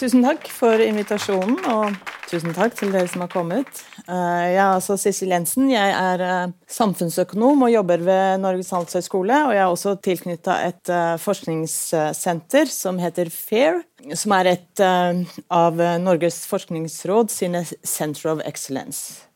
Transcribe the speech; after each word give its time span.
Tusen 0.00 0.22
takk 0.24 0.46
for 0.48 0.80
invitasjonen, 0.80 1.58
og 1.68 1.92
tusen 2.30 2.54
takk 2.56 2.72
til 2.78 2.88
dere 2.94 3.08
som 3.10 3.20
har 3.20 3.28
kommet. 3.28 3.82
Eh, 4.06 4.46
jeg 4.54 4.56
er 4.56 4.72
altså 4.72 4.96
Sissel 4.96 5.34
Jensen. 5.34 5.68
Jeg 5.68 5.92
er 5.92 6.24
eh, 6.24 6.54
samfunnsøkonom 6.72 7.66
og 7.66 7.72
jobber 7.74 8.00
ved 8.06 8.40
Norges 8.40 8.72
handelshøyskole. 8.72 9.42
Og 9.50 9.52
jeg 9.52 9.60
er 9.60 9.68
også 9.68 9.94
tilknytta 10.00 10.56
et 10.70 10.88
eh, 10.88 11.14
forskningssenter 11.20 12.72
som 12.72 12.98
heter 13.02 13.28
FAIR, 13.28 13.82
som 14.16 14.34
er 14.40 14.54
et 14.56 14.82
av 14.82 15.82
Norges 16.00 16.46
forskningsråd 16.48 17.30
sine 17.36 17.66
Center 17.84 18.32
of 18.32 18.40
Excellence. 18.48 19.29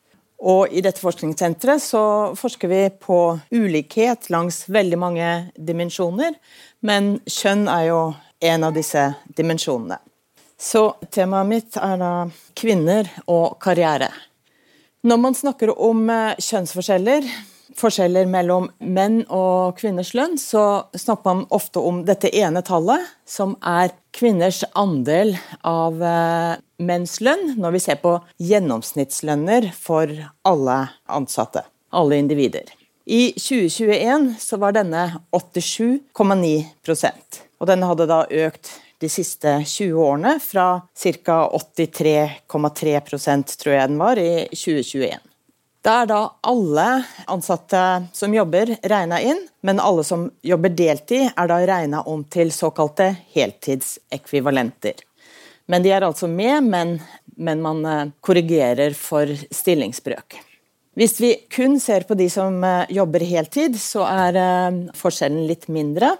Og 0.45 0.69
I 0.69 0.83
dette 0.85 1.01
forskningssenteret 1.01 1.81
så 1.81 2.03
forsker 2.37 2.69
vi 2.69 2.81
på 3.01 3.19
ulikhet 3.49 4.29
langs 4.29 4.65
veldig 4.69 4.99
mange 5.01 5.29
dimensjoner, 5.57 6.35
men 6.85 7.15
kjønn 7.25 7.65
er 7.71 7.87
jo 7.89 8.01
en 8.45 8.67
av 8.67 8.75
disse 8.75 9.07
dimensjonene. 9.37 9.97
Så 10.57 10.95
temaet 11.11 11.49
mitt 11.49 11.77
er 11.81 11.97
da 11.99 12.11
kvinner 12.55 13.09
og 13.25 13.57
karriere. 13.63 14.11
Når 15.05 15.19
man 15.21 15.35
snakker 15.37 15.73
om 15.73 16.05
eh, 16.09 16.37
kjønnsforskjeller, 16.41 17.25
forskjeller 17.79 18.25
mellom 18.29 18.69
menn 18.79 19.25
og 19.33 19.77
kvinners 19.79 20.13
lønn, 20.17 20.37
så 20.39 20.83
snakker 20.95 21.23
man 21.27 21.45
ofte 21.55 21.79
om 21.79 22.05
dette 22.07 22.35
ene 22.35 22.61
tallet, 22.65 23.01
som 23.27 23.55
er 23.61 23.89
kvinners 24.15 24.63
andel 24.73 25.37
av 25.67 26.03
eh, 26.03 26.55
menns 26.83 27.21
lønn, 27.25 27.55
når 27.59 27.71
vi 27.75 27.79
ser 27.87 27.97
på 28.03 28.19
gjennomsnittslønner 28.41 29.71
for 29.75 30.07
alle 30.47 30.77
ansatte, 31.05 31.61
alle 31.91 32.15
individer. 32.23 32.63
I 33.05 33.33
2021 33.37 34.35
så 34.41 34.57
var 34.57 34.71
denne 34.73 35.19
87,9% 35.35 37.45
og 37.59 37.67
den 37.69 37.83
hadde 37.85 38.07
da 38.09 38.25
økt 38.45 38.71
de 39.03 39.09
siste 39.11 39.51
20 39.67 39.99
årene, 39.99 40.39
fra 40.39 40.87
ca. 40.95 41.49
83,3% 41.51 43.57
tror 43.59 43.75
jeg 43.75 43.89
den 43.91 43.99
var, 43.99 44.17
i 44.19 44.47
2021. 44.53 45.19
Da 45.85 45.99
er 46.01 46.07
da 46.09 46.19
alle 46.41 46.85
ansatte 47.29 47.79
som 48.13 48.33
jobber, 48.33 48.71
regna 48.89 49.19
inn, 49.21 49.43
men 49.61 49.77
alle 49.77 50.01
som 50.03 50.31
jobber 50.41 50.73
deltid, 50.73 51.27
er 51.37 51.51
da 51.51 51.59
regna 51.61 52.01
om 52.09 52.23
til 52.25 52.49
såkalte 52.53 53.11
heltidsekvivalenter. 53.35 55.03
Men 55.69 55.85
de 55.85 55.91
er 55.93 56.07
altså 56.07 56.25
med, 56.29 56.65
men, 56.65 56.95
men 57.37 57.61
man 57.61 57.85
eh, 57.85 58.09
korrigerer 58.25 58.97
for 58.97 59.29
stillingsbrøk. 59.29 60.39
Hvis 60.97 61.19
vi 61.21 61.31
kun 61.53 61.77
ser 61.83 62.07
på 62.09 62.17
de 62.17 62.31
som 62.33 62.57
eh, 62.65 62.89
jobber 62.97 63.21
heltid, 63.29 63.77
så 63.77 64.07
er 64.09 64.41
eh, 64.41 64.81
forskjellen 64.97 65.45
litt 65.45 65.69
mindre. 65.69 66.15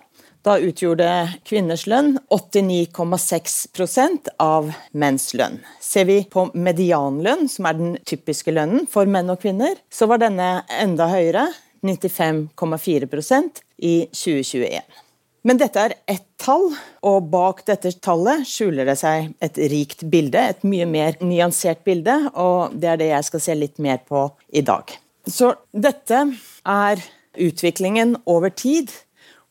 Da 0.45 0.59
utgjorde 0.61 1.09
kvinners 1.41 1.88
lønn 1.89 2.19
89,6% 2.29 4.27
av 4.38 4.67
menns 4.93 5.31
lønn. 5.33 5.57
Ser 5.81 6.05
vi 6.05 6.19
på 6.29 6.43
medianlønn, 6.53 7.47
som 7.49 7.65
er 7.65 7.79
den 7.79 7.95
typiske 8.05 8.53
lønnen 8.53 8.85
for 8.91 9.09
menn 9.09 9.31
og 9.33 9.41
kvinner, 9.41 9.73
så 9.89 10.05
var 10.11 10.21
denne 10.21 10.61
enda 10.69 11.07
høyere, 11.09 11.47
95,4% 11.85 13.63
i 13.89 13.95
2021. 14.13 15.01
Men 15.45 15.59
dette 15.61 15.81
er 15.81 15.97
ett 16.09 16.27
tall, 16.41 16.71
og 17.05 17.27
bak 17.33 17.63
dette 17.66 17.91
tallet 18.01 18.45
skjuler 18.49 18.85
det 18.89 18.97
seg 19.01 19.33
et 19.45 19.57
rikt 19.73 20.05
bilde, 20.13 20.41
et 20.41 20.61
mye 20.66 20.85
mer 20.89 21.17
nyansert 21.25 21.81
bilde, 21.85 22.19
og 22.38 22.73
det 22.77 22.93
er 22.93 23.01
det 23.01 23.09
jeg 23.11 23.29
skal 23.31 23.45
se 23.47 23.57
litt 23.57 23.81
mer 23.81 24.01
på 24.05 24.27
i 24.53 24.61
dag. 24.66 24.93
Så 25.25 25.55
dette 25.73 26.21
er 26.69 27.05
utviklingen 27.41 28.16
over 28.29 28.53
tid 28.53 28.93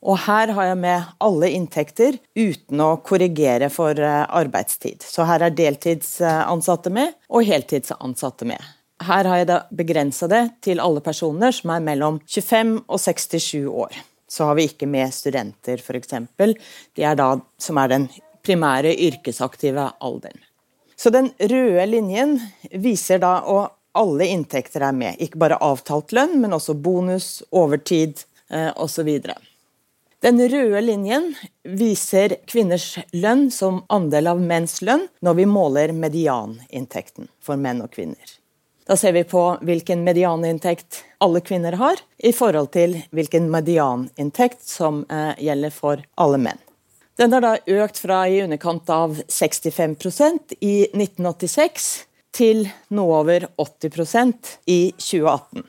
og 0.04 0.18
her 0.26 0.52
har 0.52 0.68
jeg 0.68 0.78
med 0.82 1.12
alle 1.24 1.48
inntekter 1.56 2.18
uten 2.36 2.80
å 2.84 2.90
korrigere 3.06 3.70
for 3.72 3.96
eh, 3.96 4.22
arbeidstid. 4.36 5.04
Så 5.04 5.24
her 5.28 5.46
er 5.46 5.54
deltidsansatte 5.56 6.92
med, 6.92 7.14
og 7.32 7.46
heltidsansatte 7.48 8.48
med. 8.48 8.60
Her 9.04 9.28
har 9.28 9.40
jeg 9.40 9.48
da 9.50 9.60
begrensa 9.74 10.28
det 10.30 10.42
til 10.64 10.80
alle 10.80 11.00
personer 11.04 11.54
som 11.56 11.72
er 11.74 11.84
mellom 11.84 12.20
25 12.28 12.76
og 12.84 13.00
67 13.00 13.64
år. 13.68 13.96
Så 14.28 14.48
har 14.48 14.58
vi 14.58 14.68
ikke 14.68 14.88
med 14.90 15.12
studenter, 15.14 15.80
f.eks. 15.80 16.14
De 16.96 17.04
er 17.04 17.16
da 17.18 17.30
som 17.60 17.80
er 17.80 17.92
den 17.92 18.08
primære 18.44 18.92
yrkesaktive 19.08 19.88
alderen. 20.04 20.38
Så 20.96 21.10
den 21.10 21.32
røde 21.40 21.86
linjen 21.88 22.36
viser 22.70 23.22
da 23.22 23.38
og 23.50 23.72
alle 23.98 24.28
inntekter 24.30 24.84
er 24.84 24.94
med. 24.94 25.18
Ikke 25.22 25.40
bare 25.42 25.58
avtalt 25.62 26.12
lønn, 26.14 26.38
men 26.42 26.54
også 26.56 26.76
bonus, 26.76 27.42
overtid 27.54 28.24
eh, 28.50 28.70
osv. 28.74 29.10
Den 30.24 30.40
røde 30.48 30.80
linjen 30.80 31.34
viser 31.68 32.38
kvinners 32.48 32.94
lønn 33.12 33.50
som 33.52 33.82
andel 33.92 34.30
av 34.30 34.38
menns 34.40 34.78
lønn 34.80 35.02
når 35.20 35.34
vi 35.36 35.44
måler 35.44 35.92
medianinntekten 35.92 37.28
for 37.44 37.60
menn 37.60 37.82
og 37.84 37.92
kvinner. 37.92 38.30
Da 38.88 38.96
ser 38.96 39.12
vi 39.12 39.26
på 39.28 39.42
hvilken 39.60 40.00
medianinntekt 40.04 41.02
alle 41.24 41.42
kvinner 41.44 41.76
har, 41.76 42.00
i 42.16 42.32
forhold 42.32 42.70
til 42.72 42.96
hvilken 43.12 43.50
medianinntekt 43.52 44.64
som 44.64 45.02
eh, 45.12 45.36
gjelder 45.44 45.76
for 45.76 46.00
alle 46.16 46.40
menn. 46.40 46.64
Den 47.20 47.36
har 47.36 47.44
da 47.44 47.52
økt 47.84 48.00
fra 48.00 48.22
i 48.24 48.40
underkant 48.46 48.88
av 48.88 49.20
65% 49.28 50.56
i 50.64 50.74
1986 50.88 51.92
til 52.32 52.64
noe 52.96 53.20
over 53.20 53.50
80% 53.60 54.56
i 54.72 54.80
2018. 54.96 55.68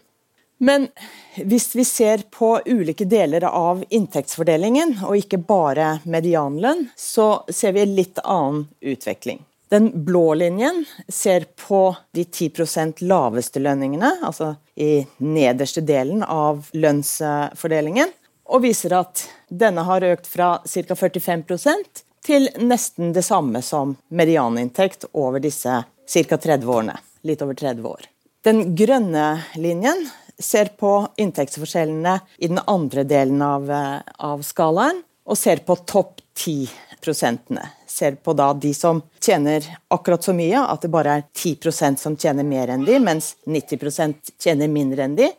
Men 0.58 0.88
hvis 1.36 1.76
vi 1.76 1.86
ser 1.86 2.24
på 2.32 2.62
ulike 2.66 3.06
deler 3.06 3.44
av 3.50 3.84
inntektsfordelingen, 3.90 4.98
og 5.04 5.18
ikke 5.20 5.42
bare 5.44 5.98
medianlønn, 6.04 6.88
så 6.96 7.44
ser 7.50 7.76
vi 7.76 7.84
en 7.84 7.96
litt 7.98 8.22
annen 8.24 8.68
utvikling. 8.82 9.44
Den 9.70 9.90
blå 10.06 10.34
linjen 10.38 10.86
ser 11.08 11.48
på 11.68 11.96
de 12.14 12.24
10% 12.24 13.02
laveste 13.02 13.60
lønningene, 13.60 14.12
altså 14.24 14.54
i 14.76 15.06
nederste 15.18 15.82
delen 15.82 16.24
av 16.24 16.70
lønnsfordelingen, 16.72 18.14
og 18.46 18.62
viser 18.62 18.94
at 18.94 19.26
denne 19.50 19.84
har 19.88 20.06
økt 20.06 20.30
fra 20.30 20.60
ca. 20.64 20.96
45% 20.96 22.04
til 22.26 22.48
nesten 22.62 23.14
det 23.14 23.26
samme 23.26 23.62
som 23.66 23.96
medianinntekt 24.10 25.10
over 25.14 25.42
disse 25.42 25.82
ca. 25.84 26.38
30 26.38 26.70
årene. 26.70 27.00
Litt 27.26 27.42
over 27.42 27.58
30 27.58 27.90
år. 27.90 28.06
Den 28.46 28.76
grønne 28.78 29.26
linjen 29.58 30.06
ser 30.40 30.72
på 30.79 31.07
inntektsforskjellene 31.18 32.19
i 32.38 32.47
den 32.47 32.59
andre 32.68 33.03
delen 33.03 33.41
av, 33.41 33.72
eh, 33.72 34.00
av 34.18 34.41
skalaen, 34.41 35.03
og 35.25 35.38
ser 35.38 35.63
på 35.66 35.75
topp 35.85 36.22
10-prosentene. 36.38 37.69
Ser 37.88 38.18
på 38.22 38.35
da 38.35 38.51
de 38.53 38.73
som 38.73 39.01
tjener 39.19 39.66
akkurat 39.90 40.23
så 40.23 40.35
mye, 40.35 40.59
at 40.59 40.81
det 40.81 40.91
bare 40.91 41.18
er 41.18 41.23
10% 41.34 42.00
som 42.00 42.18
tjener 42.18 42.44
mer 42.44 42.68
enn 42.68 42.85
de, 42.85 43.00
mens 43.00 43.35
90% 43.47 44.35
tjener 44.38 44.68
mindre 44.68 45.07
enn 45.07 45.16
de. 45.16 45.31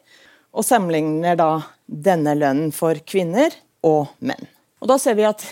Og 0.56 0.64
sammenligner 0.64 1.36
da 1.36 1.50
denne 1.86 2.34
lønnen 2.34 2.72
for 2.74 2.98
kvinner 3.06 3.54
og 3.84 4.08
menn. 4.18 4.48
Og 4.80 4.88
da 4.90 4.98
ser 4.98 5.14
vi 5.18 5.28
at 5.28 5.44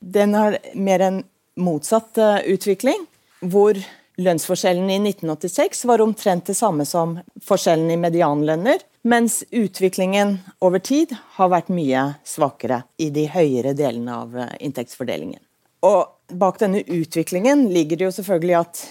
den 0.00 0.34
har 0.34 0.58
mer 0.74 1.00
en 1.00 1.22
motsatt 1.60 2.18
eh, 2.18 2.52
utvikling, 2.54 3.06
hvor 3.40 3.78
lønnsforskjellen 4.18 4.90
i 4.90 4.98
1986 4.98 5.84
var 5.88 6.00
omtrent 6.00 6.46
det 6.50 6.56
samme 6.58 6.86
som 6.88 7.18
forskjellen 7.46 7.90
i 7.90 7.98
medianlønner, 8.00 8.82
mens 9.02 9.42
utviklingen 9.50 10.38
over 10.60 10.82
tid 10.84 11.14
har 11.36 11.52
vært 11.52 11.70
mye 11.72 12.06
svakere 12.26 12.82
i 13.00 13.10
de 13.14 13.26
høyere 13.32 13.74
delene 13.76 14.16
av 14.24 14.36
eh, 14.36 14.56
inntektsfordelingen. 14.66 15.40
Og 15.86 16.36
bak 16.36 16.58
denne 16.60 16.82
utviklingen 16.84 17.68
ligger 17.72 17.96
det 17.96 18.08
jo 18.08 18.16
selvfølgelig 18.18 18.56
at 18.58 18.82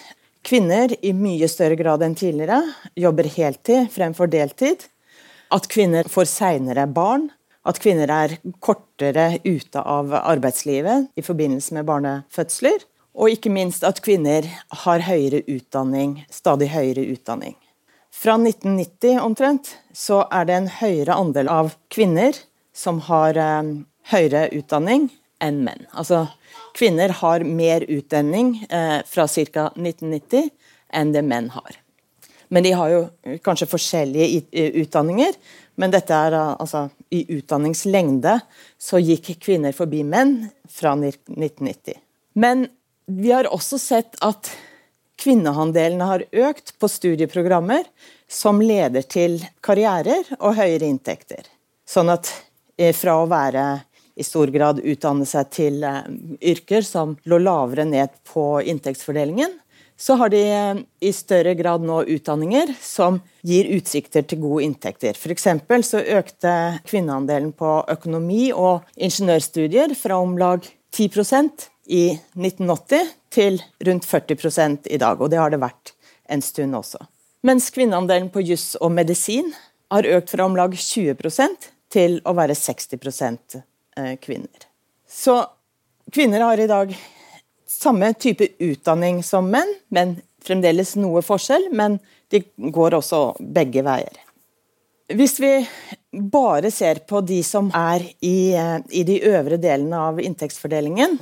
kvinner 0.46 0.96
i 1.06 1.12
mye 1.14 1.50
større 1.52 1.78
grad 1.78 2.04
enn 2.06 2.18
tidligere 2.18 2.64
jobber 2.98 3.30
heltid 3.36 3.92
fremfor 3.94 4.32
deltid. 4.32 4.88
At 5.54 5.70
kvinner 5.70 6.10
får 6.10 6.30
seinere 6.30 6.88
barn. 6.90 7.30
At 7.68 7.82
kvinner 7.84 8.10
er 8.10 8.38
kortere 8.64 9.42
ute 9.44 9.82
av 9.82 10.14
arbeidslivet 10.16 11.12
i 11.20 11.26
forbindelse 11.26 11.76
med 11.76 11.86
barnefødsler. 11.90 12.86
Og 13.20 13.34
ikke 13.36 13.52
minst 13.52 13.84
at 13.84 14.00
kvinner 14.00 14.46
har 14.86 15.04
høyere 15.04 15.42
utdanning, 15.52 16.22
stadig 16.32 16.70
høyere 16.72 17.04
utdanning. 17.12 17.58
Fra 18.16 18.38
1990 18.40 19.20
omtrent 19.20 19.74
så 19.96 20.22
er 20.32 20.48
det 20.48 20.56
en 20.56 20.70
høyere 20.80 21.18
andel 21.20 21.52
av 21.52 21.74
kvinner 21.92 22.38
som 22.76 23.02
har 23.10 23.36
eh, 23.40 23.74
høyere 24.14 24.48
utdanning 24.56 25.10
enn 25.44 25.60
menn. 25.66 25.84
Altså 25.92 26.26
kvinner 26.78 27.12
har 27.20 27.44
mer 27.44 27.84
utdanning 27.92 28.56
eh, 28.70 29.00
fra 29.08 29.28
ca. 29.28 29.68
1990 29.76 30.50
enn 30.96 31.14
det 31.16 31.24
menn 31.28 31.52
har. 31.54 31.80
Men 32.50 32.66
de 32.66 32.74
har 32.74 32.90
jo 32.92 33.02
kanskje 33.46 33.70
forskjellige 33.70 34.44
eh, 34.52 34.80
utdanninger. 34.82 35.36
Men 35.80 35.92
dette 35.92 36.16
er 36.16 36.36
altså 36.40 36.88
i 37.16 37.26
utdanningslengde 37.38 38.40
så 38.80 39.00
gikk 39.00 39.36
kvinner 39.44 39.76
forbi 39.76 40.06
menn 40.08 40.42
fra 40.72 40.96
1990. 40.96 42.00
Men 42.40 42.68
vi 43.10 43.32
har 43.32 43.50
også 43.50 43.80
sett 43.82 44.18
at 44.22 44.52
kvinnehandelen 45.20 46.02
har 46.06 46.24
økt 46.32 46.76
på 46.80 46.88
studieprogrammer 46.88 47.88
som 48.30 48.62
leder 48.62 49.04
til 49.10 49.40
karrierer 49.66 50.28
og 50.40 50.56
høyere 50.60 50.88
inntekter. 50.88 51.48
Sånn 51.90 52.12
at 52.14 52.30
eh, 52.78 52.94
fra 52.96 53.18
å 53.20 53.30
være 53.30 53.66
i 54.20 54.26
stor 54.28 54.52
grad 54.54 54.82
utdanne 54.84 55.26
seg 55.28 55.50
til 55.56 55.84
eh, 55.84 56.06
yrker 56.54 56.86
som 56.86 57.18
lå 57.26 57.42
lavere 57.42 57.88
ned 57.90 58.14
på 58.30 58.62
inntektsfordelingen, 58.62 59.58
så 60.00 60.16
har 60.22 60.32
de 60.32 60.44
eh, 60.46 60.84
i 61.04 61.12
større 61.16 61.56
grad 61.60 61.84
nå 61.84 62.04
utdanninger 62.16 62.76
som 62.80 63.20
gir 63.42 63.72
utsikter 63.76 64.24
til 64.28 64.44
gode 64.46 64.68
inntekter. 64.70 65.18
F.eks. 65.18 65.50
så 65.90 66.04
økte 66.20 66.54
kvinneandelen 66.88 67.52
på 67.58 67.80
økonomi 67.90 68.52
og 68.54 68.86
ingeniørstudier 68.96 69.98
fra 69.98 70.22
om 70.22 70.38
lag 70.40 70.64
10 70.96 71.10
i 71.90 72.04
1980 72.38 73.14
til 73.34 73.58
rundt 73.86 74.06
40 74.06 74.78
i 74.90 74.98
dag, 75.02 75.22
og 75.22 75.30
det 75.32 75.40
har 75.42 75.50
det 75.50 75.62
vært 75.62 75.94
en 76.30 76.42
stund 76.46 76.78
også. 76.78 77.02
Mens 77.42 77.70
kvinneandelen 77.74 78.30
på 78.30 78.44
juss 78.46 78.76
og 78.78 78.92
medisin 78.94 79.54
har 79.90 80.06
økt 80.06 80.34
fra 80.34 80.46
om 80.46 80.58
lag 80.60 80.74
20% 80.76 81.70
til 81.90 82.20
å 82.28 82.36
være 82.38 82.58
60 82.58 83.00
eh, 83.98 84.16
kvinner. 84.22 84.68
Så 85.10 85.42
kvinner 86.14 86.46
har 86.46 86.60
i 86.62 86.70
dag 86.70 86.94
samme 87.70 88.14
type 88.14 88.52
utdanning 88.60 89.24
som 89.26 89.50
menn, 89.50 89.72
men 89.90 90.18
fremdeles 90.46 90.96
noe 91.00 91.24
forskjell. 91.26 91.70
Men 91.74 91.98
de 92.30 92.44
går 92.74 93.00
også 93.00 93.24
begge 93.40 93.84
veier. 93.86 94.22
Hvis 95.10 95.40
vi 95.42 95.54
bare 96.12 96.70
ser 96.70 97.02
på 97.10 97.24
de 97.26 97.40
som 97.46 97.72
er 97.74 98.06
i, 98.22 98.54
eh, 98.54 98.78
i 98.94 99.04
de 99.04 99.18
øvre 99.32 99.58
delene 99.58 99.98
av 100.12 100.22
inntektsfordelingen, 100.22 101.18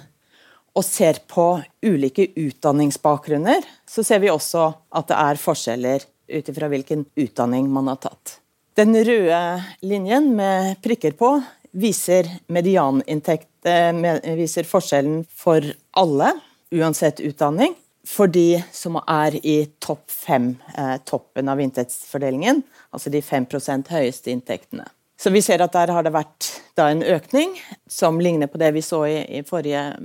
og 0.77 0.85
ser 0.85 1.23
på 1.25 1.57
ulike 1.85 2.27
utdanningsbakgrunner, 2.37 3.65
så 3.89 4.03
ser 4.05 4.21
vi 4.21 4.29
også 4.29 4.69
at 4.93 5.09
det 5.09 5.17
er 5.17 5.41
forskjeller 5.41 6.05
ut 6.27 6.51
ifra 6.51 6.69
hvilken 6.69 7.05
utdanning 7.17 7.69
man 7.71 7.89
har 7.89 8.01
tatt. 8.03 8.37
Den 8.77 8.93
røde 8.93 9.39
linjen 9.81 10.29
med 10.37 10.77
prikker 10.85 11.15
på 11.17 11.31
viser 11.77 12.29
medianinntekt, 12.53 13.49
eh, 13.65 14.35
viser 14.37 14.69
forskjellen 14.69 15.25
for 15.29 15.65
alle, 15.97 16.33
uansett 16.71 17.23
utdanning. 17.25 17.73
For 18.07 18.27
de 18.27 18.63
som 18.71 18.95
er 19.01 19.35
i 19.43 19.65
topp 19.83 20.05
fem, 20.11 20.57
eh, 20.77 20.97
toppen 21.03 21.49
av 21.49 21.59
inntektsfordelingen, 21.59 22.63
altså 22.93 23.11
de 23.11 23.21
5% 23.21 23.87
høyeste 23.87 24.31
inntektene. 24.31 24.87
Så 25.17 25.33
vi 25.33 25.41
ser 25.41 25.57
at 25.65 25.73
der 25.73 25.89
har 25.93 26.03
det 26.05 26.11
vært 26.13 26.61
en 26.77 27.01
økning, 27.01 27.55
som 27.89 28.19
ligner 28.21 28.47
på 28.51 28.59
det 28.61 28.69
vi 28.75 28.81
så 28.85 29.07
i, 29.09 29.17
i 29.39 29.41
forrige, 29.45 29.97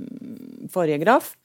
forrige, 0.73 0.97
graf. 1.03 1.35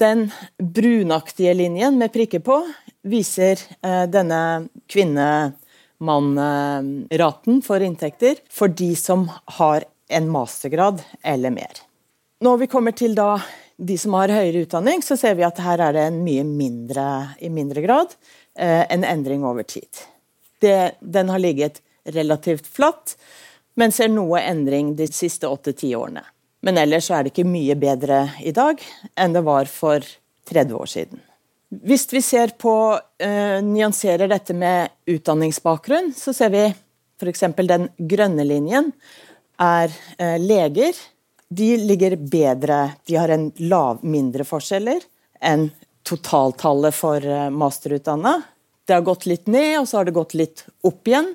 Den 0.00 0.30
brunaktige 0.58 1.54
linjen 1.54 1.98
med 2.00 2.12
prikker 2.14 2.40
på 2.42 2.72
viser 3.06 3.58
eh, 3.84 4.06
denne 4.10 4.68
kvinne-mann-raten 4.90 7.62
for 7.62 7.80
inntekter 7.86 8.36
for 8.50 8.68
de 8.68 8.96
som 8.98 9.30
har 9.60 9.84
en 10.12 10.30
mastergrad 10.32 11.02
eller 11.22 11.50
mer. 11.54 11.72
Når 12.42 12.56
vi 12.64 12.66
kommer 12.66 12.92
til 12.98 13.14
da 13.14 13.38
de 13.78 13.98
som 13.98 14.12
har 14.18 14.28
høyere 14.34 14.62
utdanning, 14.66 15.02
så 15.06 15.16
ser 15.18 15.34
vi 15.38 15.44
at 15.46 15.58
her 15.62 15.78
er 15.86 15.92
det 15.94 16.02
en 16.08 16.24
mye 16.24 16.44
mindre, 16.46 17.28
i 17.38 17.48
mindre 17.52 17.80
grad 17.84 18.08
eh, 18.58 18.86
en 18.90 19.04
endring 19.06 19.44
over 19.46 19.62
tid. 19.62 19.88
Det, 20.62 20.92
den 21.00 21.28
har 21.30 21.38
ligget 21.42 21.82
relativt 22.04 22.66
flatt, 22.66 23.16
men 23.74 23.92
ser 23.92 24.10
noe 24.12 24.40
endring 24.42 24.94
de 24.96 25.06
siste 25.08 25.48
åtte-ti 25.48 25.94
årene. 25.96 26.24
Men 26.62 26.78
ellers 26.78 27.10
er 27.10 27.24
det 27.24 27.32
ikke 27.32 27.48
mye 27.48 27.74
bedre 27.78 28.24
i 28.42 28.52
dag 28.54 28.80
enn 29.18 29.34
det 29.34 29.42
var 29.46 29.70
for 29.70 30.04
30 30.50 30.78
år 30.78 30.90
siden. 30.90 31.22
Hvis 31.72 32.04
vi 32.12 32.20
ser 32.22 32.52
på, 32.60 32.74
uh, 33.00 33.58
nyanserer 33.64 34.28
dette 34.28 34.54
med 34.54 34.92
utdanningsbakgrunn, 35.08 36.12
så 36.14 36.34
ser 36.36 36.52
vi 36.52 36.66
f.eks. 36.68 37.46
den 37.64 37.88
grønne 37.96 38.44
linjen 38.44 38.92
er 39.62 39.88
uh, 40.20 40.36
leger. 40.42 40.98
De 41.48 41.70
ligger 41.80 42.18
bedre, 42.20 42.92
de 43.08 43.16
har 43.16 43.32
en 43.32 43.48
lav, 43.64 44.04
mindre 44.04 44.44
forskjeller 44.48 45.00
enn 45.42 45.70
totaltallet 46.06 46.94
for 46.94 47.24
uh, 47.24 47.48
masterutdanna. 47.48 48.36
Det 48.84 48.98
har 48.98 49.06
gått 49.06 49.24
litt 49.30 49.48
ned, 49.48 49.80
og 49.80 49.88
så 49.88 50.00
har 50.00 50.10
det 50.10 50.16
gått 50.18 50.36
litt 50.36 50.66
opp 50.84 51.08
igjen. 51.08 51.32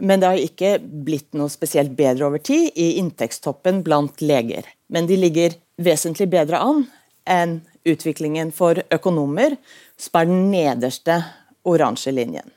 Men 0.00 0.22
det 0.22 0.30
har 0.30 0.40
ikke 0.40 0.76
blitt 0.80 1.34
noe 1.36 1.52
spesielt 1.52 1.92
bedre 1.98 2.30
over 2.30 2.40
tid 2.40 2.70
i 2.80 2.94
inntektstoppen 3.02 3.82
blant 3.84 4.22
leger. 4.24 4.64
Men 4.88 5.08
de 5.10 5.18
ligger 5.20 5.58
vesentlig 5.82 6.30
bedre 6.32 6.62
an 6.62 6.86
enn 7.28 7.60
utviklingen 7.88 8.52
for 8.54 8.80
økonomer, 8.94 9.56
som 10.00 10.18
er 10.20 10.28
den 10.30 10.50
nederste 10.52 11.20
oransje 11.68 12.14
linjen. 12.14 12.48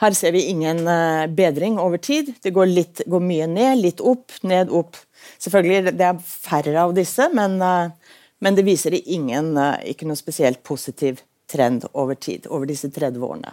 Her 0.00 0.16
ser 0.16 0.32
vi 0.32 0.46
ingen 0.48 0.86
eh, 0.88 1.26
bedring 1.28 1.76
over 1.78 2.00
tid. 2.00 2.32
Det 2.40 2.54
går, 2.56 2.70
litt, 2.72 3.02
går 3.04 3.20
mye 3.20 3.48
ned, 3.50 3.82
litt 3.82 4.00
opp, 4.00 4.32
ned, 4.48 4.72
opp. 4.72 4.96
Selvfølgelig 5.42 5.92
det 5.98 6.06
er 6.06 6.22
færre 6.24 6.86
av 6.86 6.94
disse, 6.96 7.26
men, 7.36 7.58
eh, 7.60 8.14
men 8.40 8.56
det 8.56 8.64
viser 8.64 8.96
ingen, 8.96 9.52
eh, 9.60 9.90
ikke 9.92 10.08
noe 10.08 10.16
spesielt 10.16 10.62
positiv 10.64 11.20
trend 11.50 11.84
over 11.92 12.16
tid, 12.16 12.48
over 12.48 12.70
disse 12.70 12.88
30 12.88 13.26
årene. 13.26 13.52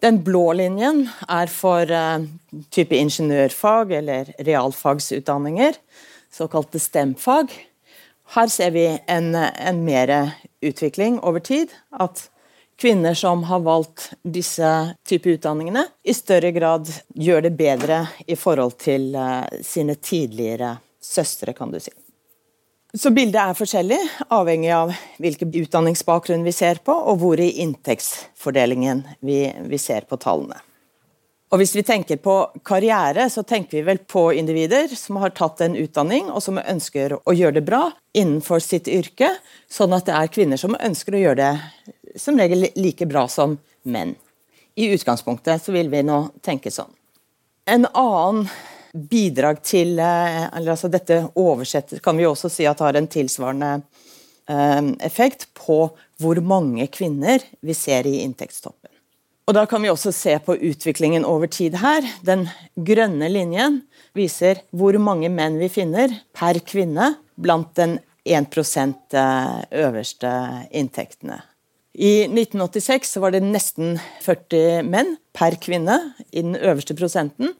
Den 0.00 0.22
blå 0.24 0.52
linjen 0.54 1.08
er 1.28 1.50
for 1.50 1.90
uh, 1.90 2.22
type 2.70 2.94
ingeniørfag 2.94 3.92
eller 3.98 4.30
realfagsutdanninger, 4.46 5.74
såkalte 6.30 6.78
STEM-fag. 6.78 7.50
Her 8.34 8.50
ser 8.52 8.70
vi 8.76 8.86
en, 9.10 9.34
en 9.34 9.84
mer 9.84 10.12
utvikling 10.62 11.18
over 11.20 11.42
tid. 11.42 11.74
At 11.90 12.28
kvinner 12.78 13.14
som 13.18 13.42
har 13.50 13.64
valgt 13.66 14.12
disse 14.22 14.94
type 15.08 15.34
utdanningene, 15.34 15.88
i 16.06 16.14
større 16.14 16.52
grad 16.54 16.92
gjør 17.18 17.48
det 17.48 17.56
bedre 17.58 18.04
i 18.26 18.38
forhold 18.38 18.78
til 18.78 19.10
uh, 19.18 19.48
sine 19.66 19.98
tidligere 19.98 20.76
søstre, 21.02 21.56
kan 21.58 21.74
du 21.74 21.82
si. 21.82 21.90
Så 22.96 23.10
bildet 23.12 23.36
er 23.42 23.56
forskjellig, 23.56 23.98
avhengig 24.32 24.70
av 24.72 24.94
hvilken 25.20 25.50
utdanningsbakgrunn 25.60 26.46
vi 26.46 26.54
ser 26.56 26.80
på, 26.80 26.94
og 26.94 27.20
hvor 27.20 27.40
i 27.40 27.50
inntektsfordelingen 27.60 29.02
vi, 29.20 29.42
vi, 29.68 29.78
ser 29.78 30.06
på 30.08 30.16
tallene. 30.16 30.56
Og 31.52 31.60
Hvis 31.60 31.74
vi 31.76 31.84
tenker 31.84 32.16
på 32.20 32.36
karriere, 32.64 33.26
så 33.28 33.44
tenker 33.44 33.78
vi 33.78 33.84
vel 33.84 34.00
på 34.08 34.30
individer 34.36 34.88
som 34.96 35.20
har 35.20 35.36
tatt 35.36 35.60
en 35.64 35.76
utdanning, 35.76 36.30
og 36.32 36.40
som 36.44 36.60
ønsker 36.60 37.18
å 37.18 37.36
gjøre 37.36 37.58
det 37.60 37.64
bra 37.68 37.82
innenfor 38.16 38.64
sitt 38.64 38.88
yrke, 38.88 39.34
sånn 39.68 39.92
at 39.96 40.08
det 40.08 40.16
er 40.16 40.32
kvinner 40.32 40.60
som 40.60 40.76
ønsker 40.76 41.16
å 41.16 41.22
gjøre 41.26 41.40
det 41.44 42.16
som 42.20 42.40
regel 42.40 42.70
like 42.76 43.08
bra 43.08 43.26
som 43.28 43.58
menn. 43.84 44.16
I 44.80 44.88
utgangspunktet 44.96 45.60
så 45.60 45.76
vil 45.76 45.92
vi 45.92 46.00
nå 46.06 46.22
tenke 46.40 46.72
sånn. 46.72 46.92
En 47.68 47.84
annen 47.92 48.48
bidrag 48.92 49.62
til 49.66 49.98
eh, 50.00 50.44
eller 50.48 50.74
altså 50.74 50.90
Dette 50.92 51.22
oversetter 51.38 52.02
kan 52.04 52.18
vi 52.18 52.26
også 52.28 52.50
si 52.52 52.66
at 52.68 52.80
har 52.84 52.98
en 52.98 53.08
tilsvarende 53.10 53.72
eh, 54.48 54.92
effekt 55.06 55.48
på 55.58 55.80
hvor 56.18 56.40
mange 56.42 56.88
kvinner 56.92 57.44
vi 57.60 57.76
ser 57.76 58.08
i 58.08 58.20
inntektstoppen. 58.24 58.90
Og 59.48 59.54
Da 59.56 59.64
kan 59.64 59.80
vi 59.80 59.88
også 59.88 60.12
se 60.12 60.34
på 60.44 60.58
utviklingen 60.60 61.24
over 61.24 61.48
tid 61.48 61.78
her. 61.80 62.04
Den 62.20 62.48
grønne 62.76 63.30
linjen 63.32 63.80
viser 64.16 64.60
hvor 64.76 64.98
mange 65.00 65.30
menn 65.32 65.56
vi 65.56 65.70
finner 65.72 66.12
per 66.36 66.60
kvinne 66.60 67.14
blant 67.40 67.72
den 67.78 67.96
1 68.28 68.58
eh, 69.16 69.62
øverste 69.72 70.32
inntektene. 70.70 71.40
I 71.98 72.28
1986 72.28 73.16
var 73.18 73.32
det 73.34 73.40
nesten 73.42 73.96
40 74.22 74.84
menn 74.86 75.16
per 75.34 75.56
kvinne 75.58 75.96
i 76.30 76.44
den 76.44 76.54
øverste 76.54 76.94
prosenten. 76.94 77.56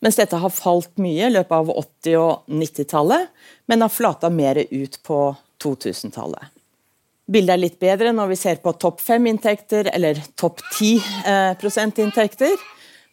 Mens 0.00 0.16
dette 0.16 0.38
har 0.40 0.52
falt 0.54 0.96
mye 1.02 1.28
i 1.28 1.32
løpet 1.32 1.52
av 1.52 1.70
80- 1.74 2.16
og 2.16 2.48
90-tallet, 2.48 3.28
men 3.68 3.84
har 3.84 3.92
flata 3.92 4.30
mer 4.32 4.62
ut 4.70 4.96
på 5.04 5.18
2000-tallet. 5.60 6.56
Bildet 7.30 7.54
er 7.54 7.62
litt 7.62 7.78
bedre 7.78 8.12
når 8.16 8.32
vi 8.32 8.38
ser 8.40 8.62
på 8.62 8.72
topp 8.80 9.02
fem-inntekter 9.04 9.92
eller 9.92 10.18
topp 10.40 10.64
ti 10.74 10.96
eh, 10.98 11.52
prosentinntekter. 11.60 12.56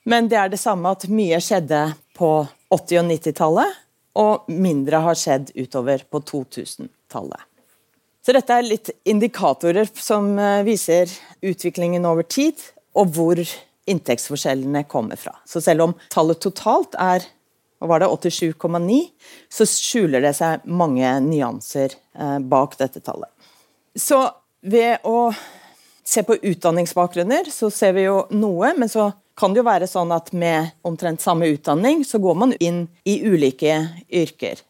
Men 0.10 0.30
det 0.32 0.40
er 0.40 0.50
det 0.50 0.62
samme 0.62 0.96
at 0.96 1.06
mye 1.12 1.38
skjedde 1.44 1.84
på 2.18 2.32
80- 2.74 3.02
og 3.04 3.12
90-tallet, 3.12 3.76
og 4.18 4.48
mindre 4.50 5.04
har 5.06 5.20
skjedd 5.20 5.52
utover 5.60 6.02
på 6.10 6.24
2000-tallet. 6.32 7.44
Så 8.26 8.34
dette 8.36 8.56
er 8.56 8.66
litt 8.66 8.90
indikatorer 9.08 9.92
som 9.94 10.34
eh, 10.40 10.64
viser 10.68 11.12
utviklingen 11.46 12.08
over 12.08 12.26
tid, 12.26 12.58
og 12.98 13.14
hvor 13.14 13.44
inntektsforskjellene 13.88 14.84
kommer 14.90 15.20
fra. 15.20 15.36
Så 15.48 15.62
selv 15.64 15.88
om 15.88 15.98
tallet 16.14 16.42
totalt 16.44 16.98
er 17.00 17.26
og 17.78 17.92
var 17.92 18.02
det, 18.02 18.10
87,9, 18.10 18.96
så 19.54 19.66
skjuler 19.70 20.24
det 20.26 20.34
seg 20.38 20.64
mange 20.66 21.12
nyanser 21.22 21.94
eh, 21.94 22.40
bak 22.42 22.74
dette 22.80 23.04
tallet. 23.06 23.30
Så 23.94 24.24
ved 24.66 25.06
å 25.06 25.30
se 26.08 26.24
på 26.26 26.40
utdanningsbakgrunner, 26.42 27.52
så 27.54 27.70
ser 27.74 27.94
vi 27.98 28.08
jo 28.08 28.24
noe, 28.34 28.72
men 28.78 28.90
så 28.90 29.12
kan 29.38 29.54
det 29.54 29.62
jo 29.62 29.68
være 29.68 29.90
sånn 29.90 30.14
at 30.16 30.32
med 30.34 30.72
omtrent 30.88 31.22
samme 31.22 31.50
utdanning, 31.54 32.02
så 32.08 32.18
går 32.24 32.38
man 32.42 32.56
inn 32.58 32.88
i 33.06 33.20
ulike 33.28 33.76
yrker. 34.10 34.64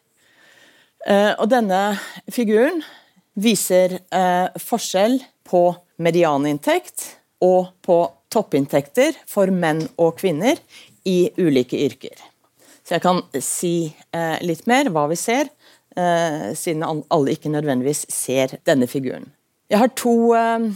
Eh, 1.08 1.32
og 1.38 1.46
denne 1.48 1.80
figuren 2.28 2.82
viser 3.38 4.00
eh, 4.12 4.48
forskjell 4.60 5.20
på 5.48 5.62
medianinntekt 6.02 7.06
og 7.44 7.70
på 7.86 8.02
toppinntekter 8.32 9.16
for 9.28 9.52
menn 9.52 9.84
og 9.96 10.18
kvinner 10.20 10.60
i 11.08 11.30
ulike 11.40 11.78
yrker. 11.86 12.16
Så 12.84 12.96
jeg 12.96 13.04
kan 13.04 13.22
si 13.44 13.72
eh, 14.16 14.36
litt 14.44 14.64
mer 14.68 14.88
hva 14.92 15.06
vi 15.10 15.16
ser, 15.20 15.50
eh, 15.96 16.52
siden 16.56 16.84
alle 16.84 17.34
ikke 17.34 17.52
nødvendigvis 17.52 18.06
ser 18.12 18.58
denne 18.68 18.88
figuren. 18.88 19.28
Jeg 19.68 19.82
har 19.82 19.92
to, 19.96 20.34
eh, 20.34 20.68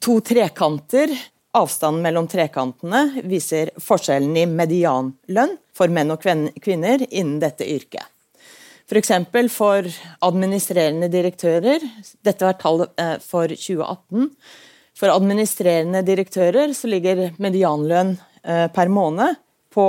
to 0.00 0.18
trekanter. 0.20 1.12
Avstanden 1.54 2.02
mellom 2.02 2.26
trekantene 2.26 3.22
viser 3.30 3.70
forskjellen 3.78 4.34
i 4.36 4.48
medianlønn 4.50 5.54
for 5.72 5.92
menn 5.92 6.10
og 6.10 6.20
kvinner 6.20 7.04
innen 7.08 7.38
dette 7.40 7.62
yrket. 7.62 8.10
F.eks. 8.84 9.12
For, 9.30 9.48
for 9.48 9.88
administrerende 10.26 11.08
direktører, 11.08 11.84
dette 12.26 12.44
var 12.44 12.58
tall 12.60 12.84
eh, 13.00 13.16
for 13.22 13.48
2018. 13.48 14.28
For 14.94 15.10
administrerende 15.10 16.04
direktører 16.06 16.72
så 16.76 16.88
ligger 16.90 17.32
medianlønn 17.42 18.14
eh, 18.44 18.68
per 18.72 18.92
måned 18.92 19.40
på 19.74 19.86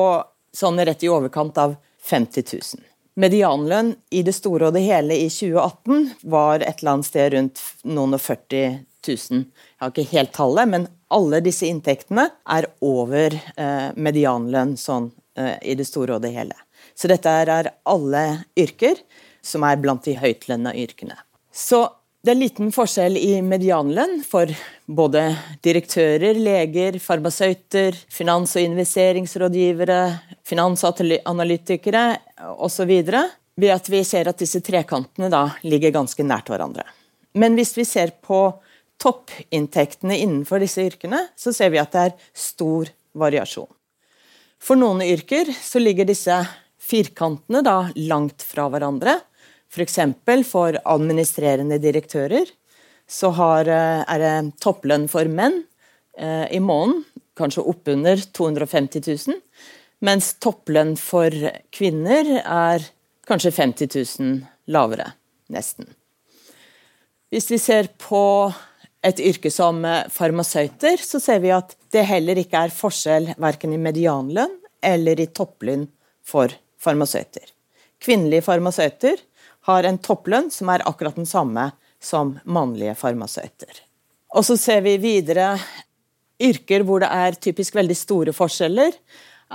sånn 0.56 0.82
rett 0.88 1.04
i 1.06 1.12
overkant 1.12 1.58
av 1.62 1.76
50 2.10 2.48
000. 2.54 2.86
Medianlønn 3.16 3.94
i 4.12 4.26
det 4.28 4.34
store 4.36 4.70
og 4.70 4.76
det 4.76 4.84
hele 4.84 5.16
i 5.16 5.30
2018 5.32 6.10
var 6.28 6.60
et 6.60 6.82
eller 6.82 6.98
annet 6.98 7.08
sted 7.08 7.32
rundt 7.36 7.62
noen 7.88 8.18
og 8.18 8.22
40 8.22 8.80
000. 9.08 9.46
Jeg 9.46 9.84
har 9.84 9.94
ikke 9.94 10.10
helt 10.12 10.34
tallet, 10.36 10.72
men 10.74 10.88
alle 11.16 11.40
disse 11.46 11.70
inntektene 11.70 12.28
er 12.58 12.68
over 12.84 13.38
eh, 13.38 13.92
medianlønn 13.96 14.74
sånn 14.80 15.12
eh, 15.38 15.56
i 15.62 15.78
det 15.80 15.86
store 15.88 16.18
og 16.18 16.26
det 16.26 16.34
hele. 16.36 16.58
Så 16.98 17.08
dette 17.12 17.30
er 17.30 17.72
alle 17.88 18.26
yrker 18.58 19.00
som 19.46 19.64
er 19.68 19.80
blant 19.80 20.04
de 20.08 20.18
høytlønna 20.18 20.74
yrkene. 20.76 21.16
Så 21.54 21.86
det 22.26 22.34
er 22.34 22.40
liten 22.40 22.72
forskjell 22.74 23.20
i 23.22 23.36
medianlønn 23.46 24.24
for 24.26 24.50
både 24.90 25.28
direktører, 25.66 26.34
leger, 26.42 26.98
farmasøyter, 27.02 27.98
finans- 28.10 28.56
og 28.58 28.66
investeringsrådgivere, 28.66 30.00
finansanalytikere 30.48 32.06
osv. 32.66 32.94
Ved 33.56 33.72
at 33.72 33.90
vi 33.94 34.02
ser 34.04 34.32
at 34.32 34.42
disse 34.42 34.64
trekantene 34.66 35.30
da 35.30 35.44
ligger 35.70 35.94
ganske 36.00 36.26
nært 36.26 36.50
hverandre. 36.50 36.88
Men 37.38 37.54
hvis 37.60 37.76
vi 37.78 37.86
ser 37.86 38.16
på 38.26 38.42
toppinntektene 38.98 40.18
innenfor 40.18 40.64
disse 40.64 40.82
yrkene, 40.82 41.28
så 41.38 41.54
ser 41.54 41.70
vi 41.76 41.82
at 41.84 41.94
det 41.94 42.08
er 42.08 42.18
stor 42.34 42.90
variasjon. 43.14 43.70
For 44.58 44.80
noen 44.80 45.06
yrker 45.06 45.52
så 45.54 45.78
ligger 45.84 46.10
disse 46.10 46.42
firkantene 46.82 47.62
da 47.66 47.84
langt 48.10 48.42
fra 48.42 48.66
hverandre. 48.72 49.20
F.eks. 49.76 50.00
For, 50.26 50.44
for 50.48 50.78
administrerende 50.88 51.80
direktører 51.84 52.52
så 53.08 53.32
har, 53.36 53.68
eh, 53.68 54.04
er 54.08 54.22
det 54.24 54.60
topplønn 54.64 55.10
for 55.12 55.28
menn 55.30 55.64
eh, 56.18 56.48
i 56.56 56.62
måneden, 56.64 57.04
kanskje 57.36 57.66
oppunder 57.68 58.22
250 58.32 59.04
000. 59.28 59.42
Mens 60.06 60.34
topplønn 60.40 60.96
for 61.00 61.34
kvinner 61.76 62.30
er 62.42 62.88
kanskje 63.28 63.52
50 63.52 63.92
000 64.20 64.72
lavere, 64.72 65.12
nesten. 65.52 65.90
Hvis 67.34 67.50
vi 67.52 67.60
ser 67.60 67.90
på 68.00 68.24
et 69.06 69.20
yrke 69.20 69.52
som 69.52 69.84
farmasøyter, 70.10 71.02
så 71.02 71.20
ser 71.22 71.42
vi 71.44 71.52
at 71.54 71.76
det 71.94 72.06
heller 72.08 72.40
ikke 72.40 72.64
er 72.66 72.74
forskjell 72.74 73.34
verken 73.42 73.76
i 73.76 73.82
medianlønn 73.82 74.56
eller 74.86 75.20
i 75.20 75.28
topplønn 75.34 75.86
for 76.26 76.54
farmasøyter. 76.82 77.46
Kvinnelige 78.02 78.46
farmasøyter 78.46 79.22
har 79.68 79.88
en 79.88 79.98
topplønn 80.02 80.52
som 80.54 80.70
er 80.74 80.84
akkurat 80.86 81.18
den 81.18 81.30
samme 81.30 81.72
som 82.02 82.36
mannlige 82.46 82.96
farmasøyter. 83.00 83.82
Og 84.36 84.46
så 84.46 84.58
ser 84.60 84.84
vi 84.86 84.98
videre 85.02 85.56
yrker 86.42 86.84
hvor 86.86 87.02
det 87.02 87.10
er 87.12 87.38
typisk 87.40 87.78
veldig 87.78 87.96
store 87.98 88.36
forskjeller, 88.36 88.94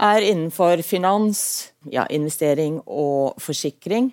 er 0.00 0.25
innenfor 0.25 0.81
finans, 0.87 1.71
ja, 1.90 2.07
investering 2.11 2.79
og 2.87 3.40
forsikring. 3.43 4.12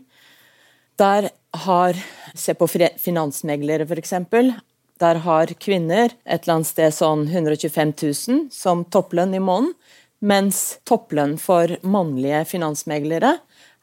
Der 0.97 1.29
har 1.65 1.99
Se 2.37 2.53
på 2.53 2.67
finansmeglere, 3.01 3.87
f.eks. 3.87 4.11
Der 5.01 5.19
har 5.23 5.53
kvinner 5.57 6.11
et 6.25 6.43
eller 6.43 6.53
annet 6.57 6.69
sted 6.69 6.93
sånn 6.93 7.23
125 7.25 7.93
000 7.97 8.41
som 8.53 8.83
topplønn 8.93 9.33
i 9.33 9.41
måneden, 9.41 9.73
mens 10.19 10.77
topplønn 10.85 11.37
for 11.41 11.71
mannlige 11.81 12.43
finansmeglere 12.49 13.37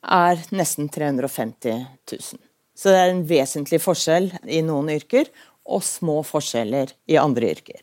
er 0.04 0.40
nesten 0.54 0.88
350 0.92 1.84
000. 2.12 2.42
Så 2.74 2.90
det 2.90 3.00
er 3.00 3.12
en 3.12 3.24
vesentlig 3.28 3.80
forskjell 3.82 4.30
i 4.50 4.60
noen 4.66 4.90
yrker, 4.96 5.30
og 5.64 5.80
små 5.84 6.18
forskjeller 6.26 6.90
i 7.08 7.16
andre 7.16 7.54
yrker. 7.54 7.80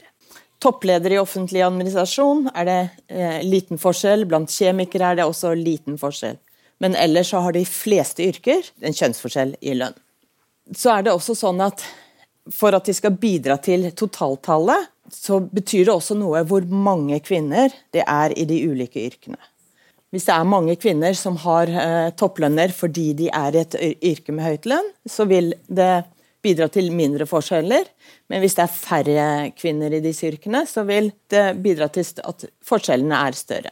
Toppleder 0.61 1.15
i 1.15 1.17
offentlig 1.17 1.63
administrasjon 1.65 2.51
er 2.53 2.67
det 2.67 2.79
eh, 3.09 3.39
liten 3.41 3.81
forskjell, 3.81 4.27
blant 4.29 4.53
kjemikere 4.53 5.07
er 5.09 5.17
det 5.17 5.25
også 5.25 5.55
liten 5.57 5.97
forskjell. 5.97 6.37
Men 6.81 6.93
ellers 6.97 7.31
så 7.33 7.41
har 7.41 7.55
de 7.55 7.63
fleste 7.65 8.25
yrker 8.25 8.69
en 8.85 8.93
kjønnsforskjell 8.93 9.55
i 9.61 9.73
lønn. 9.77 9.97
Så 10.77 10.93
er 10.93 11.07
det 11.07 11.15
også 11.15 11.33
sånn 11.37 11.61
at 11.65 11.81
for 12.53 12.73
at 12.77 12.85
de 12.85 12.93
skal 12.97 13.17
bidra 13.21 13.57
til 13.61 13.87
totaltallet, 13.97 14.89
så 15.11 15.41
betyr 15.41 15.87
det 15.87 15.93
også 15.93 16.15
noe 16.17 16.43
hvor 16.47 16.65
mange 16.69 17.19
kvinner 17.25 17.73
det 17.93 18.05
er 18.05 18.33
i 18.37 18.45
de 18.49 18.61
ulike 18.69 19.01
yrkene. 19.09 19.41
Hvis 20.11 20.25
det 20.27 20.33
er 20.35 20.47
mange 20.47 20.75
kvinner 20.75 21.15
som 21.15 21.37
har 21.39 21.69
eh, 21.71 22.09
topplønner 22.19 22.73
fordi 22.75 23.11
de 23.15 23.29
er 23.31 23.55
i 23.55 23.61
et 23.61 23.77
yrke 24.11 24.35
med 24.35 24.43
høyt 24.43 24.67
lønn, 24.67 24.89
så 25.07 25.23
vil 25.29 25.53
det 25.71 26.03
bidra 26.43 26.67
til 26.73 26.89
mindre 26.91 27.27
forskjeller. 27.29 27.87
Men 28.27 28.41
hvis 28.43 28.57
det 28.57 28.65
er 28.65 28.73
færre 28.75 29.27
kvinner 29.55 29.93
i 29.93 30.01
disse 30.03 30.27
yrkene, 30.27 30.65
så 30.67 30.83
vil 30.87 31.11
det 31.31 31.45
bidra 31.63 31.87
til 31.93 32.07
at 32.27 32.43
forskjellene 32.65 33.19
er 33.27 33.37
større. 33.37 33.71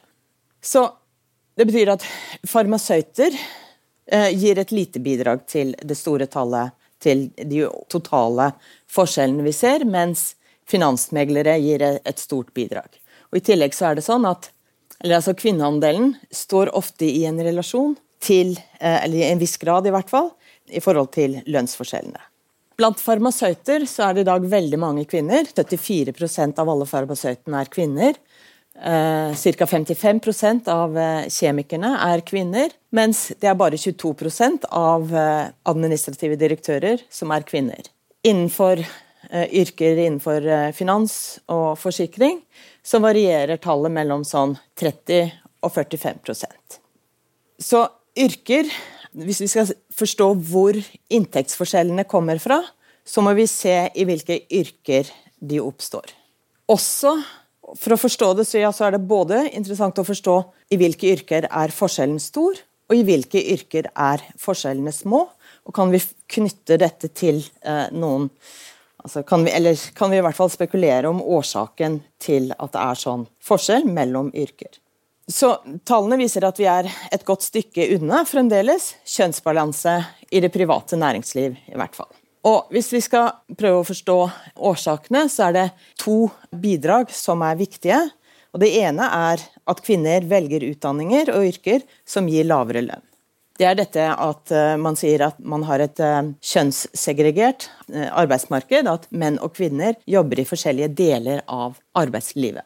Så 0.62 0.86
det 1.60 1.68
betyr 1.68 1.92
at 1.96 2.06
farmasøyter 2.48 3.36
eh, 3.36 4.30
gir 4.32 4.62
et 4.62 4.72
lite 4.72 5.02
bidrag 5.04 5.44
til 5.50 5.74
det 5.84 5.98
store 6.00 6.30
tallet, 6.32 6.76
til 7.00 7.30
de 7.36 7.64
totale 7.88 8.50
forskjellene 8.92 9.44
vi 9.46 9.54
ser, 9.56 9.86
mens 9.88 10.34
finansmeglere 10.68 11.58
gir 11.64 11.84
et 11.84 12.20
stort 12.20 12.52
bidrag. 12.56 12.96
Og 13.32 13.40
I 13.40 13.44
tillegg 13.52 13.76
så 13.76 13.90
er 13.90 14.00
det 14.00 14.04
sånn 14.08 14.28
at 14.28 14.50
eller 15.04 15.20
altså 15.20 15.36
Kvinneandelen 15.38 16.14
står 16.32 16.74
ofte 16.76 17.08
i 17.08 17.24
en 17.30 17.40
relasjon 17.44 17.96
til, 18.24 18.58
eh, 18.80 19.04
eller 19.04 19.18
i 19.18 19.30
en 19.32 19.40
viss 19.40 19.58
grad 19.58 19.88
i 19.88 19.94
hvert 19.96 20.10
fall, 20.12 20.34
i 20.70 20.82
forhold 20.84 21.14
til 21.16 21.40
lønnsforskjellene. 21.48 22.22
Blant 22.80 23.00
farmasøyter 23.04 23.84
så 23.88 24.10
er 24.10 24.14
det 24.16 24.24
i 24.24 24.30
dag 24.30 24.44
veldig 24.52 24.80
mange 24.80 25.06
kvinner. 25.08 25.48
74 25.52 26.60
av 26.60 26.70
alle 26.70 26.88
farmasøytene 26.88 27.64
er 27.64 27.72
kvinner. 27.72 28.20
Eh, 28.80 29.36
Ca. 29.36 29.66
55% 29.68 30.70
av 30.72 30.96
eh, 30.98 31.28
kjemikerne 31.28 31.96
er 32.06 32.24
kvinner, 32.28 32.72
mens 32.92 33.30
det 33.40 33.50
er 33.52 33.60
bare 33.60 33.80
22% 33.80 34.68
av 34.72 35.12
administrative 35.68 36.40
direktører 36.40 37.04
som 37.10 37.32
er 37.36 37.48
kvinner. 37.48 37.88
Innenfor 38.24 38.84
yrker 39.30 40.00
innenfor 40.00 40.46
finans 40.74 41.14
og 41.52 41.76
forsikring 41.78 42.40
så 42.84 43.02
varierer 43.04 43.60
tallet 43.62 43.94
mellom 43.94 44.26
sånn 44.28 44.56
30 44.80 45.32
og 45.66 45.74
45% 45.76 46.80
Så 47.60 47.84
yrker 48.20 48.70
Hvis 49.10 49.42
vi 49.42 49.48
skal 49.50 49.72
forstå 49.98 50.26
hvor 50.52 50.78
inntektsforskjellene 51.10 52.04
kommer 52.06 52.38
fra, 52.38 52.60
så 53.02 53.24
må 53.26 53.34
vi 53.34 53.48
se 53.50 53.90
i 53.98 54.04
hvilke 54.06 54.36
yrker 54.54 55.10
de 55.42 55.58
oppstår. 55.64 56.12
Også 56.70 57.16
for 57.74 57.96
å 57.96 58.00
forstå 58.00 58.30
det, 58.38 58.46
så, 58.46 58.60
ja, 58.62 58.70
så 58.70 58.86
er 58.86 58.96
det 58.96 59.08
både 59.10 59.42
interessant 59.50 59.98
å 59.98 60.06
forstå 60.06 60.36
i 60.74 60.78
hvilke 60.78 61.10
yrker 61.10 61.50
er 61.50 61.74
forskjellen 61.74 62.22
stor, 62.22 62.62
og 62.90 62.98
i 62.98 63.04
hvilke 63.06 63.42
yrker 63.54 63.90
er 63.94 64.24
forskjellene 64.42 64.94
små. 64.94 65.26
Og 65.66 65.76
kan 65.76 65.92
vi 65.94 66.02
knytte 66.30 66.80
dette 66.82 67.12
til 67.14 67.44
eh, 67.62 67.90
noen 67.94 68.30
altså 69.10 69.24
kan 69.24 69.44
vi, 69.44 69.52
Eller 69.52 69.76
kan 69.94 70.12
vi 70.12 70.18
i 70.18 70.22
hvert 70.22 70.38
fall 70.38 70.52
spekulere 70.54 71.10
om 71.10 71.22
årsaken 71.22 72.00
til 72.22 72.54
at 72.58 72.76
det 72.76 72.84
er 72.84 73.02
sånn 73.02 73.26
forskjell 73.42 73.90
mellom 73.90 74.30
yrker. 74.38 74.78
Så 75.30 75.56
Tallene 75.86 76.18
viser 76.18 76.46
at 76.46 76.58
vi 76.58 76.66
er 76.70 76.90
et 77.14 77.26
godt 77.26 77.46
stykke 77.46 77.86
unna 77.98 78.24
fremdeles 78.26 78.96
kjønnsbalanse 79.06 79.96
i 80.34 80.42
det 80.42 80.50
private 80.54 80.98
næringsliv. 80.98 81.58
i 81.70 81.78
hvert 81.78 81.96
fall. 81.96 82.10
Og 82.46 82.70
Hvis 82.72 82.94
vi 82.94 83.02
skal 83.02 83.34
prøve 83.58 83.82
å 83.82 83.88
forstå 83.88 84.18
årsakene, 84.56 85.28
så 85.30 85.50
er 85.50 85.54
det 85.54 85.68
to 85.98 86.30
bidrag 86.50 87.12
som 87.12 87.42
er 87.42 87.60
viktige. 87.60 88.00
Og 88.54 88.60
Det 88.60 88.74
ene 88.82 89.06
er 89.06 89.42
at 89.68 89.84
kvinner 89.86 90.26
velger 90.26 90.66
utdanninger 90.72 91.30
og 91.34 91.46
yrker 91.46 91.86
som 92.06 92.28
gir 92.28 92.46
lavere 92.46 92.82
lønn. 92.82 93.09
Det 93.60 93.68
er 93.68 93.76
dette 93.76 94.04
at 94.08 94.52
eh, 94.56 94.78
man 94.80 94.96
sier 94.96 95.26
at 95.26 95.40
man 95.44 95.66
har 95.68 95.82
et 95.84 96.00
eh, 96.00 96.32
kjønnssegregert 96.40 97.66
eh, 97.92 98.08
arbeidsmarked. 98.08 98.88
At 98.88 99.10
menn 99.12 99.36
og 99.44 99.58
kvinner 99.58 99.98
jobber 100.08 100.40
i 100.40 100.48
forskjellige 100.48 100.94
deler 100.96 101.44
av 101.52 101.76
arbeidslivet. 102.00 102.64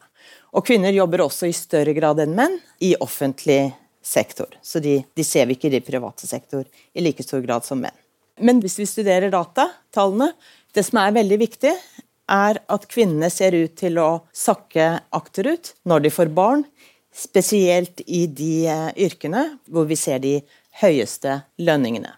Og 0.54 0.68
kvinner 0.68 0.94
jobber 0.94 1.26
også 1.26 1.50
i 1.50 1.58
større 1.58 1.98
grad 1.98 2.22
enn 2.22 2.38
menn 2.38 2.60
i 2.86 2.94
offentlig 3.02 3.74
sektor. 4.06 4.54
Så 4.62 4.84
de, 4.86 5.00
de 5.18 5.26
ser 5.26 5.50
vi 5.50 5.58
ikke 5.58 5.74
i 5.74 5.82
private 5.82 6.30
sektor 6.30 6.62
i 6.94 7.02
like 7.02 7.26
stor 7.26 7.42
grad 7.42 7.66
som 7.66 7.82
menn. 7.82 7.98
Men 8.38 8.62
hvis 8.62 8.78
vi 8.78 8.90
studerer 8.90 9.34
data, 9.34 9.72
tallene, 9.94 10.30
det 10.78 10.86
som 10.86 11.02
er 11.02 11.18
veldig 11.18 11.42
viktig, 11.42 11.74
er 12.34 12.62
at 12.70 12.90
kvinnene 12.90 13.34
ser 13.34 13.58
ut 13.58 13.74
til 13.82 13.98
å 14.02 14.12
sakke 14.30 14.92
akterut 15.14 15.74
når 15.90 16.06
de 16.06 16.14
får 16.14 16.30
barn, 16.38 16.68
spesielt 17.14 18.02
i 18.10 18.26
de 18.26 18.66
yrkene 19.06 19.44
hvor 19.70 19.86
vi 19.90 19.98
ser 19.98 20.22
de 20.22 20.40
høyeste 20.82 21.42
lønningene. 21.62 22.16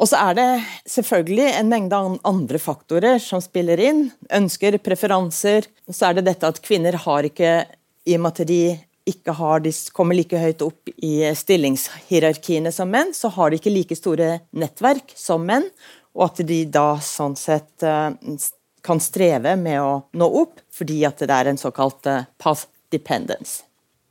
Og 0.00 0.08
så 0.08 0.16
er 0.30 0.36
det 0.38 0.48
selvfølgelig 0.88 1.48
en 1.58 1.68
mengde 1.68 1.98
andre 2.24 2.60
faktorer 2.60 3.18
som 3.20 3.42
spiller 3.44 3.80
inn. 3.84 4.06
Ønsker, 4.32 4.78
preferanser. 4.80 5.68
Så 5.90 6.08
er 6.08 6.16
det 6.16 6.28
dette 6.30 6.48
at 6.48 6.60
kvinner 6.64 6.96
har 7.04 7.28
ikke, 7.28 7.66
i 8.08 8.16
og 8.16 8.24
med 8.24 8.32
at 8.32 8.48
de 8.48 8.62
ikke 9.10 9.34
har, 9.36 9.60
de 9.60 9.72
kommer 9.92 10.16
like 10.16 10.38
høyt 10.38 10.62
opp 10.64 10.90
i 10.96 11.14
stillingshierarkiene 11.36 12.72
som 12.72 12.90
menn, 12.92 13.12
så 13.16 13.30
har 13.34 13.50
de 13.50 13.58
ikke 13.60 13.72
like 13.72 13.96
store 13.98 14.38
nettverk 14.56 15.14
som 15.18 15.44
menn. 15.46 15.66
Og 16.16 16.26
at 16.30 16.42
de 16.46 16.62
da 16.72 16.94
sånn 17.04 17.36
sett 17.38 17.84
eh, 17.86 18.10
kan 18.82 19.00
streve 19.02 19.54
med 19.60 19.80
å 19.82 19.92
nå 20.16 20.28
opp, 20.42 20.62
fordi 20.74 21.02
at 21.06 21.20
det 21.22 21.34
er 21.34 21.50
en 21.50 21.60
såkalt 21.60 22.08
eh, 22.10 22.24
path 22.40 22.66
dependence. 22.90 23.62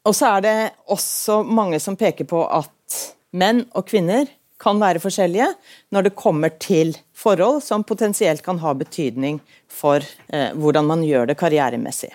Og 0.08 0.16
så 0.16 0.36
er 0.38 0.46
det 0.46 0.58
også 0.90 1.42
mange 1.44 1.82
som 1.84 1.98
peker 2.00 2.30
på 2.30 2.44
at 2.46 3.02
menn 3.32 3.66
og 3.78 3.88
kvinner 3.90 4.30
kan 4.60 4.80
være 4.82 5.02
forskjellige 5.04 5.48
når 5.94 6.08
det 6.08 6.18
kommer 6.20 6.52
til 6.60 6.94
forhold 7.16 7.62
som 7.64 7.86
potensielt 7.88 8.44
kan 8.44 8.60
ha 8.60 8.74
betydning 8.76 9.40
for 9.72 10.04
eh, 10.28 10.52
hvordan 10.56 10.88
man 10.90 11.06
gjør 11.08 11.30
det 11.30 11.38
karrieremessig. 11.40 12.12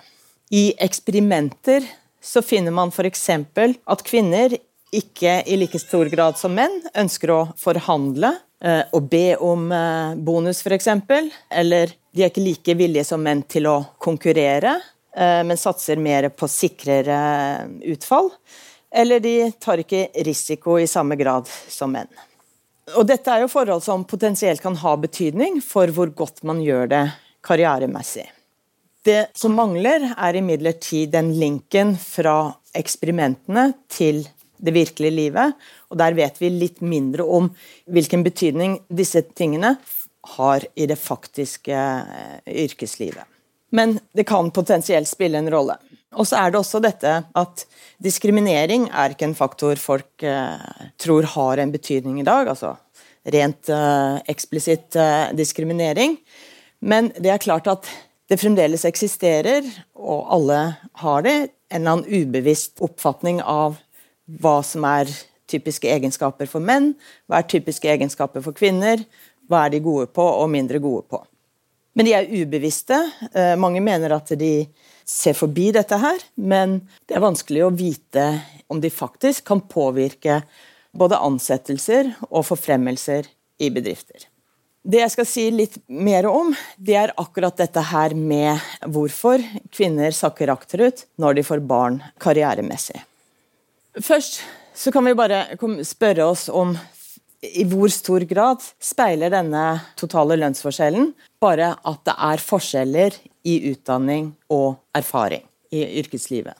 I 0.53 0.75
eksperimenter 0.77 1.85
så 2.21 2.41
finner 2.45 2.73
man 2.73 2.93
f.eks. 2.93 3.29
at 3.29 4.05
kvinner 4.05 4.57
ikke 4.95 5.39
i 5.49 5.57
like 5.57 5.79
stor 5.81 6.09
grad 6.11 6.37
som 6.39 6.53
menn 6.55 6.77
ønsker 6.93 7.33
å 7.33 7.41
forhandle 7.57 8.35
eh, 8.61 8.83
og 8.93 9.09
be 9.09 9.27
om 9.41 9.71
eh, 9.73 10.13
bonus, 10.15 10.61
f.eks. 10.61 10.91
Eller 11.49 11.95
de 12.15 12.23
er 12.23 12.29
ikke 12.29 12.45
like 12.45 12.77
villige 12.77 13.07
som 13.09 13.25
menn 13.25 13.41
til 13.49 13.67
å 13.71 13.79
konkurrere 13.97 14.77
Eh, 15.17 15.43
men 15.43 15.57
satser 15.57 15.95
mer 15.95 16.27
på 16.29 16.47
sikrere 16.51 17.17
utfall. 17.87 18.29
Eller 18.95 19.19
de 19.19 19.51
tar 19.59 19.81
ikke 19.83 20.07
risiko 20.23 20.77
i 20.79 20.87
samme 20.87 21.17
grad 21.19 21.49
som 21.49 21.91
menn. 21.95 22.09
Og 22.95 23.03
dette 23.09 23.31
er 23.31 23.43
jo 23.43 23.51
forhold 23.51 23.83
som 23.83 24.05
potensielt 24.07 24.61
kan 24.63 24.77
ha 24.79 24.93
betydning 25.01 25.59
for 25.65 25.91
hvor 25.91 26.13
godt 26.15 26.43
man 26.47 26.61
gjør 26.63 26.87
det 26.93 27.03
karrieremessig. 27.45 28.27
Det 29.05 29.27
som 29.37 29.53
mangler, 29.57 30.07
er 30.17 30.39
imidlertid 30.39 31.11
den 31.13 31.33
linken 31.37 31.93
fra 32.01 32.55
eksperimentene 32.77 33.67
til 33.91 34.23
det 34.57 34.73
virkelige 34.73 35.13
livet. 35.13 35.59
Og 35.91 35.99
der 35.99 36.15
vet 36.17 36.39
vi 36.41 36.53
litt 36.53 36.81
mindre 36.81 37.27
om 37.27 37.51
hvilken 37.85 38.23
betydning 38.25 38.79
disse 38.87 39.21
tingene 39.35 39.75
har 40.37 40.65
i 40.73 40.87
det 40.89 40.97
faktiske 40.97 41.75
eh, 41.75 42.53
yrkeslivet 42.65 43.35
men 43.75 43.99
det 44.11 44.23
kan 44.23 44.51
potensielt 44.51 45.07
spille 45.07 45.37
en 45.37 45.51
rolle. 45.51 45.75
Og 46.15 46.27
så 46.27 46.39
er 46.39 46.51
det 46.51 46.59
også 46.59 46.81
dette 46.83 47.11
at 47.35 47.65
diskriminering 48.03 48.87
er 48.91 49.13
ikke 49.13 49.27
en 49.29 49.37
faktor 49.37 49.79
folk 49.81 50.23
eh, 50.23 50.89
tror 51.01 51.27
har 51.35 51.61
en 51.61 51.73
betydning 51.73 52.19
i 52.21 52.27
dag. 52.27 52.47
altså 52.51 52.75
Rent 53.25 53.69
eh, 53.73 54.17
eksplisitt 54.31 54.95
eh, 54.95 55.31
diskriminering. 55.35 56.17
Men 56.79 57.11
det 57.17 57.31
er 57.33 57.41
klart 57.43 57.67
at 57.71 57.89
det 58.29 58.39
fremdeles 58.41 58.85
eksisterer, 58.87 59.65
og 59.93 60.25
alle 60.33 60.59
har 61.01 61.25
det, 61.25 61.35
en 61.69 61.81
eller 61.81 61.91
annen 61.91 62.25
ubevisst 62.25 62.81
oppfatning 62.85 63.41
av 63.41 63.77
hva 64.41 64.59
som 64.65 64.85
er 64.89 65.09
typiske 65.49 65.89
egenskaper 65.89 66.49
for 66.49 66.63
menn, 66.63 66.93
hva 67.29 67.41
er 67.41 67.49
typiske 67.49 67.89
egenskaper 67.89 68.41
for 68.45 68.57
kvinner, 68.57 69.03
hva 69.49 69.65
er 69.65 69.75
de 69.75 69.81
gode 69.85 70.09
på 70.13 70.25
og 70.25 70.49
mindre 70.53 70.81
gode 70.81 71.05
på. 71.09 71.21
Men 71.95 72.07
de 72.07 72.15
er 72.17 72.31
ubevisste. 72.31 72.97
Eh, 73.31 73.53
mange 73.59 73.81
mener 73.83 74.17
at 74.17 74.33
de 74.39 74.65
ser 75.05 75.37
forbi 75.37 75.69
dette 75.75 75.97
her, 76.01 76.21
men 76.35 76.79
det 77.05 77.17
er 77.17 77.23
vanskelig 77.25 77.65
å 77.65 77.73
vite 77.73 78.25
om 78.71 78.81
de 78.81 78.89
faktisk 78.89 79.45
kan 79.47 79.61
påvirke 79.69 80.41
både 80.95 81.19
ansettelser 81.21 82.13
og 82.29 82.47
forfremmelser 82.47 83.27
i 83.61 83.69
bedrifter. 83.73 84.27
Det 84.85 84.99
jeg 85.01 85.13
skal 85.15 85.25
si 85.25 85.43
litt 85.49 85.79
mer 85.89 86.27
om, 86.29 86.51
det 86.77 86.97
er 86.99 87.13
akkurat 87.17 87.57
dette 87.57 87.81
her 87.89 88.13
med 88.13 88.61
hvorfor 88.93 89.41
kvinner 89.73 90.13
sakker 90.13 90.51
akterut 90.53 91.07
når 91.21 91.39
de 91.39 91.45
får 91.47 91.63
barn 91.65 91.97
karrieremessig. 92.21 92.99
Først 93.97 94.43
så 94.75 94.91
kan 94.93 95.07
vi 95.07 95.15
bare 95.17 95.47
spørre 95.87 96.27
oss 96.27 96.49
om 96.53 96.75
i 97.45 97.65
hvor 97.69 97.89
stor 97.93 98.25
grad 98.29 98.61
speiler 98.81 99.33
denne 99.33 99.63
totale 99.97 100.37
lønnsforskjellen 100.39 101.11
bare 101.45 101.73
at 101.77 102.03
det 102.07 102.17
er 102.31 102.43
forskjeller 102.43 103.17
i 103.45 103.55
utdanning 103.71 104.33
og 104.53 104.81
erfaring 104.97 105.45
i 105.75 105.83
yrkeslivet. 106.01 106.55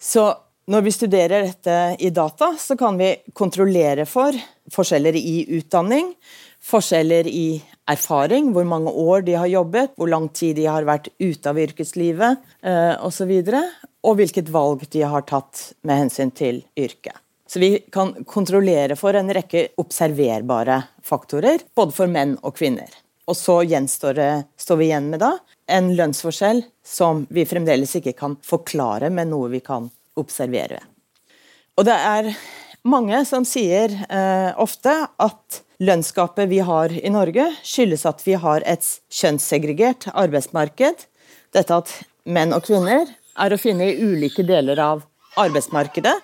Så 0.00 0.28
når 0.70 0.84
vi 0.86 0.92
studerer 0.94 1.48
dette 1.48 1.76
i 1.98 2.12
data, 2.14 2.52
så 2.58 2.76
kan 2.78 2.98
vi 3.00 3.14
kontrollere 3.34 4.06
for 4.06 4.36
forskjeller 4.70 5.16
i 5.18 5.42
utdanning, 5.58 6.12
forskjeller 6.62 7.26
i 7.26 7.60
erfaring, 7.90 8.52
hvor 8.54 8.68
mange 8.68 8.92
år 8.92 9.24
de 9.26 9.34
har 9.40 9.50
jobbet, 9.50 9.96
hvor 9.98 10.10
lang 10.12 10.28
tid 10.36 10.60
de 10.60 10.68
har 10.70 10.86
vært 10.86 11.10
ute 11.18 11.50
av 11.50 11.58
yrkeslivet 11.58 12.52
eh, 12.62 12.94
osv., 13.02 13.32
og, 13.40 13.58
og 14.06 14.20
hvilket 14.20 14.52
valg 14.52 14.86
de 14.94 15.02
har 15.02 15.26
tatt 15.28 15.72
med 15.82 16.04
hensyn 16.04 16.30
til 16.30 16.62
yrket. 16.78 17.18
Så 17.50 17.58
vi 17.58 17.72
kan 17.90 18.12
kontrollere 18.30 18.94
for 18.94 19.16
en 19.18 19.32
rekke 19.34 19.72
observerbare 19.82 20.84
faktorer, 21.02 21.64
både 21.74 21.96
for 21.96 22.12
menn 22.12 22.36
og 22.46 22.54
kvinner. 22.60 22.92
Og 23.28 23.36
så 23.36 23.60
gjenstår 23.68 24.16
det, 24.16 24.30
står 24.58 24.78
vi 24.80 24.88
igjen 24.88 25.10
med 25.12 25.22
da 25.22 25.34
en 25.70 25.92
lønnsforskjell 25.96 26.64
som 26.86 27.24
vi 27.30 27.44
fremdeles 27.46 27.92
ikke 27.98 28.16
kan 28.18 28.36
forklare 28.46 29.10
med 29.14 29.30
noe 29.30 29.50
vi 29.52 29.60
kan 29.64 29.88
observere. 30.18 30.80
Og 31.78 31.86
det 31.86 31.94
er 31.94 32.30
mange 32.88 33.22
som 33.28 33.46
sier 33.46 33.92
eh, 34.08 34.50
ofte 34.60 34.94
at 35.06 35.60
lønnsgapet 35.80 36.50
vi 36.50 36.58
har 36.64 36.92
i 36.92 37.12
Norge, 37.12 37.46
skyldes 37.64 38.04
at 38.08 38.24
vi 38.26 38.36
har 38.40 38.64
et 38.68 38.84
kjønnssegregert 39.14 40.10
arbeidsmarked. 40.12 41.06
Dette 41.54 41.78
at 41.82 41.94
menn 42.28 42.52
og 42.56 42.66
kvinner 42.66 43.08
er 43.40 43.54
å 43.54 43.60
finne 43.60 43.88
i 43.88 44.00
ulike 44.02 44.44
deler 44.44 44.80
av 44.82 45.06
arbeidsmarkedet 45.40 46.18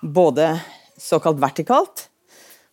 både 0.00 0.54
såkalt 0.98 1.40
vertikalt, 1.42 2.06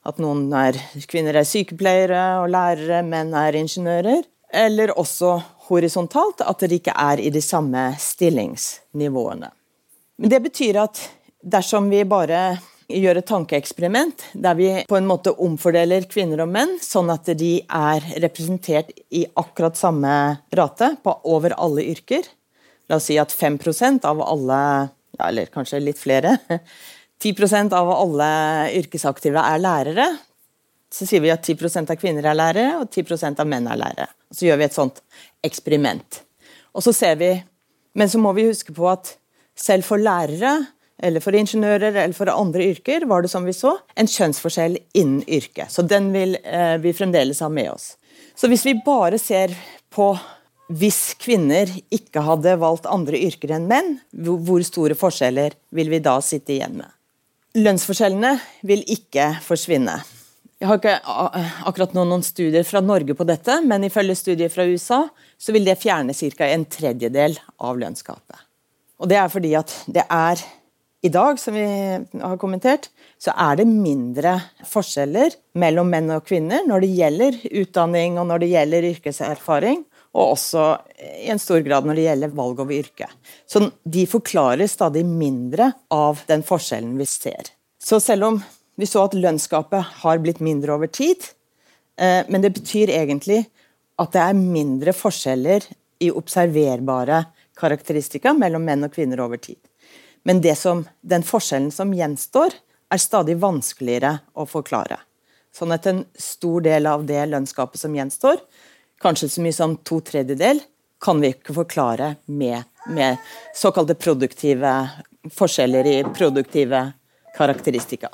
at 0.08 0.20
noen 0.22 0.46
er, 0.58 0.78
kvinner 1.10 1.38
er 1.40 1.48
sykepleiere 1.48 2.24
og 2.42 2.52
lærere, 2.54 3.02
menn 3.08 3.34
er 3.38 3.56
ingeniører, 3.60 4.28
eller 4.54 4.94
også 5.00 5.38
horisontalt, 5.70 6.44
at 6.46 6.66
de 6.68 6.78
ikke 6.78 6.94
er 7.00 7.22
i 7.24 7.32
de 7.34 7.42
samme 7.42 7.88
stillingsnivåene. 8.00 9.50
Men 10.20 10.30
Det 10.30 10.42
betyr 10.44 10.84
at 10.84 11.02
dersom 11.42 11.90
vi 11.90 12.04
bare 12.04 12.60
gjør 12.94 13.18
et 13.18 13.28
tankeeksperiment 13.28 14.26
der 14.34 14.56
vi 14.60 14.68
på 14.88 14.98
en 15.00 15.08
måte 15.08 15.32
omfordeler 15.42 16.06
kvinner 16.12 16.44
og 16.44 16.52
menn, 16.52 16.78
sånn 16.84 17.10
at 17.10 17.32
de 17.40 17.56
er 17.64 18.06
representert 18.22 18.92
i 19.10 19.24
akkurat 19.40 19.80
samme 19.80 20.14
rate 20.54 20.94
på 21.02 21.16
over 21.32 21.56
alle 21.58 21.88
yrker 21.96 22.28
La 22.92 22.98
oss 23.00 23.08
si 23.08 23.16
at 23.20 23.32
5% 23.32 24.04
av 24.06 24.22
alle, 24.22 24.60
eller 25.24 25.52
kanskje 25.54 25.80
litt 25.84 26.02
flere, 26.02 26.36
10% 27.22 27.74
av 27.78 27.90
alle 27.94 28.30
yrkesaktive 28.80 29.42
er 29.42 29.62
lærere. 29.62 30.08
Så 30.94 31.08
sier 31.10 31.24
vi 31.24 31.32
at 31.34 31.46
10% 31.46 31.90
av 31.90 31.98
kvinner 31.98 32.26
er 32.30 32.38
lærere, 32.38 32.82
og 32.82 32.90
10% 32.92 33.42
av 33.42 33.50
menn 33.50 33.68
er 33.70 33.80
lærere. 33.80 34.08
Så 34.34 34.48
gjør 34.48 34.62
vi 34.62 34.68
et 34.68 34.78
sånt 34.78 35.02
eksperiment. 35.46 36.22
Og 36.74 36.86
så 36.86 36.94
ser 36.94 37.18
vi, 37.22 37.34
Men 37.94 38.10
så 38.10 38.18
må 38.18 38.32
vi 38.34 38.48
huske 38.48 38.74
på 38.74 38.88
at 38.90 39.12
selv 39.54 39.86
for 39.86 40.02
lærere, 40.02 40.66
eller 40.98 41.22
for 41.22 41.36
ingeniører 41.38 41.94
eller 41.94 42.14
for 42.18 42.30
andre 42.32 42.66
yrker, 42.72 43.06
var 43.06 43.22
det 43.22 43.30
som 43.30 43.46
vi 43.46 43.54
så, 43.54 43.76
en 43.96 44.10
kjønnsforskjell 44.10 44.80
innen 44.98 45.22
yrket. 45.28 45.70
Så 45.70 45.86
den 45.86 46.12
vil 46.14 46.38
eh, 46.42 46.78
vi 46.82 46.94
fremdeles 46.94 47.44
ha 47.44 47.50
med 47.54 47.70
oss. 47.70 47.92
Så 48.34 48.50
hvis 48.50 48.66
vi 48.66 48.80
bare 48.86 49.20
ser 49.22 49.54
på 49.94 50.14
hvis 50.74 51.14
kvinner 51.20 51.70
ikke 51.94 52.24
hadde 52.24 52.56
valgt 52.62 52.88
andre 52.90 53.20
yrker 53.20 53.52
enn 53.54 53.68
menn, 53.70 53.98
hvor 54.16 54.64
store 54.66 54.96
forskjeller 54.98 55.58
vil 55.76 55.92
vi 55.92 56.00
da 56.02 56.16
sitte 56.24 56.56
igjen 56.56 56.80
med? 56.80 56.90
Lønnsforskjellene 57.54 58.32
vil 58.66 58.82
ikke 58.90 59.28
forsvinne. 59.46 60.00
Jeg 60.58 60.70
har 60.70 60.80
ikke 60.80 60.96
akkurat 61.68 61.92
nå 61.94 62.06
noen 62.10 62.24
studier 62.26 62.66
fra 62.66 62.82
Norge 62.82 63.14
på 63.14 63.28
dette, 63.30 63.60
men 63.62 63.86
ifølge 63.86 64.16
studier 64.18 64.50
fra 64.50 64.66
USA 64.66 65.04
så 65.38 65.54
vil 65.54 65.68
det 65.68 65.78
fjerne 65.78 66.16
ca. 66.18 66.48
en 66.48 66.66
tredjedel 66.66 67.38
av 67.62 67.78
lønnsgapet. 67.78 68.42
Og 68.98 69.10
Det 69.10 69.18
er 69.20 69.30
fordi 69.30 69.54
at 69.60 69.70
det 69.86 70.06
er 70.10 70.42
i 71.04 71.12
dag, 71.12 71.38
som 71.38 71.54
vi 71.54 71.66
har 72.24 72.38
kommentert, 72.40 72.88
så 73.20 73.36
er 73.38 73.60
det 73.60 73.68
mindre 73.68 74.40
forskjeller 74.66 75.36
mellom 75.54 75.92
menn 75.92 76.10
og 76.16 76.26
kvinner 76.26 76.64
når 76.66 76.82
det 76.82 76.94
gjelder 76.96 77.42
utdanning 77.52 78.18
og 78.18 78.32
når 78.32 78.40
det 78.40 78.54
gjelder 78.56 78.90
yrkeserfaring 78.96 79.84
og 80.14 80.36
også 80.36 80.64
i 81.02 81.30
en 81.34 81.42
stor 81.42 81.64
grad 81.66 81.88
når 81.88 81.98
det 81.98 82.06
gjelder 82.08 82.36
valg 82.38 82.60
over 82.62 82.76
yrke. 82.76 83.08
Så 83.50 83.66
de 83.84 84.06
forklarer 84.10 84.70
stadig 84.70 85.06
mindre 85.08 85.72
av 85.94 86.22
den 86.30 86.46
forskjellen 86.46 86.94
vi 87.00 87.08
ser. 87.10 87.50
Så 87.82 88.00
selv 88.00 88.30
om 88.30 88.42
vi 88.80 88.90
så 88.90 89.08
at 89.08 89.18
lønnsgapet 89.18 90.00
har 90.04 90.22
blitt 90.22 90.42
mindre 90.44 90.76
over 90.78 90.90
tid, 90.90 91.18
eh, 91.98 92.22
men 92.30 92.46
det 92.46 92.54
betyr 92.56 92.94
egentlig 92.94 93.44
at 94.02 94.14
det 94.14 94.22
er 94.22 94.38
mindre 94.38 94.94
forskjeller 94.96 95.66
i 96.04 96.12
observerbare 96.14 97.24
karakteristika 97.58 98.34
mellom 98.38 98.66
menn 98.66 98.86
og 98.86 98.94
kvinner 98.94 99.22
over 99.24 99.42
tid. 99.42 99.60
Men 100.24 100.42
som, 100.56 100.86
den 101.02 101.26
forskjellen 101.26 101.72
som 101.72 101.94
gjenstår, 101.94 102.54
er 102.94 103.02
stadig 103.02 103.36
vanskeligere 103.42 104.20
å 104.38 104.46
forklare. 104.48 105.00
Sånn 105.54 105.74
at 105.74 105.86
en 105.90 106.04
stor 106.18 106.64
del 106.66 106.88
av 106.90 107.04
det 107.06 107.26
lønnsgapet 107.30 107.82
som 107.82 107.94
gjenstår, 107.94 108.40
kanskje 109.04 109.30
så 109.30 109.44
mye 109.44 109.56
som 109.56 109.76
to 109.86 110.00
tredjedel, 110.06 110.62
kan 111.04 111.20
vi 111.20 111.34
ikke 111.34 111.56
forklare 111.56 112.16
med, 112.32 112.64
med 112.88 113.20
såkalte 113.56 113.96
produktive 114.00 114.72
forskjeller 115.32 115.88
i 115.88 115.98
produktive 116.16 116.86
karakteristika. 117.36 118.10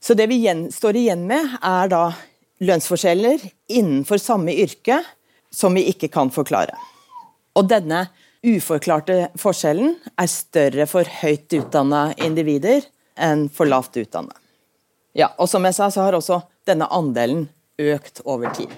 Så 0.00 0.14
det 0.16 0.26
vi 0.30 0.40
igjen, 0.40 0.70
står 0.72 0.96
igjen 0.96 1.26
med, 1.28 1.58
er 1.62 1.90
da 1.92 2.04
lønnsforskjeller 2.64 3.42
innenfor 3.68 4.20
samme 4.20 4.54
yrke 4.56 5.02
som 5.52 5.76
vi 5.76 5.84
ikke 5.92 6.08
kan 6.12 6.32
forklare. 6.32 6.76
Og 7.56 7.68
denne 7.68 8.06
uforklarte 8.46 9.26
forskjellen 9.40 9.96
er 10.16 10.30
større 10.32 10.86
for 10.88 11.08
høyt 11.20 11.52
utdanna 11.58 12.10
individer 12.24 12.86
enn 13.20 13.48
for 13.52 13.68
lavt 13.68 13.98
utdanna. 14.00 14.32
Ja, 15.12 15.32
og 15.36 15.50
som 15.50 15.66
jeg 15.66 15.76
sa, 15.76 15.90
så 15.90 16.06
har 16.06 16.16
også 16.16 16.40
denne 16.68 16.88
andelen 16.94 17.48
økt 17.80 18.22
over 18.24 18.52
tid. 18.54 18.72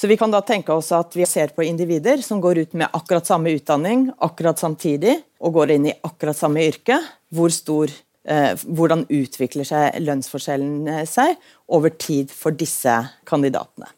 Så 0.00 0.06
vi 0.06 0.16
kan 0.16 0.30
da 0.32 0.38
tenke 0.40 0.72
oss 0.72 0.86
at 0.96 1.12
vi 1.12 1.26
ser 1.28 1.50
på 1.52 1.60
individer 1.60 2.22
som 2.24 2.38
går 2.40 2.62
ut 2.62 2.72
med 2.72 2.88
akkurat 2.96 3.26
samme 3.28 3.50
utdanning 3.52 4.06
akkurat 4.24 4.56
samtidig, 4.56 5.18
og 5.44 5.58
går 5.58 5.74
inn 5.74 5.90
i 5.90 5.92
akkurat 6.08 6.38
samme 6.38 6.62
yrke. 6.64 6.96
Hvor 7.28 7.52
stor, 7.52 7.92
eh, 8.24 8.54
hvordan 8.64 9.04
utvikler 9.12 9.68
seg 9.68 9.98
lønnsforskjellen 10.00 10.88
eh, 10.88 11.04
seg 11.04 11.36
over 11.68 11.92
tid 11.92 12.32
for 12.32 12.56
disse 12.56 12.94
kandidatene. 13.28 13.92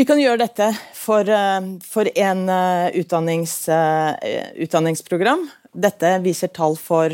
Vi 0.00 0.08
kan 0.08 0.16
gjøre 0.16 0.46
dette 0.46 0.70
for, 0.96 1.28
eh, 1.28 1.60
for 1.84 2.08
en 2.08 2.42
uh, 2.48 2.88
utdannings, 2.96 3.68
uh, 3.68 4.16
utdanningsprogram. 4.64 5.44
Dette 5.76 6.16
viser 6.24 6.56
tall 6.56 6.80
for 6.80 7.12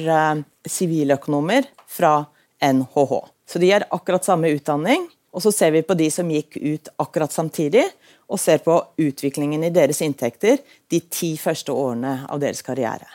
siviløkonomer 0.63 1.67
fra 1.91 2.29
NHH. 2.63 3.19
Så 3.43 3.59
de 3.59 3.75
har 3.75 3.91
akkurat 3.91 4.23
samme 4.23 4.55
utdanning, 4.55 5.11
og 5.39 5.45
så 5.45 5.53
ser 5.55 5.71
vi 5.71 5.85
på 5.87 5.95
de 5.95 6.09
som 6.11 6.31
gikk 6.35 6.57
ut 6.59 6.89
akkurat 6.99 7.31
samtidig, 7.31 7.85
og 8.29 8.41
ser 8.43 8.59
på 8.65 8.75
utviklingen 8.99 9.63
i 9.65 9.71
deres 9.73 10.03
inntekter 10.03 10.59
de 10.91 10.99
ti 11.07 11.37
første 11.39 11.73
årene 11.73 12.25
av 12.27 12.41
deres 12.43 12.65
karriere. 12.67 13.07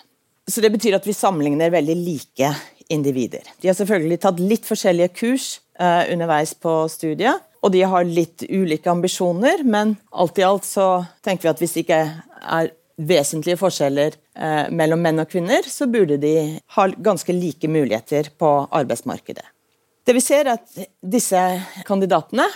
Så 0.48 0.62
Det 0.62 0.72
betyr 0.72 0.96
at 0.96 1.08
vi 1.08 1.14
sammenligner 1.16 1.72
veldig 1.72 1.96
like 2.00 2.54
individer. 2.90 3.44
De 3.60 3.68
har 3.68 3.76
selvfølgelig 3.76 4.20
tatt 4.24 4.40
litt 4.40 4.66
forskjellige 4.68 5.14
kurs 5.16 5.60
uh, 5.80 6.08
underveis 6.12 6.56
på 6.56 6.88
studiet, 6.92 7.44
og 7.64 7.72
de 7.76 7.84
har 7.88 8.08
litt 8.08 8.44
ulike 8.50 8.92
ambisjoner, 8.92 9.64
men 9.64 9.96
alt 10.12 10.40
i 10.40 10.48
alt 10.48 10.68
så 10.68 11.06
tenker 11.24 11.48
vi 11.48 11.52
at 11.54 11.64
hvis 11.64 11.76
det 11.76 11.86
ikke 11.86 12.02
er 12.60 12.72
vesentlige 13.00 13.60
forskjeller 13.60 14.16
uh, 14.16 14.72
mellom 14.72 15.04
menn 15.04 15.24
og 15.24 15.32
kvinner, 15.32 15.68
så 15.68 15.88
burde 15.92 16.20
de 16.24 16.36
ha 16.76 16.88
ganske 16.96 17.36
like 17.36 17.68
muligheter 17.72 18.32
på 18.40 18.56
arbeidsmarkedet. 18.72 19.48
Det 20.04 20.13
vi 20.13 20.22
ser, 20.22 20.46
er 20.46 20.58
at 20.58 20.80
disse 21.00 21.39
kandidatene 21.88 22.48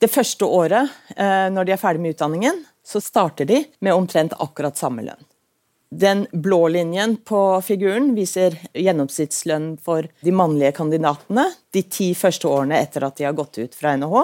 det 0.00 0.08
første 0.10 0.44
året 0.48 0.88
eh, 1.16 1.48
når 1.52 1.64
de 1.66 1.72
er 1.74 1.80
ferdig 1.80 2.00
med 2.02 2.10
utdanningen, 2.16 2.64
så 2.82 3.00
starter 3.04 3.44
de 3.46 3.64
med 3.84 3.94
omtrent 3.94 4.32
akkurat 4.40 4.78
samme 4.78 5.02
lønn. 5.06 5.24
Den 5.90 6.26
blå 6.32 6.68
linjen 6.70 7.16
på 7.26 7.60
figuren 7.66 8.14
viser 8.14 8.54
gjennomsnittslønn 8.78 9.78
for 9.82 10.06
de 10.22 10.32
mannlige 10.32 10.72
kandidatene 10.78 11.54
de 11.74 11.82
ti 11.82 12.14
første 12.14 12.48
årene 12.48 12.78
etter 12.78 13.04
at 13.06 13.16
de 13.18 13.24
har 13.26 13.32
gått 13.38 13.58
ut 13.58 13.74
fra 13.74 13.96
NHH, 13.98 14.16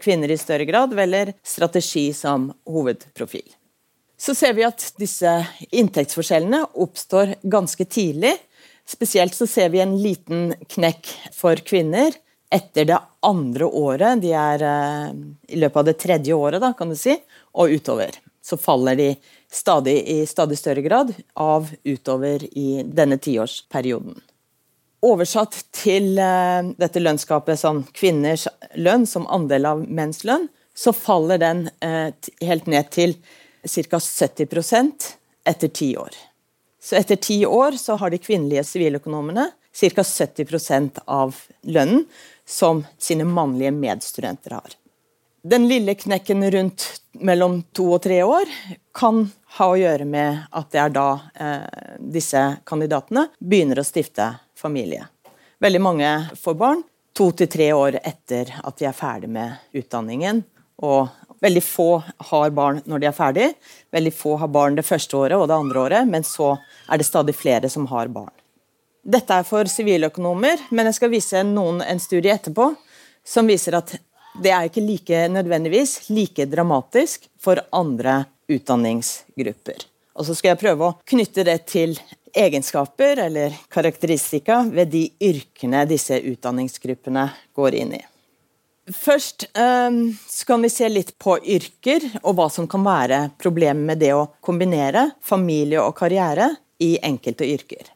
kvinner 0.03 0.33
i 0.33 0.39
større 0.39 0.67
grad 0.67 0.91
velger 0.97 1.31
strategi 1.47 2.09
som 2.11 2.49
hovedprofil. 2.67 3.47
Så 4.19 4.35
ser 4.35 4.57
vi 4.57 4.67
at 4.67 4.83
disse 4.99 5.31
inntektsforskjellene 5.71 6.65
oppstår 6.83 7.37
ganske 7.41 7.87
tidlig. 7.87 8.35
Spesielt 8.83 9.33
så 9.33 9.47
ser 9.47 9.71
vi 9.71 9.79
en 9.79 9.95
liten 9.97 10.51
knekk 10.75 11.07
for 11.33 11.63
kvinner 11.63 12.11
etter 12.51 12.91
det 12.91 12.99
andre 13.23 13.65
året. 13.65 14.19
De 14.21 14.35
er 14.35 14.67
eh, 14.67 15.07
i 15.55 15.63
løpet 15.63 15.79
av 15.79 15.87
det 15.87 15.95
tredje 16.03 16.35
året, 16.35 16.59
da, 16.59 16.75
kan 16.75 16.91
du 16.91 16.99
si, 16.99 17.15
og 17.55 17.71
utover. 17.71 18.19
Så 18.43 18.59
faller 18.59 18.99
de 18.99 19.13
stadig, 19.51 20.07
i 20.07 20.25
stadig 20.25 20.57
større 20.57 20.81
grad 20.81 21.13
av 21.33 21.69
utover 21.83 22.43
i 22.57 22.83
denne 22.85 23.17
tiårsperioden. 23.17 24.15
Oversatt 25.01 25.57
til 25.73 26.13
uh, 26.21 26.61
dette 26.77 27.01
lønnsgapet 27.01 27.59
som 27.59 27.81
kvinners 27.97 28.47
lønn 28.77 29.07
som 29.09 29.25
andel 29.33 29.65
av 29.65 29.85
menns 29.89 30.23
lønn, 30.27 30.47
så 30.77 30.93
faller 30.93 31.41
den 31.41 31.65
uh, 31.83 32.13
helt 32.41 32.69
ned 32.69 32.91
til 32.93 33.15
ca. 33.65 33.99
70% 33.99 35.09
etter 35.45 35.73
ti 35.73 35.95
år. 35.97 36.13
Så 36.81 36.95
etter 36.97 37.15
ti 37.15 37.41
år 37.45 37.77
så 37.81 37.97
har 38.01 38.13
de 38.13 38.21
kvinnelige 38.21 38.63
siviløkonomene 38.65 39.49
ca. 39.73 40.03
70% 40.05 41.01
av 41.05 41.35
lønnen 41.61 42.05
som 42.45 42.85
sine 42.97 43.25
mannlige 43.25 43.73
medstudenter 43.73 44.57
har. 44.57 44.77
Den 45.43 45.67
lille 45.67 45.95
knekken 45.95 46.51
rundt 46.51 47.01
mellom 47.11 47.63
to 47.73 47.87
og 47.95 48.03
tre 48.03 48.19
år 48.23 48.49
kan 48.93 49.23
ha 49.57 49.67
å 49.71 49.77
gjøre 49.79 50.05
med 50.05 50.43
at 50.53 50.67
det 50.69 50.81
er 50.83 50.91
da 50.93 51.07
eh, 51.33 51.87
disse 51.97 52.43
kandidatene 52.67 53.23
begynner 53.39 53.81
å 53.81 53.85
stifte 53.85 54.27
familie. 54.53 55.07
Veldig 55.61 55.81
mange 55.81 56.11
får 56.37 56.57
barn 56.59 56.83
to 57.17 57.31
til 57.33 57.49
tre 57.49 57.71
år 57.73 57.97
etter 58.03 58.53
at 58.61 58.77
de 58.77 58.85
er 58.85 58.95
ferdig 58.95 59.31
med 59.33 59.57
utdanningen. 59.81 60.43
Og 60.85 61.09
veldig 61.41 61.63
få 61.65 61.89
har 62.29 62.53
barn 62.53 62.83
når 62.85 63.01
de 63.01 63.09
er 63.09 63.17
ferdig. 63.17 63.49
Veldig 63.97 64.13
få 64.13 64.35
har 64.43 64.53
barn 64.53 64.77
det 64.77 64.85
første 64.85 65.17
året 65.17 65.39
og 65.39 65.49
det 65.49 65.57
andre 65.57 65.83
året, 65.87 66.07
men 66.09 66.25
så 66.27 66.53
er 66.85 67.01
det 67.01 67.09
stadig 67.09 67.35
flere 67.37 67.69
som 67.69 67.89
har 67.89 68.13
barn. 68.13 68.33
Dette 69.01 69.41
er 69.41 69.45
for 69.49 69.65
siviløkonomer, 69.65 70.67
men 70.69 70.85
jeg 70.91 70.99
skal 70.99 71.13
vise 71.13 71.41
noen 71.49 71.81
en 71.81 72.01
studie 72.01 72.33
etterpå 72.33 72.69
som 73.25 73.49
viser 73.49 73.81
at 73.81 73.97
det 74.39 74.51
er 74.53 74.67
ikke 74.67 74.83
like 74.85 75.23
nødvendigvis 75.33 76.09
like 76.09 76.45
dramatisk 76.49 77.27
for 77.39 77.61
andre 77.71 78.23
utdanningsgrupper. 78.51 79.87
Og 80.15 80.27
så 80.27 80.35
skal 80.35 80.53
jeg 80.53 80.61
prøve 80.61 80.87
å 80.87 80.95
knytte 81.07 81.45
det 81.47 81.57
til 81.71 81.95
egenskaper 82.35 83.19
eller 83.27 83.55
karakteristika 83.71 84.61
ved 84.71 84.91
de 84.93 85.05
yrkene 85.23 85.83
disse 85.89 86.19
utdanningsgruppene 86.19 87.27
går 87.55 87.77
inn 87.81 87.95
i. 87.99 88.01
Først 88.91 89.45
um, 89.55 90.09
kan 90.47 90.63
vi 90.65 90.69
se 90.73 90.89
litt 90.89 91.13
på 91.21 91.37
yrker 91.39 92.07
og 92.23 92.35
hva 92.35 92.47
som 92.51 92.67
kan 92.67 92.83
være 92.83 93.21
problemet 93.39 93.85
med 93.87 94.01
det 94.01 94.11
å 94.17 94.27
kombinere 94.43 95.11
familie 95.23 95.83
og 95.83 95.95
karriere 95.99 96.49
i 96.81 96.95
enkelte 97.03 97.47
yrker. 97.47 97.91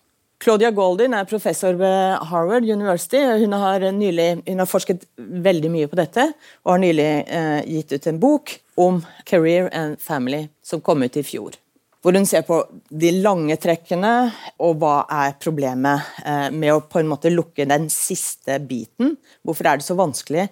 Claudia 0.45 0.69
Goldin 0.69 1.15
er 1.17 1.25
professor 1.25 1.73
ved 1.73 2.19
Harvard 2.29 2.67
University. 2.69 3.17
Hun 3.41 3.55
har, 3.57 3.81
nylig, 3.91 4.43
hun 4.45 4.59
har 4.61 4.67
forsket 4.69 5.07
veldig 5.17 5.71
mye 5.73 5.89
på 5.89 5.97
dette 5.97 6.27
og 6.61 6.75
har 6.75 6.81
nylig 6.83 7.07
eh, 7.33 7.61
gitt 7.65 7.95
ut 7.95 8.05
en 8.11 8.19
bok 8.21 8.53
om 8.77 8.99
career 9.25 9.71
and 9.73 9.97
family 9.97 10.43
som 10.61 10.83
kom 10.85 11.01
ut 11.01 11.17
i 11.17 11.23
fjor. 11.25 11.57
Hvor 12.05 12.13
hun 12.13 12.29
ser 12.29 12.45
på 12.45 12.59
de 12.93 13.09
lange 13.25 13.57
trekkene 13.57 14.13
og 14.61 14.77
hva 14.83 14.99
er 15.23 15.33
problemet 15.41 16.13
eh, 16.21 16.51
med 16.53 16.75
å 16.75 16.83
på 16.85 17.01
en 17.01 17.09
måte 17.09 17.33
lukke 17.33 17.65
den 17.65 17.89
siste 17.89 18.59
biten. 18.61 19.15
Hvorfor 19.41 19.71
er 19.71 19.81
det 19.81 19.87
så 19.89 19.97
vanskelig? 19.97 20.45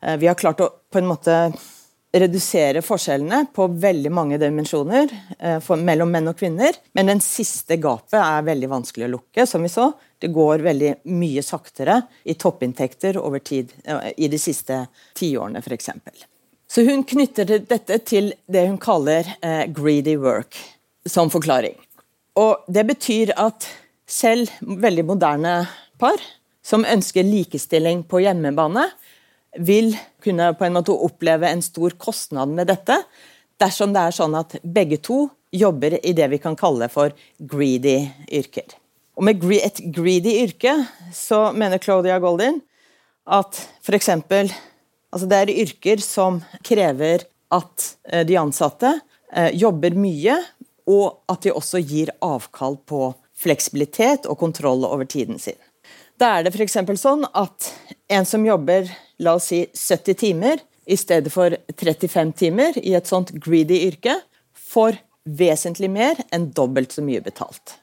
Eh, 0.00 0.16
vi 0.24 0.30
har 0.30 0.40
klart 0.40 0.64
å 0.64 0.72
på 0.88 1.02
en 1.02 1.10
måte 1.12 1.36
redusere 2.14 2.82
forskjellene 2.84 3.40
på 3.54 3.66
veldig 3.82 4.10
mange 4.14 4.38
dimensjoner 4.38 5.10
for, 5.64 5.80
mellom 5.82 6.12
menn 6.14 6.30
og 6.30 6.36
kvinner. 6.38 6.76
Men 6.94 7.10
den 7.10 7.22
siste 7.24 7.80
gapet 7.82 8.20
er 8.20 8.46
veldig 8.46 8.70
vanskelig 8.70 9.08
å 9.08 9.12
lukke, 9.16 9.46
som 9.50 9.66
vi 9.66 9.72
så. 9.72 9.88
Det 10.24 10.30
går 10.32 10.62
veldig 10.64 10.92
mye 11.12 11.42
saktere 11.44 11.98
i 12.24 12.36
toppinntekter 12.40 13.18
over 13.20 13.42
tid 13.44 13.74
eh, 13.84 14.06
i 14.16 14.28
de 14.32 14.38
siste 14.40 14.78
tiårene, 15.18 15.60
f.eks. 15.60 15.90
Så 16.70 16.84
hun 16.86 17.04
knytter 17.04 17.58
dette 17.68 17.98
til 18.08 18.30
det 18.48 18.62
hun 18.70 18.78
kaller 18.80 19.28
eh, 19.40 19.66
'greedy 19.68 20.16
work' 20.16 20.56
som 21.04 21.28
forklaring. 21.30 21.76
Og 22.40 22.64
Det 22.68 22.86
betyr 22.86 23.34
at 23.36 23.68
selv 24.06 24.48
veldig 24.60 25.04
moderne 25.04 25.68
par 26.00 26.16
som 26.64 26.88
ønsker 26.88 27.22
likestilling 27.22 28.06
på 28.08 28.24
hjemmebane, 28.24 28.88
vil 29.56 29.94
kunne 30.24 30.50
på 30.58 30.66
en 30.66 30.76
måte 30.76 30.94
oppleve 30.94 31.48
en 31.48 31.62
stor 31.62 31.94
kostnad 32.00 32.52
med 32.54 32.70
dette 32.72 32.98
dersom 33.62 33.92
det 33.94 34.02
er 34.02 34.16
sånn 34.16 34.34
at 34.38 34.56
begge 34.62 34.98
to 35.04 35.28
jobber 35.54 35.98
i 36.02 36.14
det 36.16 36.26
vi 36.32 36.40
kan 36.42 36.56
kalle 36.58 36.88
for 36.90 37.14
greedy 37.38 38.00
yrker. 38.34 38.66
Og 39.14 39.26
med 39.28 39.44
et 39.60 39.78
greedy 39.94 40.40
yrke 40.42 40.74
så 41.14 41.52
mener 41.54 41.78
Claudia 41.78 42.18
Goldin 42.22 42.58
at 43.30 43.60
f.eks. 43.84 44.10
Altså 45.14 45.28
det 45.30 45.38
er 45.38 45.54
yrker 45.54 46.02
som 46.02 46.40
krever 46.66 47.28
at 47.54 47.90
eh, 48.10 48.24
de 48.26 48.38
ansatte 48.40 48.90
eh, 49.30 49.52
jobber 49.54 49.94
mye, 49.94 50.34
og 50.90 51.22
at 51.30 51.46
de 51.46 51.54
også 51.54 51.80
gir 51.80 52.10
avkall 52.24 52.76
på 52.84 53.12
fleksibilitet 53.38 54.26
og 54.28 54.38
kontroll 54.42 54.84
over 54.84 55.06
tiden 55.08 55.38
sin. 55.38 55.56
Da 56.20 56.36
er 56.38 56.46
det 56.46 56.54
f.eks. 56.54 56.76
sånn 57.00 57.24
at 57.34 57.70
en 58.12 58.26
som 58.28 58.44
jobber 58.46 58.86
la 59.22 59.34
oss 59.38 59.50
si 59.50 59.64
70 59.66 60.18
timer 60.20 60.62
i 60.86 60.96
stedet 61.00 61.32
for 61.32 61.56
35 61.74 62.32
timer 62.38 62.78
i 62.78 62.94
et 62.94 63.08
sånt 63.08 63.32
greedy 63.42 63.80
yrke, 63.88 64.18
får 64.54 64.98
vesentlig 65.24 65.88
mer 65.90 66.20
enn 66.34 66.50
dobbelt 66.54 66.92
så 66.92 67.02
mye 67.04 67.22
betalt. 67.24 67.78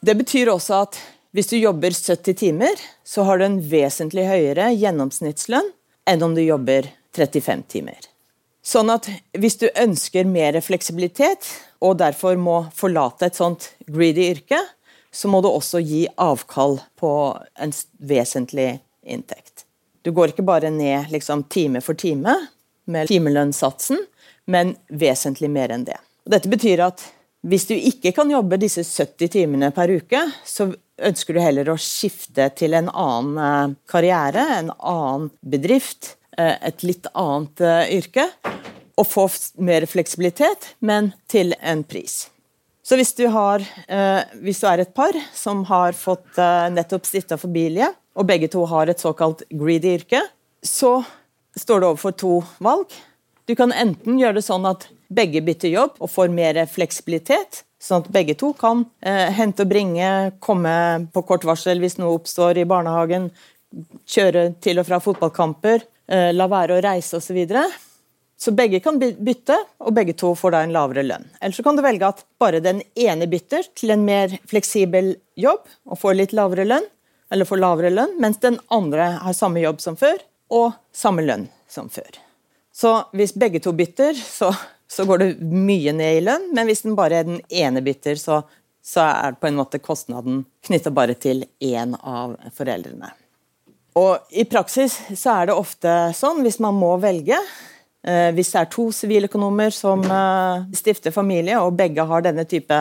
Det 0.00 0.14
betyr 0.16 0.50
også 0.52 0.82
at 0.86 0.98
hvis 1.36 1.50
du 1.50 1.58
jobber 1.58 1.92
70 1.92 2.38
timer, 2.40 2.80
så 3.04 3.26
har 3.28 3.38
du 3.38 3.44
en 3.46 3.58
vesentlig 3.60 4.24
høyere 4.26 4.70
gjennomsnittslønn 4.72 5.68
enn 6.08 6.24
om 6.24 6.34
du 6.34 6.40
jobber 6.42 6.88
35 7.16 7.66
timer. 7.68 7.98
Sånn 8.64 8.90
at 8.92 9.06
hvis 9.38 9.58
du 9.60 9.68
ønsker 9.68 10.28
mer 10.28 10.58
fleksibilitet, 10.64 11.46
og 11.84 11.98
derfor 12.00 12.36
må 12.40 12.62
forlate 12.74 13.28
et 13.28 13.38
sånt 13.38 13.70
greedy 13.86 14.26
yrke, 14.32 14.58
så 15.18 15.28
må 15.28 15.40
du 15.42 15.48
også 15.50 15.80
gi 15.82 16.04
avkall 16.14 16.78
på 16.98 17.10
en 17.58 17.72
vesentlig 17.98 18.76
inntekt. 19.02 19.64
Du 20.06 20.12
går 20.14 20.30
ikke 20.30 20.46
bare 20.46 20.70
ned 20.70 21.10
liksom, 21.10 21.42
time 21.50 21.82
for 21.82 21.98
time 21.98 22.36
med 22.86 23.10
timelønnssatsen, 23.10 23.98
men 24.46 24.76
vesentlig 24.88 25.50
mer 25.50 25.74
enn 25.74 25.88
det. 25.88 25.98
Og 26.24 26.36
dette 26.36 26.50
betyr 26.52 26.84
at 26.86 27.02
hvis 27.48 27.66
du 27.66 27.74
ikke 27.74 28.12
kan 28.14 28.30
jobbe 28.30 28.60
disse 28.62 28.84
70 28.86 29.34
timene 29.34 29.72
per 29.74 29.90
uke, 29.90 30.22
så 30.46 30.70
ønsker 31.10 31.34
du 31.34 31.42
heller 31.42 31.70
å 31.70 31.78
skifte 31.82 32.48
til 32.58 32.78
en 32.78 32.90
annen 32.90 33.42
eh, 33.42 33.76
karriere, 33.90 34.46
en 34.58 34.72
annen 34.78 35.28
bedrift, 35.42 36.14
eh, 36.38 36.56
et 36.62 36.86
litt 36.86 37.10
annet 37.14 37.62
eh, 37.62 37.84
yrke, 37.98 38.30
og 38.98 39.06
få 39.06 39.28
mer 39.62 39.86
fleksibilitet, 39.86 40.74
men 40.78 41.12
til 41.30 41.54
en 41.58 41.84
pris. 41.86 42.26
Så 42.88 42.96
hvis 42.96 43.12
du, 43.12 43.26
har, 43.28 43.60
hvis 44.40 44.62
du 44.62 44.66
er 44.70 44.80
et 44.80 44.94
par 44.96 45.12
som 45.36 45.58
har 45.68 45.92
fått 45.92 46.38
nettopp 46.72 47.04
stifta 47.04 47.36
familie, 47.36 47.90
og 48.16 48.24
begge 48.30 48.48
to 48.48 48.64
har 48.64 48.88
et 48.88 49.02
såkalt 49.02 49.44
greedy 49.52 49.92
yrke, 49.98 50.22
så 50.64 51.02
står 51.58 51.80
du 51.80 51.86
overfor 51.90 52.16
to 52.16 52.32
valg. 52.64 52.94
Du 53.48 53.54
kan 53.56 53.72
enten 53.72 54.18
gjøre 54.20 54.40
det 54.40 54.46
sånn 54.46 54.66
at 54.68 54.88
begge 55.08 55.40
bytter 55.44 55.72
jobb 55.72 56.02
og 56.02 56.10
får 56.12 56.32
mer 56.34 56.60
fleksibilitet. 56.68 57.62
Sånn 57.80 58.02
at 58.02 58.10
begge 58.12 58.34
to 58.38 58.50
kan 58.58 58.82
eh, 59.00 59.28
hente 59.32 59.64
og 59.64 59.70
bringe, 59.70 60.32
komme 60.42 60.74
på 61.14 61.22
kort 61.28 61.46
varsel 61.46 61.80
hvis 61.80 61.96
noe 62.00 62.16
oppstår 62.18 62.58
i 62.58 62.66
barnehagen, 62.68 63.30
kjøre 64.08 64.48
til 64.64 64.82
og 64.82 64.88
fra 64.88 64.98
fotballkamper, 65.04 65.86
eh, 66.10 66.30
la 66.34 66.48
være 66.50 66.76
å 66.76 66.82
reise 66.84 67.20
osv. 67.20 67.38
Så, 68.38 68.52
begge 68.54 68.78
kan 68.80 69.00
bytte, 69.00 69.56
og 69.82 69.96
begge 69.96 70.14
to 70.14 70.30
får 70.38 70.54
da 70.54 70.62
en 70.62 70.74
lavere 70.76 71.02
lønn. 71.02 71.26
Eller 71.40 71.56
så 71.56 71.64
kan 71.66 71.76
du 71.76 71.82
velge 71.82 72.06
at 72.06 72.22
bare 72.38 72.62
den 72.62 72.84
ene 72.94 73.26
bytter 73.26 73.66
til 73.74 73.90
en 73.90 74.04
mer 74.06 74.36
fleksibel 74.46 75.16
jobb 75.34 75.66
og 75.90 75.98
får 75.98 76.18
litt 76.20 76.36
lavere 76.38 76.68
lønn, 76.68 76.86
eller 77.34 77.48
får 77.48 77.60
lavere 77.60 77.90
lønn, 77.90 78.14
mens 78.22 78.38
den 78.44 78.60
andre 78.72 79.10
har 79.24 79.36
samme 79.36 79.60
jobb 79.64 79.82
som 79.82 79.98
før 79.98 80.22
og 80.54 80.70
samme 80.94 81.26
lønn 81.26 81.48
som 81.68 81.90
før. 81.92 82.08
Så 82.72 82.94
hvis 83.18 83.34
begge 83.34 83.60
to 83.60 83.74
bytter, 83.74 84.14
så 84.14 84.52
så 84.88 85.04
går 85.04 85.18
det 85.18 85.28
mye 85.40 85.92
ned 85.92 86.18
i 86.18 86.24
lønn, 86.24 86.48
men 86.56 86.68
hvis 86.68 86.82
den 86.86 86.96
bare 86.98 87.20
er 87.20 87.28
den 87.28 87.40
ene 87.52 87.82
bytter, 87.84 88.16
så, 88.16 88.40
så 88.84 89.04
er 89.04 89.36
på 89.38 89.50
en 89.50 89.58
måte 89.60 89.80
kostnaden 89.84 90.44
knytta 90.64 90.92
bare 90.94 91.16
til 91.20 91.44
én 91.60 91.94
av 92.00 92.38
foreldrene. 92.56 93.12
Og 93.98 94.30
I 94.30 94.46
praksis 94.48 94.96
så 95.12 95.34
er 95.40 95.50
det 95.50 95.58
ofte 95.58 95.94
sånn, 96.16 96.40
hvis 96.46 96.60
man 96.62 96.76
må 96.78 96.94
velge 97.02 97.36
Hvis 98.06 98.52
det 98.54 98.60
er 98.60 98.68
to 98.70 98.84
siviløkonomer 98.94 99.74
som 99.74 100.04
eh, 100.06 100.68
stifter 100.78 101.10
familie, 101.10 101.58
og 101.58 101.74
begge 101.76 102.04
har 102.06 102.22
denne 102.24 102.44
type 102.48 102.76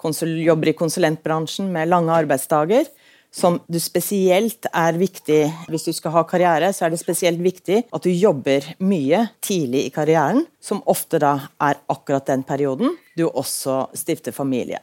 jobber 0.00 0.70
i 0.70 0.76
konsulentbransjen 0.76 1.72
med 1.72 1.88
lange 1.88 2.12
arbeidsdager, 2.12 2.84
som 3.30 3.60
du 3.70 3.78
spesielt 3.80 4.66
er 4.74 4.98
viktig 4.98 5.42
hvis 5.70 5.86
du 5.86 5.92
skal 5.94 6.14
ha 6.16 6.22
karriere, 6.26 6.72
så 6.74 6.86
er 6.86 6.90
det 6.90 7.00
spesielt 7.00 7.40
viktig 7.40 7.84
at 7.86 8.02
du 8.02 8.10
jobber 8.10 8.64
mye 8.82 9.28
tidlig 9.40 9.86
i 9.86 9.92
karrieren, 9.94 10.44
som 10.60 10.82
ofte 10.90 11.20
da 11.22 11.36
er 11.62 11.78
akkurat 11.88 12.26
den 12.26 12.42
perioden 12.42 12.96
du 13.16 13.28
også 13.28 13.86
stifter 13.94 14.34
familie. 14.34 14.80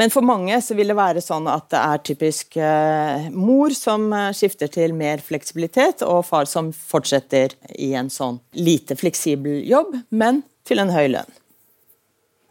Men 0.00 0.08
for 0.08 0.24
mange 0.24 0.56
så 0.64 0.72
vil 0.78 0.88
det 0.88 0.96
være 0.96 1.20
sånn 1.20 1.44
at 1.52 1.66
det 1.74 1.80
er 1.80 2.00
typisk 2.08 2.56
eh, 2.56 3.26
mor 3.36 3.74
som 3.76 4.06
eh, 4.16 4.30
skifter 4.36 4.70
til 4.72 4.94
mer 4.96 5.20
fleksibilitet, 5.20 6.00
og 6.06 6.24
far 6.24 6.48
som 6.48 6.70
fortsetter 6.72 7.52
i 7.76 7.90
en 8.00 8.08
sånn 8.08 8.38
lite 8.56 8.96
fleksibel 8.96 9.60
jobb, 9.68 9.92
men 10.08 10.40
til 10.64 10.80
en 10.80 10.94
høy 10.94 11.04
lønn. 11.12 11.36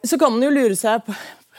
Så 0.05 0.19
kan 0.21 0.35
man 0.35 0.45
jo 0.45 0.53
lure 0.53 0.77
seg 0.77 1.01
på 1.07 1.17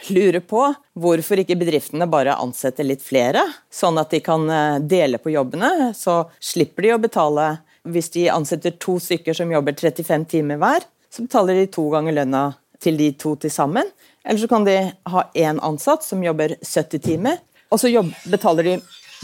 lurer 0.09 0.41
på 0.41 0.63
hvorfor 0.97 1.43
ikke 1.43 1.59
bedriftene 1.61 2.07
bare 2.09 2.39
ansetter 2.41 2.87
litt 2.87 3.03
flere, 3.05 3.43
sånn 3.69 3.99
at 4.01 4.15
de 4.15 4.23
kan 4.25 4.47
eh, 4.47 4.79
dele 4.79 5.19
på 5.19 5.35
jobbene. 5.35 5.91
Så 5.99 6.23
slipper 6.39 6.87
de 6.87 6.95
å 6.95 7.03
betale 7.03 7.51
Hvis 7.89 8.11
de 8.13 8.27
ansetter 8.29 8.75
to 8.77 8.99
stykker 9.01 9.33
som 9.33 9.51
jobber 9.51 9.73
35 9.73 10.25
timer 10.29 10.59
hver, 10.61 10.85
så 11.09 11.25
betaler 11.25 11.57
de 11.57 11.71
to 11.73 11.87
ganger 11.89 12.13
lønna 12.13 12.43
til 12.83 12.97
de 12.97 13.13
to 13.19 13.35
til 13.41 13.53
sammen. 13.53 13.89
Eller 14.25 14.41
så 14.41 14.49
kan 14.49 14.65
de 14.65 14.77
ha 15.13 15.25
én 15.35 15.61
ansatt 15.65 16.05
som 16.05 16.23
jobber 16.25 16.57
70 16.63 17.03
timer, 17.05 17.39
og 17.71 17.81
så 17.81 17.89
jobb, 17.89 18.11
betaler 18.31 18.67
de 18.67 18.77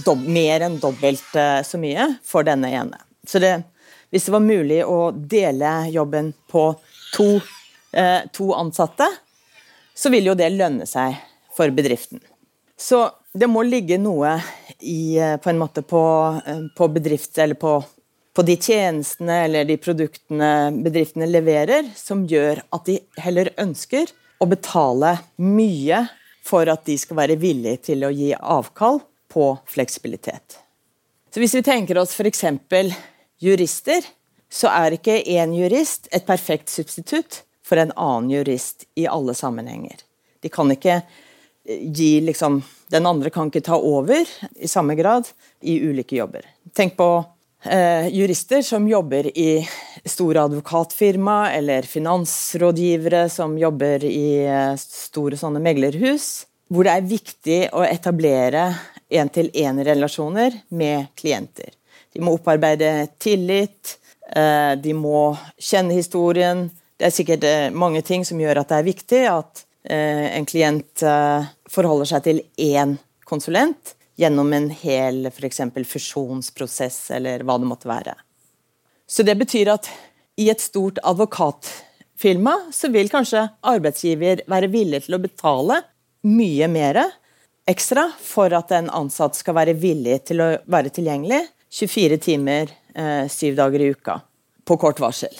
dob 0.05 0.23
mer 0.29 0.63
enn 0.67 0.79
dobbelt 0.81 1.37
eh, 1.37 1.61
så 1.67 1.81
mye 1.81 2.09
for 2.25 2.47
denne 2.47 2.71
ene. 2.71 3.01
Så 3.27 3.41
det, 3.43 3.55
hvis 4.13 4.29
det 4.29 4.35
var 4.35 4.45
mulig 4.45 4.83
å 4.85 5.11
dele 5.11 5.73
jobben 5.91 6.33
på 6.51 6.69
to, 7.17 7.29
eh, 7.93 8.23
to 8.33 8.53
ansatte, 8.55 9.09
så 9.97 10.13
vil 10.13 10.31
jo 10.31 10.37
det 10.39 10.53
lønne 10.55 10.87
seg 10.89 11.17
for 11.57 11.73
bedriften. 11.75 12.21
Så 12.77 13.07
det 13.37 13.49
må 13.49 13.65
ligge 13.65 13.99
noe 13.99 14.37
i, 14.79 15.17
eh, 15.19 15.37
på 15.37 15.51
en 15.51 15.61
måte 15.61 15.83
på, 15.83 16.03
på 16.77 16.89
bedrift, 16.93 17.37
eller 17.39 17.59
på, 17.59 17.81
på, 18.37 18.45
de 18.45 18.57
tjenestene 18.61 19.39
eller 19.47 19.65
de 19.65 19.79
produktene 19.81 20.51
bedriftene 20.85 21.29
leverer, 21.31 21.89
som 21.97 22.27
gjør 22.29 22.61
at 22.77 22.85
de 22.89 22.99
heller 23.25 23.51
ønsker 23.61 24.13
å 24.39 24.49
betale 24.51 25.17
mye 25.41 26.05
for 26.47 26.69
at 26.69 26.85
de 26.87 26.99
skal 27.01 27.19
være 27.23 27.39
villige 27.41 27.89
til 27.91 28.05
å 28.07 28.13
gi 28.15 28.31
avkall 28.37 29.01
på 29.33 29.49
fleksibilitet. 29.69 30.61
Så 31.33 31.41
Hvis 31.41 31.57
vi 31.57 31.65
tenker 31.65 31.99
oss 31.99 32.15
f.eks. 32.17 32.45
jurister, 33.43 34.05
så 34.49 34.71
er 34.73 34.97
ikke 34.97 35.19
én 35.21 35.53
jurist 35.57 36.09
et 36.15 36.27
perfekt 36.29 36.71
substitutt 36.73 37.43
for 37.67 37.81
en 37.83 37.93
annen 37.93 38.31
jurist 38.31 38.87
i 38.95 39.09
alle 39.11 39.35
sammenhenger. 39.35 39.99
De 40.41 40.49
kan 40.53 40.71
ikke 40.71 41.01
eh, 41.01 41.83
gi 41.93 42.21
liksom 42.25 42.63
Den 42.87 43.07
andre 43.07 43.33
kan 43.35 43.49
ikke 43.51 43.65
ta 43.67 43.75
over 43.83 44.29
i 44.55 44.69
samme 44.71 44.95
grad 44.95 45.27
i 45.61 45.81
ulike 45.83 46.15
jobber. 46.15 46.45
Tenk 46.71 46.95
på 46.95 47.09
eh, 47.71 48.09
jurister 48.09 48.63
som 48.63 48.89
jobber 48.89 49.29
i 49.39 49.69
store 50.05 50.43
advokatfirma, 50.47 51.53
eller 51.53 51.83
finansrådgivere 51.83 53.29
som 53.29 53.59
jobber 53.59 54.05
i 54.05 54.45
eh, 54.47 54.75
store 54.81 55.39
sånne 55.41 55.63
meglerhus, 55.63 56.47
hvor 56.69 56.87
det 56.87 56.95
er 56.97 57.11
viktig 57.11 57.59
å 57.77 57.85
etablere 57.87 58.69
én-til-én-relasjoner 59.11 60.61
med 60.69 61.13
klienter. 61.19 61.71
De 62.13 62.23
må 62.25 62.35
opparbeide 62.39 63.09
tillit, 63.23 63.99
eh, 64.35 64.73
de 64.81 64.95
må 64.97 65.37
kjenne 65.59 65.95
historien, 65.95 66.67
det 66.97 67.11
er 67.11 67.15
sikkert 67.15 67.45
eh, 67.45 67.69
mange 67.71 68.03
ting 68.03 68.25
som 68.25 68.41
gjør 68.41 68.63
at 68.63 68.73
det 68.73 68.79
er 68.79 68.89
viktig 68.89 69.23
at 69.29 69.67
eh, 69.85 70.27
en 70.39 70.49
klient 70.49 71.05
forholder 71.71 72.09
seg 72.09 72.25
til 72.25 72.43
én 72.57 72.97
konsulent 73.29 73.97
gjennom 74.17 74.53
en 74.57 74.71
hel 74.71 75.27
f.eks. 75.29 75.61
fusjonsprosess, 75.85 77.11
eller 77.17 77.45
hva 77.45 77.59
det 77.61 77.69
måtte 77.69 77.91
være. 77.91 78.15
Så 79.07 79.23
det 79.27 79.37
betyr 79.39 79.71
at 79.75 79.91
i 80.41 80.49
et 80.51 80.61
stort 80.61 80.99
advokatfirma 81.05 82.57
så 82.75 82.91
vil 82.93 83.11
kanskje 83.13 83.47
arbeidsgiver 83.65 84.43
være 84.51 84.73
villig 84.73 85.05
til 85.07 85.19
å 85.19 85.23
betale 85.23 85.83
mye 86.27 86.69
mer 86.73 87.03
ekstra 87.67 88.09
for 88.23 88.53
at 88.57 88.73
en 88.75 88.91
ansatt 88.95 89.39
skal 89.39 89.57
være 89.59 89.77
villig 89.79 90.21
til 90.31 90.43
å 90.43 90.49
være 90.71 90.93
tilgjengelig 90.97 91.45
24 91.77 92.19
timer, 92.23 92.71
syv 93.29 93.57
dager 93.59 93.83
i 93.83 93.91
uka, 93.93 94.21
på 94.65 94.77
kort 94.81 95.01
varsel. 95.03 95.35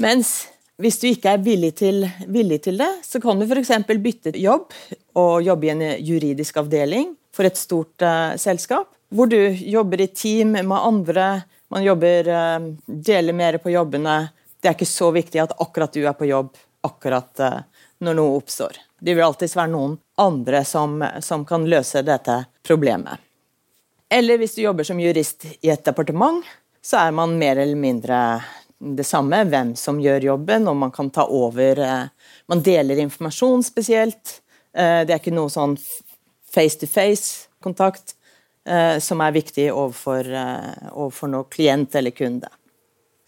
Mens 0.00 0.46
hvis 0.78 1.00
du 1.02 1.08
ikke 1.10 1.32
er 1.34 1.42
villig 1.42 1.72
til, 1.80 2.04
villig 2.30 2.60
til 2.68 2.78
det, 2.78 2.90
så 3.04 3.18
kan 3.20 3.38
du 3.38 3.46
f.eks. 3.48 3.72
bytte 3.98 4.32
jobb 4.38 4.70
og 5.18 5.42
jobbe 5.42 5.66
i 5.66 5.72
en 5.74 5.82
juridisk 6.06 6.60
avdeling 6.62 7.16
for 7.38 7.46
et 7.46 7.56
stort 7.56 8.02
uh, 8.02 8.34
selskap. 8.36 8.90
Hvor 9.14 9.30
du 9.30 9.38
jobber 9.48 10.00
i 10.00 10.10
team 10.10 10.56
med 10.58 10.72
andre 10.72 11.42
Man 11.68 11.84
jobber, 11.84 12.28
uh, 12.28 12.74
deler 12.86 13.32
mer 13.32 13.58
på 13.62 13.70
jobbene. 13.70 14.30
Det 14.58 14.70
er 14.70 14.74
ikke 14.74 14.88
så 14.88 15.10
viktig 15.14 15.42
at 15.42 15.52
akkurat 15.60 15.92
du 15.92 16.00
er 16.02 16.16
på 16.16 16.26
jobb 16.26 16.56
akkurat 16.88 17.42
uh, 17.44 17.58
når 18.02 18.16
noe 18.16 18.38
oppstår. 18.40 18.80
Det 18.98 19.14
vil 19.14 19.26
alltid 19.26 19.52
være 19.54 19.70
noen 19.74 19.98
andre 20.18 20.64
som, 20.64 20.96
som 21.20 21.44
kan 21.46 21.68
løse 21.68 22.02
dette 22.02 22.40
problemet. 22.66 23.20
Eller 24.10 24.40
hvis 24.40 24.56
du 24.56 24.64
jobber 24.64 24.88
som 24.88 24.98
jurist 24.98 25.44
i 25.60 25.70
et 25.70 25.84
departement, 25.84 26.40
så 26.82 27.04
er 27.04 27.14
man 27.14 27.36
mer 27.38 27.60
eller 27.60 27.78
mindre 27.78 28.18
det 28.78 29.04
samme, 29.04 29.44
hvem 29.44 29.76
som 29.76 30.00
gjør 30.00 30.30
jobben, 30.32 30.66
og 30.70 30.78
man 30.80 30.94
kan 30.94 31.10
ta 31.12 31.26
over 31.26 31.78
Man 32.48 32.62
deler 32.64 33.02
informasjon 33.02 33.66
spesielt. 33.66 34.38
Det 34.72 35.10
er 35.10 35.18
ikke 35.18 35.34
noe 35.34 35.50
sånn 35.52 35.74
face-to-face-kontakt 36.54 38.14
eh, 38.68 38.96
som 39.02 39.22
er 39.24 39.36
viktig 39.36 39.68
overfor, 39.72 40.28
overfor 40.92 41.32
noen 41.32 41.50
klient 41.52 41.94
eller 41.98 42.14
kunde. 42.16 42.50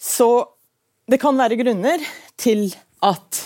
Så 0.00 0.30
det 1.10 1.20
kan 1.20 1.36
være 1.38 1.58
grunner 1.60 2.02
til 2.40 2.68
at, 3.04 3.42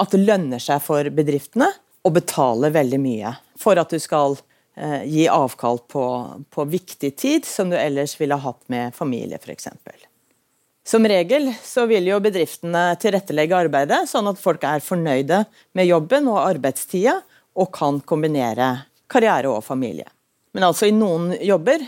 at 0.00 0.12
det 0.12 0.24
lønner 0.24 0.62
seg 0.62 0.82
for 0.84 1.08
bedriftene 1.14 1.70
å 2.06 2.12
betale 2.12 2.70
veldig 2.74 3.00
mye 3.02 3.32
for 3.58 3.78
at 3.80 3.90
du 3.90 3.98
skal 4.02 4.36
gi 5.08 5.22
avkall 5.32 5.78
på, 5.88 6.02
på 6.52 6.64
viktig 6.68 7.14
tid 7.16 7.46
som 7.48 7.70
du 7.72 7.78
ellers 7.80 8.12
ville 8.20 8.36
hatt 8.36 8.60
med 8.68 8.92
familie, 8.92 9.38
f.eks. 9.40 9.70
Som 10.86 11.06
regel 11.08 11.48
så 11.66 11.82
vil 11.90 12.06
jo 12.06 12.20
bedriftene 12.22 12.92
tilrettelegge 13.02 13.58
arbeidet 13.58 14.04
sånn 14.06 14.28
at 14.30 14.38
folk 14.38 14.62
er 14.62 14.84
fornøyde 14.84 15.40
med 15.74 15.88
jobben 15.88 16.28
og 16.30 16.44
arbeidstida, 16.44 17.18
og 17.56 17.72
kan 17.74 17.98
kombinere 18.06 18.68
karriere 19.10 19.50
og 19.50 19.64
familie. 19.64 20.08
Men 20.56 20.68
altså 20.70 20.88
i 20.88 20.94
noen 20.94 21.34
jobber 21.44 21.82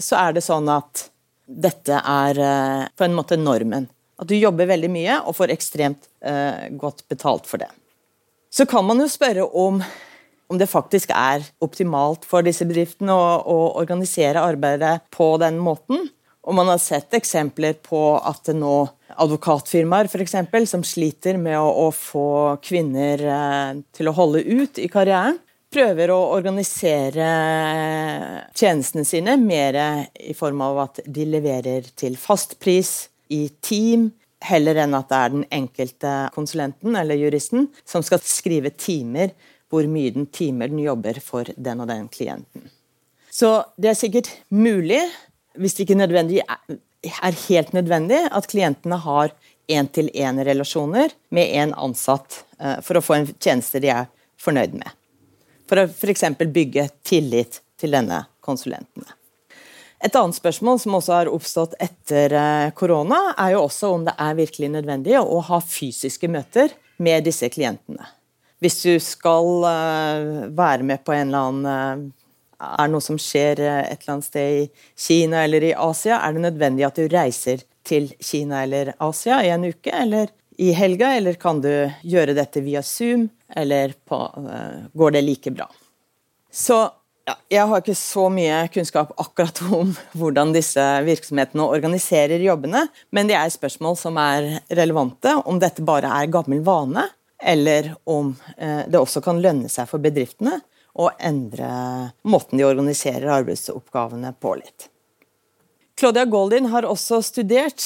så 0.00 0.18
er 0.18 0.36
det 0.36 0.44
sånn 0.44 0.68
at 0.72 1.08
dette 1.44 1.98
er 1.98 2.40
eh, 2.40 2.86
på 2.96 3.04
en 3.06 3.16
måte 3.16 3.38
normen. 3.38 3.86
At 4.18 4.30
du 4.30 4.36
jobber 4.36 4.70
veldig 4.70 4.90
mye 4.90 5.20
og 5.26 5.36
får 5.36 5.52
ekstremt 5.54 6.08
eh, 6.24 6.70
godt 6.78 7.04
betalt 7.10 7.48
for 7.50 7.62
det. 7.62 7.70
Så 8.54 8.66
kan 8.70 8.86
man 8.86 9.02
jo 9.02 9.10
spørre 9.10 9.44
om, 9.44 9.80
om 10.48 10.58
det 10.58 10.70
faktisk 10.70 11.12
er 11.14 11.44
optimalt 11.64 12.26
for 12.28 12.46
disse 12.46 12.66
bedriftene 12.68 13.14
å, 13.14 13.30
å 13.42 13.58
organisere 13.80 14.42
arbeidet 14.42 15.00
på 15.14 15.34
den 15.42 15.58
måten. 15.62 16.08
Og 16.44 16.56
man 16.56 16.68
har 16.68 16.80
sett 16.82 17.14
eksempler 17.16 17.78
på 17.82 18.02
at 18.20 18.44
det 18.46 18.54
nå 18.58 18.76
advokatfirmaer 19.20 20.10
eksempel, 20.22 20.66
som 20.68 20.84
sliter 20.84 21.38
med 21.40 21.56
å, 21.58 21.68
å, 21.86 21.88
få 21.92 22.28
kvinner 22.64 23.20
eh, 23.24 23.82
til 23.94 24.10
å 24.10 24.16
holde 24.16 24.44
ut 24.44 24.80
i 24.80 24.90
karrieren, 24.92 25.40
prøver 25.74 26.10
å 26.14 26.18
organisere 26.36 27.28
tjenestene 28.54 29.04
sine 29.06 29.36
mer 29.40 29.78
i 30.14 30.34
form 30.36 30.62
av 30.64 30.78
at 30.84 31.00
de 31.06 31.26
leverer 31.26 31.88
til 31.98 32.16
fastpris 32.20 33.08
i 33.34 33.48
team, 33.64 34.12
heller 34.44 34.78
enn 34.84 34.94
at 34.96 35.08
det 35.10 35.18
er 35.18 35.32
den 35.32 35.44
enkelte 35.56 36.14
konsulenten 36.34 36.96
eller 37.00 37.18
juristen 37.18 37.68
som 37.88 38.04
skal 38.04 38.22
skrive 38.22 38.74
timer 38.76 39.32
hvor 39.72 39.88
mye 39.90 40.12
den 40.14 40.28
timer 40.30 40.70
den 40.70 40.82
jobber 40.84 41.18
for 41.24 41.48
den 41.56 41.80
og 41.82 41.88
den 41.90 42.08
klienten. 42.12 42.68
Så 43.32 43.64
det 43.80 43.90
er 43.90 43.98
sikkert 43.98 44.30
mulig 44.54 45.00
hvis 45.58 45.74
det 45.74 45.86
ikke 45.86 46.42
er 46.44 47.40
helt 47.48 47.72
nødvendig 47.74 48.20
at 48.30 48.50
klientene 48.50 49.00
har 49.02 49.32
én-til-én-relasjoner 49.70 51.14
med 51.34 51.56
en 51.62 51.72
ansatt 51.86 52.44
eh, 52.60 52.78
for 52.84 52.98
å 52.98 53.04
få 53.04 53.16
en 53.16 53.30
tjeneste 53.32 53.80
de 53.82 53.90
er 53.94 54.10
fornøyd 54.40 54.76
med. 54.76 54.92
For 55.68 55.80
å 55.80 55.86
f.eks. 55.88 56.24
bygge 56.38 56.88
tillit 57.06 57.60
til 57.80 57.94
denne 57.96 58.24
konsulentene. 58.44 59.16
Et 60.04 60.16
annet 60.20 60.36
spørsmål 60.36 60.80
som 60.82 60.96
også 60.98 61.14
har 61.16 61.30
oppstått 61.32 61.78
etter 61.80 62.34
eh, 62.36 62.72
korona, 62.76 63.30
er 63.40 63.54
jo 63.54 63.62
også 63.64 63.94
om 63.94 64.02
det 64.04 64.12
er 64.20 64.36
virkelig 64.36 64.68
nødvendig 64.74 65.16
å 65.20 65.38
ha 65.48 65.60
fysiske 65.64 66.28
møter 66.28 66.74
med 67.00 67.24
disse 67.24 67.48
klientene. 67.48 68.10
Hvis 68.60 68.82
du 68.84 68.98
skal 69.00 69.64
eh, 69.70 70.50
være 70.52 70.84
med 70.84 71.04
på 71.06 71.16
en 71.16 71.32
eller 71.32 71.48
annen 71.48 72.12
er 72.64 72.90
noe 72.90 73.04
som 73.04 73.18
skjer 73.20 73.60
eh, 73.62 73.82
et 73.90 74.02
eller 74.02 74.16
annet 74.16 74.28
sted 74.28 74.58
i 74.58 74.64
Kina 75.06 75.44
eller 75.44 75.68
i 75.70 75.74
Asia, 75.76 76.20
er 76.20 76.34
det 76.34 76.44
nødvendig 76.46 76.86
at 76.86 77.00
du 77.00 77.08
reiser 77.10 77.64
til 77.84 78.10
Kina 78.22 78.62
eller 78.64 78.94
Asia 79.02 79.40
i 79.44 79.52
en 79.54 79.66
uke 79.68 79.92
eller 79.92 80.32
i 80.58 80.72
helga, 80.72 81.12
eller 81.16 81.38
kan 81.40 81.60
du 81.64 81.70
gjøre 82.02 82.36
dette 82.36 82.62
via 82.64 82.82
Zoom, 82.82 83.28
eller 83.48 83.94
på, 84.04 84.18
uh, 84.18 84.84
går 84.92 85.16
det 85.16 85.24
like 85.24 85.52
bra? 85.54 85.68
Så 86.52 86.76
ja, 87.24 87.34
jeg 87.48 87.66
har 87.70 87.80
ikke 87.80 87.96
så 87.96 88.28
mye 88.32 88.60
kunnskap 88.74 89.14
akkurat 89.20 89.60
om 89.72 89.94
hvordan 90.12 90.52
disse 90.54 90.84
virksomhetene 91.06 91.66
organiserer 91.66 92.42
jobbene, 92.44 92.86
men 93.10 93.30
det 93.30 93.38
er 93.38 93.52
spørsmål 93.52 93.98
som 93.98 94.20
er 94.20 94.60
relevante, 94.68 95.32
om 95.44 95.58
dette 95.62 95.84
bare 95.84 96.12
er 96.20 96.32
gammel 96.32 96.62
vane, 96.66 97.08
eller 97.42 97.94
om 98.08 98.34
uh, 98.58 98.82
det 98.86 99.00
også 99.00 99.24
kan 99.24 99.42
lønne 99.42 99.72
seg 99.72 99.88
for 99.90 100.02
bedriftene 100.04 100.60
å 100.94 101.10
endre 101.18 101.68
måten 102.22 102.60
de 102.60 102.66
organiserer 102.66 103.32
arbeidsoppgavene 103.40 104.30
på 104.38 104.54
litt. 104.60 104.88
Claudia 105.98 106.24
Goldin 106.26 106.68
har 106.70 106.86
også 106.86 107.20
studert 107.22 107.82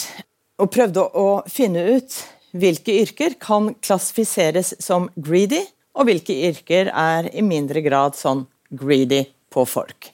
og 0.58 0.70
prøvde 0.72 1.04
å 1.16 1.28
finne 1.48 1.84
ut 1.96 2.16
hvilke 2.58 2.94
yrker 3.02 3.36
kan 3.40 3.72
klassifiseres 3.84 4.74
som 4.82 5.08
greedy, 5.16 5.62
og 5.98 6.06
hvilke 6.08 6.34
yrker 6.50 6.92
er 6.92 7.28
i 7.34 7.42
mindre 7.42 7.82
grad 7.82 8.16
sånn 8.18 8.44
greedy 8.70 9.24
på 9.52 9.64
folk. 9.66 10.12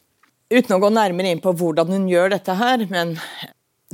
Uten 0.52 0.76
å 0.76 0.80
gå 0.80 0.90
nærmere 0.92 1.32
inn 1.32 1.42
på 1.44 1.52
hvordan 1.56 1.90
hun 1.92 2.08
gjør 2.08 2.34
dette 2.36 2.54
her, 2.56 2.84
men 2.90 3.16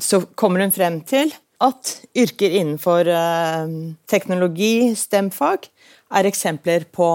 så 0.01 0.23
kommer 0.39 0.65
hun 0.65 0.75
frem 0.75 1.01
til 1.07 1.33
at 1.61 1.93
yrker 2.17 2.55
innenfor 2.57 3.09
eh, 3.11 3.75
teknologi, 4.09 4.91
stemfag, 4.97 5.69
er 6.11 6.29
eksempler 6.29 6.87
på 6.93 7.11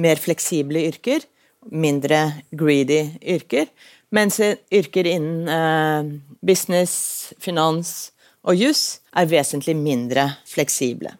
mer 0.00 0.20
fleksible 0.20 0.82
yrker, 0.90 1.24
mindre 1.70 2.20
greedy 2.56 3.02
yrker. 3.20 3.68
Mens 4.14 4.40
yrker 4.42 5.08
innen 5.08 5.48
eh, 5.48 6.12
business, 6.44 7.32
finans 7.40 8.10
og 8.46 8.56
juss 8.56 9.00
er 9.16 9.28
vesentlig 9.30 9.74
mindre 9.76 10.26
fleksible. 10.48 11.12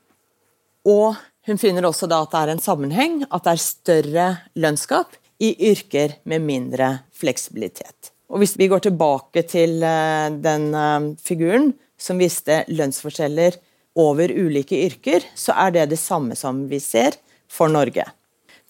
Og 0.89 1.19
hun 1.49 1.61
finner 1.61 1.87
også 1.89 2.09
at 2.09 2.33
det 2.33 2.41
er 2.41 2.53
en 2.55 2.63
sammenheng, 2.63 3.25
at 3.29 3.45
det 3.45 3.53
er 3.53 3.65
større 3.65 4.29
lønnsgap 4.55 5.17
i 5.41 5.55
yrker 5.71 6.19
med 6.29 6.45
mindre 6.45 6.91
fleksibilitet. 7.17 8.13
Og 8.31 8.39
Hvis 8.39 8.57
vi 8.59 8.69
går 8.71 8.85
tilbake 8.85 9.43
til 9.43 9.83
eh, 9.83 10.29
den 10.31 10.71
eh, 10.75 11.11
figuren 11.19 11.73
som 11.99 12.21
viste 12.21 12.63
lønnsforskjeller 12.69 13.59
over 13.99 14.31
ulike 14.31 14.79
yrker, 14.87 15.25
så 15.35 15.57
er 15.67 15.75
det 15.75 15.91
det 15.91 15.99
samme 15.99 16.37
som 16.39 16.69
vi 16.71 16.79
ser 16.81 17.19
for 17.51 17.73
Norge. 17.73 18.05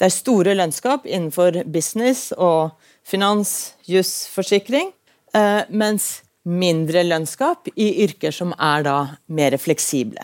Det 0.01 0.09
er 0.09 0.15
store 0.15 0.55
lønnskap 0.57 1.05
innenfor 1.05 1.61
business 1.69 2.31
og 2.33 2.73
finans, 3.05 3.75
juss, 3.85 4.25
forsikring, 4.33 4.95
eh, 5.37 5.69
mens 5.69 6.23
mindre 6.49 7.03
lønnskap 7.05 7.69
i 7.77 7.91
yrker 8.05 8.35
som 8.35 8.55
er 8.57 8.85
da 8.87 8.97
mer 9.27 9.57
fleksible. 9.61 10.23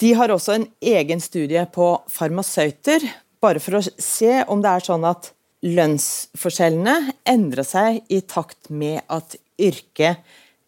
De 0.00 0.12
har 0.18 0.32
også 0.34 0.56
en 0.56 0.66
egen 0.82 1.20
studie 1.22 1.62
på 1.74 1.92
farmasøyter, 2.10 3.04
bare 3.40 3.60
for 3.62 3.78
å 3.78 3.84
se 3.84 4.40
om 4.50 4.62
det 4.64 4.72
er 4.72 4.86
sånn 4.88 5.04
at 5.06 5.30
lønnsforskjellene 5.64 6.96
endrer 7.30 7.66
seg 7.66 8.02
i 8.12 8.20
takt 8.28 8.68
med 8.70 9.04
at 9.12 9.36
yrket 9.60 10.24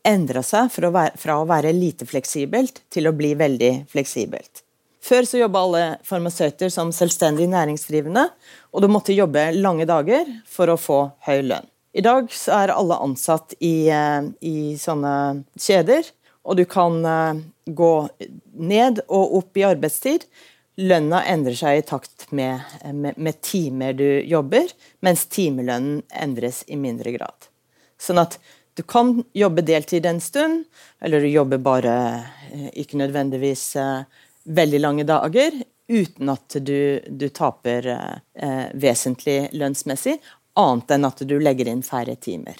endrer 0.06 0.44
seg 0.46 0.70
fra 0.72 0.88
å 0.88 0.94
være, 0.94 1.18
fra 1.18 1.40
å 1.40 1.48
være 1.48 1.74
lite 1.74 2.06
fleksibelt 2.08 2.84
til 2.92 3.10
å 3.10 3.14
bli 3.16 3.34
veldig 3.36 3.72
fleksibelt. 3.90 4.62
Før 5.06 5.26
så 5.26 5.38
jobba 5.38 5.62
alle 5.62 5.84
farmasøyter 6.06 6.70
som 6.72 6.90
selvstendig 6.94 7.46
næringsdrivende, 7.52 8.26
og 8.74 8.82
du 8.82 8.88
måtte 8.90 9.14
jobbe 9.14 9.50
lange 9.54 9.86
dager 9.86 10.30
for 10.50 10.70
å 10.72 10.78
få 10.80 11.00
høy 11.28 11.42
lønn. 11.46 11.68
I 11.96 12.02
dag 12.04 12.28
er 12.52 12.68
alle 12.68 12.96
ansatt 13.00 13.54
i, 13.64 13.88
eh, 13.88 14.22
i 14.44 14.76
sånne 14.76 15.44
kjeder, 15.56 16.04
og 16.44 16.58
du 16.58 16.66
kan 16.68 16.98
eh, 17.08 17.38
gå 17.64 17.92
ned 18.52 19.00
og 19.06 19.38
opp 19.38 19.56
i 19.56 19.64
arbeidstid. 19.64 20.26
Lønna 20.76 21.22
endrer 21.24 21.56
seg 21.56 21.78
i 21.78 21.86
takt 21.88 22.26
med, 22.36 22.60
med, 22.92 23.16
med 23.16 23.40
timer 23.40 23.96
du 23.96 24.04
jobber, 24.28 24.68
mens 25.00 25.24
timelønnen 25.32 26.02
endres 26.12 26.66
i 26.68 26.76
mindre 26.76 27.14
grad. 27.16 27.48
Sånn 27.96 28.20
at 28.20 28.36
du 28.76 28.84
kan 28.84 29.22
jobbe 29.32 29.64
deltid 29.64 30.04
en 30.04 30.20
stund, 30.20 30.66
eller 31.00 31.24
du 31.24 31.30
jobber 31.32 31.64
bare 31.64 31.96
eh, 32.50 32.68
ikke 32.84 33.00
nødvendigvis 33.00 33.70
veldig 34.44 34.82
lange 34.84 35.08
dager 35.08 35.56
uten 35.88 36.30
at 36.32 36.56
du, 36.60 37.00
du 37.08 37.28
taper 37.30 37.86
eh, 37.86 38.66
vesentlig 38.74 39.48
lønnsmessig, 39.54 40.16
annet 40.56 40.96
enn 40.96 41.08
at 41.08 41.22
du 41.28 41.36
legger 41.40 41.68
inn 41.70 41.84
færre 41.86 42.16
timer. 42.16 42.58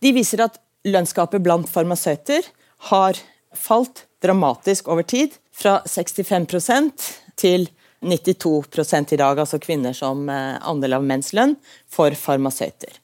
De 0.00 0.12
viser 0.16 0.44
at 0.46 0.58
lønnsgapet 0.88 1.42
blant 1.44 1.68
farmasøyter 1.68 2.46
har 2.90 3.18
falt 3.56 4.06
dramatisk 4.22 4.88
over 4.88 5.02
tid, 5.02 5.34
fra 5.52 5.80
65% 5.84 7.08
til 7.36 7.66
92% 8.00 9.12
i 9.12 9.18
dag, 9.20 9.38
altså 9.38 9.58
kvinner 9.60 9.92
som 9.96 10.28
eh, 10.32 10.56
andel 10.64 10.96
av 10.96 11.04
menns 11.04 11.34
lønn, 11.36 11.56
for 11.88 12.14
farmasøyter. 12.16 12.94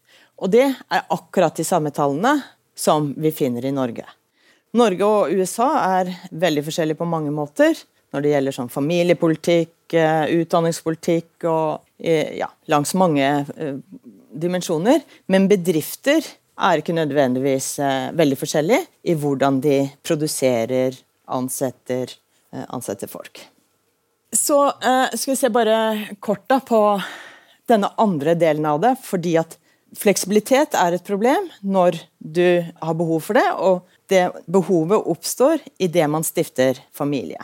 Og 0.41 0.53
det 0.53 0.65
er 0.65 1.11
akkurat 1.13 1.57
de 1.57 1.65
samme 1.65 1.93
tallene 1.93 2.39
som 2.77 3.11
vi 3.17 3.33
finner 3.33 3.65
i 3.65 3.75
Norge. 3.77 4.07
Norge 4.77 5.09
og 5.09 5.33
USA 5.33 5.69
er 6.01 6.13
veldig 6.31 6.65
forskjellige 6.67 7.01
på 7.01 7.09
mange 7.09 7.33
måter 7.33 7.77
når 8.13 8.25
det 8.25 8.33
gjelder 8.33 8.57
sånn 8.57 8.73
familiepolitikk, 8.73 9.95
eh, 9.97 10.25
utdanningspolitikk 10.41 11.49
og 11.51 11.86
ja, 11.99 12.49
langs 12.71 12.95
mange 12.95 13.29
eh, 13.57 13.79
dimensjoner. 14.33 15.01
Men 15.33 15.49
bedrifter 15.49 16.25
er 16.57 16.81
ikke 16.81 16.97
nødvendigvis 16.97 17.75
veldig 18.17 18.37
forskjellige 18.41 18.87
i 19.13 19.15
hvordan 19.21 19.59
de 19.61 19.83
produserer, 20.07 20.97
ansetter, 21.29 22.15
ansetter 22.73 23.11
folk. 23.13 23.43
Så 24.33 24.57
skal 24.81 25.33
vi 25.35 25.37
se 25.37 25.51
bare 25.53 25.77
kort 26.25 26.47
da 26.49 26.57
på 26.65 26.81
denne 27.69 27.91
andre 28.01 28.33
delen 28.41 28.65
av 28.67 28.81
det. 28.81 28.95
fordi 29.05 29.37
at 29.37 29.59
fleksibilitet 29.97 30.75
er 30.75 30.97
et 30.97 31.07
problem 31.07 31.49
når 31.63 32.01
du 32.19 32.65
har 32.83 32.97
behov 32.99 33.21
for 33.29 33.39
det, 33.39 33.47
og 33.57 33.85
det 34.11 34.29
behovet 34.51 35.09
oppstår 35.13 35.63
idet 35.83 36.09
man 36.11 36.27
stifter 36.27 36.81
familie. 36.95 37.41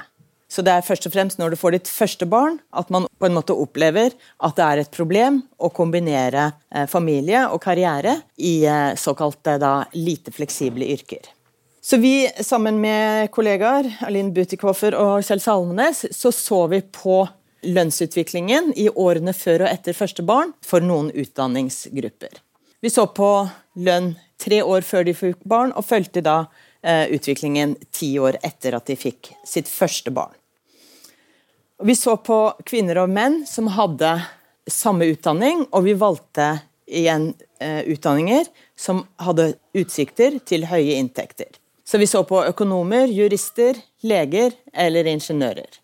Så 0.53 0.61
det 0.65 0.75
er 0.75 0.85
først 0.85 1.07
og 1.09 1.15
fremst 1.15 1.41
når 1.41 1.55
du 1.55 1.57
får 1.57 1.79
ditt 1.79 1.89
første 1.89 2.29
barn, 2.29 2.59
at 2.77 2.91
man 2.93 3.07
på 3.09 3.29
en 3.29 3.37
måte 3.37 3.57
opplever 3.57 4.13
at 4.45 4.59
det 4.59 4.67
er 4.67 4.83
et 4.83 4.93
problem 4.93 5.41
å 5.57 5.71
kombinere 5.73 6.51
eh, 6.69 6.85
familie 6.91 7.47
og 7.49 7.63
karriere 7.65 8.19
i 8.37 8.59
såkalt 9.01 9.41
da, 9.63 9.79
lite 9.97 10.35
fleksible 10.35 10.91
yrker. 10.93 11.31
Så 11.83 11.97
vi, 11.97 12.29
sammen 12.41 12.79
med 12.81 13.31
kollegaer 13.35 13.89
Aline 14.07 14.31
Butikhofer 14.31 14.95
og 14.95 15.25
Kjell 15.27 15.41
Salmenes, 15.43 16.05
så 16.15 16.31
så 16.31 16.67
vi 16.71 16.79
på 16.95 17.25
lønnsutviklingen 17.63 18.73
i 18.79 18.89
årene 18.89 19.35
før 19.35 19.65
og 19.65 19.73
etter 19.73 19.97
første 19.97 20.23
barn 20.27 20.53
for 20.67 20.85
noen 20.85 21.11
utdanningsgrupper. 21.11 22.39
Vi 22.83 22.91
så 22.91 23.07
på 23.15 23.31
lønn 23.79 24.13
tre 24.43 24.61
år 24.63 24.87
før 24.87 25.07
de 25.07 25.15
fikk 25.15 25.43
barn, 25.47 25.75
og 25.75 25.87
fulgte 25.87 26.23
da 26.23 26.45
eh, 26.83 27.07
utviklingen 27.15 27.77
ti 27.95 28.15
år 28.19 28.41
etter 28.43 28.79
at 28.79 28.87
de 28.91 28.99
fikk 28.99 29.33
sitt 29.47 29.71
første 29.71 30.15
barn. 30.15 30.35
Vi 31.85 31.97
så 31.97 32.17
på 32.17 32.37
kvinner 32.65 33.01
og 33.03 33.11
menn 33.11 33.41
som 33.49 33.67
hadde 33.75 34.13
samme 34.71 35.09
utdanning, 35.11 35.65
og 35.75 35.83
vi 35.89 35.97
valgte 35.99 36.47
igjen 36.87 37.33
eh, 37.59 37.83
utdanninger 37.91 38.47
som 38.79 39.03
hadde 39.23 39.55
utsikter 39.75 40.39
til 40.47 40.69
høye 40.71 41.01
inntekter. 41.01 41.51
Så 41.83 41.99
vi 41.99 42.07
så 42.07 42.23
på 42.29 42.39
økonomer, 42.47 43.11
jurister, 43.11 43.81
leger 44.07 44.55
eller 44.73 45.11
ingeniører. 45.11 45.81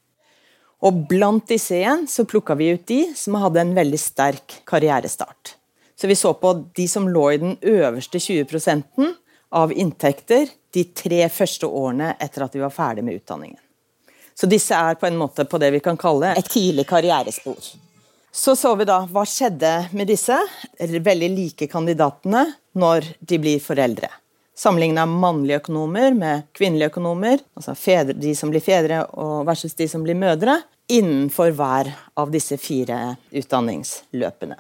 Og 0.87 1.03
blant 1.11 1.49
disse 1.51 1.75
igjen 1.81 2.07
så 2.07 2.23
plukka 2.29 2.55
vi 2.55 2.71
ut 2.77 2.87
de 2.87 3.01
som 3.19 3.35
hadde 3.43 3.65
en 3.65 3.75
veldig 3.75 3.99
sterk 3.99 4.61
karrierestart. 4.71 5.57
Så 5.99 6.07
vi 6.07 6.15
så 6.15 6.31
på 6.39 6.55
de 6.79 6.87
som 6.87 7.09
lå 7.11 7.31
i 7.33 7.41
den 7.43 7.57
øverste 7.59 8.23
20% 8.23 9.09
av 9.51 9.75
inntekter 9.75 10.47
de 10.75 10.85
tre 10.95 11.25
første 11.33 11.67
årene 11.67 12.15
etter 12.23 12.47
at 12.47 12.55
de 12.55 12.63
var 12.63 12.71
ferdig 12.71 13.03
med 13.03 13.19
utdanningen. 13.19 13.59
Så 14.39 14.47
disse 14.47 14.77
er 14.77 14.95
på 14.95 15.09
en 15.09 15.19
måte 15.19 15.43
på 15.45 15.59
det 15.59 15.73
vi 15.75 15.81
kan 15.83 15.97
kalle 15.99 16.31
et 16.39 16.47
tidlig 16.47 16.87
karrierespor. 16.87 17.59
Så 18.31 18.55
så 18.57 18.75
vi 18.79 18.87
da 18.87 19.01
hva 19.11 19.25
skjedde 19.27 19.73
med 19.99 20.07
disse 20.07 20.37
veldig 20.79 21.31
like 21.35 21.67
kandidatene 21.73 22.45
når 22.79 23.09
de 23.19 23.39
blir 23.43 23.59
foreldre. 23.63 24.11
Sammenligna 24.59 25.07
mannlige 25.11 25.59
økonomer 25.59 26.15
med 26.15 26.47
kvinnelige 26.55 26.93
økonomer, 26.93 27.43
altså 27.59 27.75
fedre, 27.79 28.15
de 28.15 28.35
som 28.35 28.51
blir 28.51 28.63
fedre 28.63 29.05
versus 29.47 29.75
de 29.79 29.87
som 29.91 30.07
blir 30.07 30.19
mødre, 30.19 30.61
innenfor 30.91 31.51
hver 31.59 31.91
av 32.19 32.31
disse 32.31 32.59
fire 32.63 33.17
utdanningsløpene. 33.35 34.57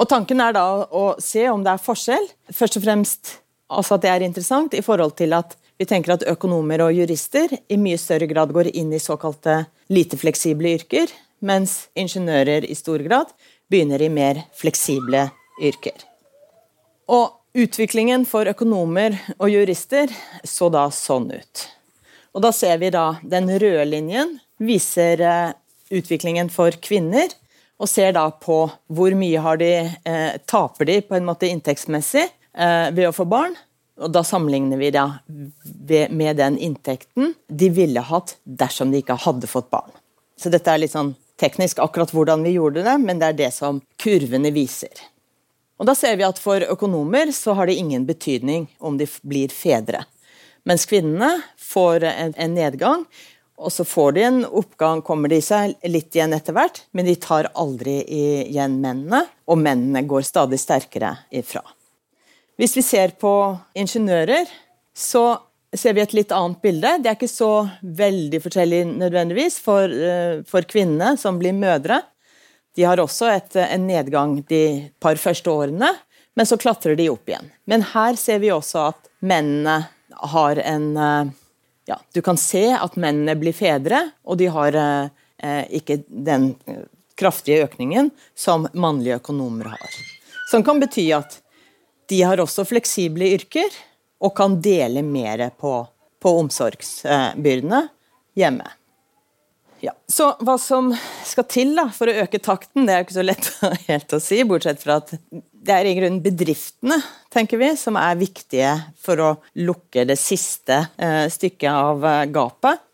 Og 0.00 0.08
Tanken 0.08 0.40
er 0.40 0.56
da 0.56 0.64
å 0.96 1.04
se 1.20 1.44
om 1.52 1.64
det 1.64 1.76
er 1.76 1.84
forskjell. 1.84 2.28
Først 2.56 2.80
og 2.80 2.84
fremst 2.88 3.36
altså 3.70 3.96
at 3.96 4.04
det 4.04 4.12
er 4.12 4.24
interessant 4.26 4.74
i 4.76 4.84
forhold 4.84 5.12
til 5.20 5.36
at 5.36 5.56
vi 5.80 5.88
tenker 5.88 6.12
at 6.18 6.26
økonomer 6.28 6.84
og 6.84 6.92
jurister 6.92 7.54
i 7.72 7.80
mye 7.80 7.96
større 7.96 8.28
grad 8.28 8.52
går 8.52 8.68
inn 8.76 8.92
i 8.92 9.00
såkalte 9.00 9.62
lite 9.88 10.20
fleksible 10.20 10.76
yrker, 10.76 11.08
mens 11.40 11.88
ingeniører 11.96 12.68
i 12.68 12.76
stor 12.76 13.00
grad 13.00 13.32
begynner 13.72 14.02
i 14.04 14.12
mer 14.12 14.44
fleksible 14.60 15.30
yrker. 15.56 15.96
Og 17.08 17.40
Utviklingen 17.50 18.22
for 18.30 18.46
økonomer 18.46 19.16
og 19.40 19.48
jurister 19.50 20.12
så 20.46 20.68
da 20.70 20.84
sånn 20.94 21.32
ut. 21.32 21.62
Og 22.30 22.44
Da 22.44 22.52
ser 22.54 22.78
vi 22.78 22.92
da 22.94 23.16
den 23.26 23.50
røde 23.50 23.88
linjen 23.88 24.36
viser 24.62 25.18
eh, 25.18 25.56
utviklingen 25.90 26.46
for 26.46 26.70
kvinner, 26.78 27.26
og 27.80 27.88
ser 27.90 28.12
da 28.14 28.28
på 28.30 28.68
hvor 28.86 29.16
mye 29.18 29.56
de, 29.58 29.72
eh, 30.06 30.38
taper 30.46 30.86
de 30.86 31.00
på 31.02 31.16
en 31.18 31.26
måte 31.26 31.50
inntektsmessig 31.50 32.28
eh, 32.28 32.90
ved 32.94 33.08
å 33.08 33.16
få 33.16 33.26
barn, 33.26 33.56
og 34.00 34.12
Da 34.12 34.22
sammenligner 34.24 34.80
vi 34.80 34.90
da 34.94 35.06
med 36.10 36.36
den 36.36 36.58
inntekten 36.58 37.34
de 37.46 37.68
ville 37.76 38.00
hatt 38.00 38.36
dersom 38.44 38.90
de 38.90 39.02
ikke 39.02 39.18
hadde 39.26 39.50
fått 39.50 39.70
barn. 39.70 39.90
Så 40.40 40.48
dette 40.52 40.72
er 40.72 40.80
litt 40.80 40.94
sånn 40.94 41.14
teknisk 41.40 41.80
akkurat 41.84 42.12
hvordan 42.12 42.44
vi 42.44 42.56
gjorde 42.56 42.84
det, 42.84 42.96
men 43.00 43.20
det 43.20 43.30
er 43.30 43.38
det 43.38 43.50
som 43.56 43.80
kurvene 44.00 44.52
viser. 44.52 44.92
Og 45.80 45.88
Da 45.88 45.94
ser 45.96 46.16
vi 46.20 46.26
at 46.26 46.38
for 46.40 46.60
økonomer 46.60 47.32
så 47.32 47.54
har 47.56 47.68
det 47.68 47.78
ingen 47.80 48.04
betydning 48.08 48.68
om 48.78 48.98
de 49.00 49.06
blir 49.24 49.48
fedre. 49.48 50.04
Mens 50.68 50.84
kvinnene 50.84 51.40
får 51.56 52.04
en 52.04 52.54
nedgang, 52.54 53.06
og 53.60 53.72
så 53.72 53.84
får 53.84 54.12
de 54.16 54.24
en 54.24 54.40
oppgang, 54.44 55.00
kommer 55.04 55.32
de 55.32 55.40
seg 55.44 55.76
litt 55.88 56.16
igjen 56.16 56.36
etter 56.36 56.56
hvert, 56.56 56.82
men 56.92 57.08
de 57.08 57.16
tar 57.20 57.48
aldri 57.56 58.00
igjen 58.04 58.78
mennene, 58.80 59.26
og 59.48 59.60
mennene 59.60 60.04
går 60.08 60.24
stadig 60.24 60.60
sterkere 60.60 61.14
ifra. 61.32 61.64
Hvis 62.60 62.76
vi 62.76 62.82
ser 62.84 63.14
på 63.16 63.32
ingeniører, 63.72 64.44
så 64.92 65.22
ser 65.72 65.94
vi 65.96 66.02
et 66.02 66.12
litt 66.12 66.32
annet 66.36 66.60
bilde. 66.60 66.90
Det 67.00 67.08
er 67.08 67.16
ikke 67.16 67.30
så 67.30 67.64
veldig 67.80 68.40
forskjellig 68.44 68.82
nødvendigvis 68.90 69.56
for, 69.64 69.88
eh, 69.88 70.42
for 70.44 70.68
kvinnene 70.68 71.16
som 71.16 71.38
blir 71.40 71.56
mødre. 71.56 72.02
De 72.76 72.84
har 72.84 73.00
også 73.00 73.32
et, 73.32 73.56
en 73.56 73.86
nedgang 73.86 74.36
de 74.44 74.92
par 75.00 75.16
første 75.16 75.48
årene, 75.48 75.88
men 76.36 76.46
så 76.46 76.60
klatrer 76.60 77.00
de 77.00 77.08
opp 77.08 77.32
igjen. 77.32 77.48
Men 77.64 77.80
her 77.94 78.20
ser 78.20 78.44
vi 78.44 78.52
også 78.52 78.90
at 78.90 79.08
mennene 79.24 79.80
har 80.34 80.60
en 80.60 80.96
eh, 80.96 81.36
Ja, 81.88 81.96
du 82.12 82.20
kan 82.22 82.36
se 82.36 82.68
at 82.76 82.94
mennene 83.00 83.34
blir 83.40 83.56
fedre, 83.56 84.12
og 84.22 84.36
de 84.38 84.46
har 84.52 84.76
eh, 84.76 85.64
ikke 85.80 86.02
den 86.06 86.52
kraftige 87.16 87.64
økningen 87.64 88.12
som 88.36 88.68
mannlige 88.74 89.16
økonomer 89.16 89.72
har. 89.72 89.96
Som 90.52 90.62
kan 90.62 90.78
bety 90.78 91.08
at 91.16 91.40
de 92.10 92.20
har 92.26 92.42
også 92.42 92.66
fleksible 92.68 93.30
yrker 93.36 93.70
og 94.20 94.34
kan 94.36 94.58
dele 94.62 95.02
mer 95.06 95.46
på, 95.56 95.72
på 96.20 96.34
omsorgsbyrdene 96.42 97.84
hjemme. 98.38 98.66
Ja. 99.80 99.94
Så 100.12 100.26
hva 100.44 100.58
som 100.60 100.90
skal 101.24 101.46
til 101.48 101.72
da, 101.78 101.86
for 101.94 102.10
å 102.10 102.16
øke 102.26 102.40
takten, 102.42 102.84
det 102.84 102.94
er 102.94 103.06
ikke 103.06 103.16
så 103.16 103.24
lett 103.24 103.48
helt 103.88 104.12
å 104.12 104.20
si, 104.20 104.42
bortsett 104.44 104.82
fra 104.82 104.98
at 105.00 105.14
det 105.60 105.76
er 105.76 105.88
i 105.88 105.94
grunnen 105.96 106.20
bedriftene 106.24 106.98
tenker 107.32 107.60
vi, 107.60 107.70
som 107.80 107.96
er 108.00 108.18
viktige 108.20 108.74
for 109.00 109.22
å 109.24 109.30
lukke 109.60 110.04
det 110.08 110.18
siste 110.20 110.82
eh, 111.00 111.26
stykket 111.32 111.70
av 111.72 112.04
eh, 112.04 112.26
gapet. 112.32 112.84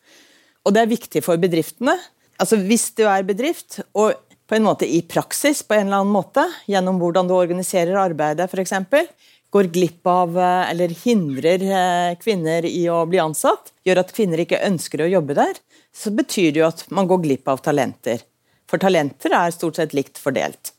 Og 0.67 0.75
det 0.75 0.83
er 0.83 0.91
viktig 0.91 1.23
for 1.23 1.39
bedriftene. 1.43 1.95
Altså 2.43 2.59
Hvis 2.61 2.91
du 2.99 3.05
er 3.07 3.27
bedrift 3.27 3.81
og 3.97 4.15
på 4.47 4.55
en 4.55 4.67
måte 4.67 4.87
i 4.87 5.03
praksis 5.03 5.63
på 5.63 5.75
en 5.75 5.87
eller 5.87 6.03
annen 6.03 6.13
måte, 6.15 6.45
gjennom 6.67 7.01
hvordan 7.03 7.29
du 7.29 7.35
organiserer 7.37 7.99
arbeidet 7.99 8.47
f.eks., 8.53 8.73
går 9.51 9.69
glipp 9.73 10.07
av 10.11 10.39
eh, 10.39 10.71
eller 10.71 10.93
hindrer 11.05 11.63
eh, 11.65 12.15
kvinner 12.21 12.67
i 12.67 12.87
å 12.93 13.05
bli 13.09 13.21
ansatt, 13.23 13.73
gjør 13.87 14.03
at 14.03 14.15
kvinner 14.15 14.43
ikke 14.43 14.63
ønsker 14.67 15.03
å 15.03 15.11
jobbe 15.11 15.37
der, 15.39 15.59
så 15.95 16.13
betyr 16.15 16.51
det 16.53 16.63
jo 16.63 16.69
at 16.69 16.85
man 16.95 17.09
går 17.09 17.23
glipp 17.25 17.49
av 17.49 17.63
talenter. 17.65 18.25
For 18.67 18.83
talenter 18.83 19.35
er 19.39 19.55
stort 19.55 19.79
sett 19.79 19.95
likt 19.97 20.19
fordelt. 20.21 20.73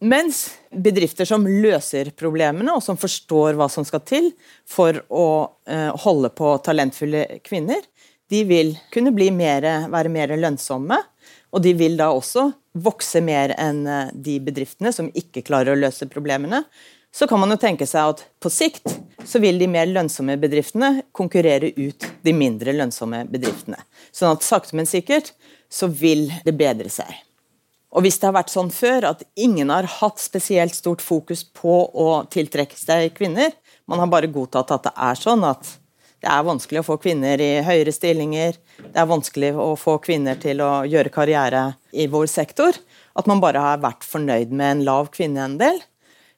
Mens 0.00 0.46
bedrifter 0.72 1.28
som 1.28 1.44
løser 1.44 2.12
problemene, 2.16 2.72
og 2.72 2.84
som 2.84 2.96
forstår 3.00 3.56
hva 3.58 3.66
som 3.72 3.84
skal 3.84 4.04
til 4.08 4.30
for 4.68 5.02
å 5.12 5.26
eh, 5.68 5.90
holde 6.04 6.30
på 6.36 6.54
talentfulle 6.64 7.26
kvinner, 7.44 7.82
de 8.30 8.44
vil 8.46 8.76
kunne 8.94 9.10
mer, 9.34 9.64
være 9.90 10.12
mer 10.12 10.36
lønnsomme 10.38 11.00
og 11.50 11.62
de 11.64 11.72
vil 11.74 11.96
da 11.98 12.10
også 12.14 12.50
vokse 12.78 13.20
mer 13.24 13.54
enn 13.58 13.84
eh, 13.86 14.10
de 14.14 14.38
bedriftene 14.44 14.92
som 14.94 15.10
ikke 15.16 15.44
klarer 15.46 15.74
å 15.74 15.80
løse 15.80 16.08
problemene. 16.10 16.64
Så 17.10 17.26
kan 17.26 17.40
man 17.42 17.50
jo 17.50 17.58
tenke 17.58 17.88
seg 17.90 18.12
at 18.12 18.22
på 18.42 18.52
sikt 18.54 18.92
så 19.26 19.40
vil 19.42 19.58
de 19.58 19.66
mer 19.70 19.88
lønnsomme 19.90 20.36
bedriftene 20.40 21.02
konkurrere 21.16 21.72
ut 21.74 22.06
de 22.22 22.34
mindre 22.34 22.74
lønnsomme 22.76 23.24
bedriftene. 23.30 23.80
Sånn 24.14 24.36
at 24.36 24.46
sakte, 24.46 24.76
men 24.78 24.86
sikkert 24.86 25.32
så 25.70 25.90
vil 25.90 26.28
det 26.46 26.54
bedre 26.58 26.90
seg. 26.92 27.10
Og 27.90 28.04
hvis 28.06 28.20
det 28.22 28.28
har 28.28 28.36
vært 28.36 28.52
sånn 28.52 28.70
før 28.70 29.08
at 29.08 29.24
ingen 29.34 29.72
har 29.74 29.88
hatt 29.98 30.22
spesielt 30.22 30.76
stort 30.76 31.02
fokus 31.02 31.42
på 31.42 31.82
å 31.90 32.22
tiltrekke 32.30 32.78
seg 32.78 33.10
kvinner, 33.16 33.50
man 33.90 33.98
har 33.98 34.10
bare 34.12 34.30
godtatt 34.30 34.70
at 34.70 34.86
det 34.86 34.94
er 34.94 35.18
sånn 35.18 35.42
at 35.48 35.72
det 36.20 36.28
er 36.28 36.44
vanskelig 36.44 36.82
å 36.82 36.84
få 36.84 36.98
kvinner 37.00 37.40
i 37.40 37.62
høyere 37.64 37.92
stillinger. 37.96 38.58
Det 38.80 38.98
er 39.00 39.08
vanskelig 39.08 39.54
å 39.56 39.70
få 39.80 39.96
kvinner 40.04 40.36
til 40.40 40.60
å 40.60 40.82
gjøre 40.84 41.12
karriere 41.14 41.62
i 41.96 42.04
vår 42.12 42.28
sektor. 42.28 42.76
At 43.16 43.28
man 43.30 43.40
bare 43.40 43.62
har 43.64 43.80
vært 43.80 44.04
fornøyd 44.04 44.52
med 44.52 44.74
en 44.74 44.84
lav 44.88 45.08
kvinneandel. 45.14 45.80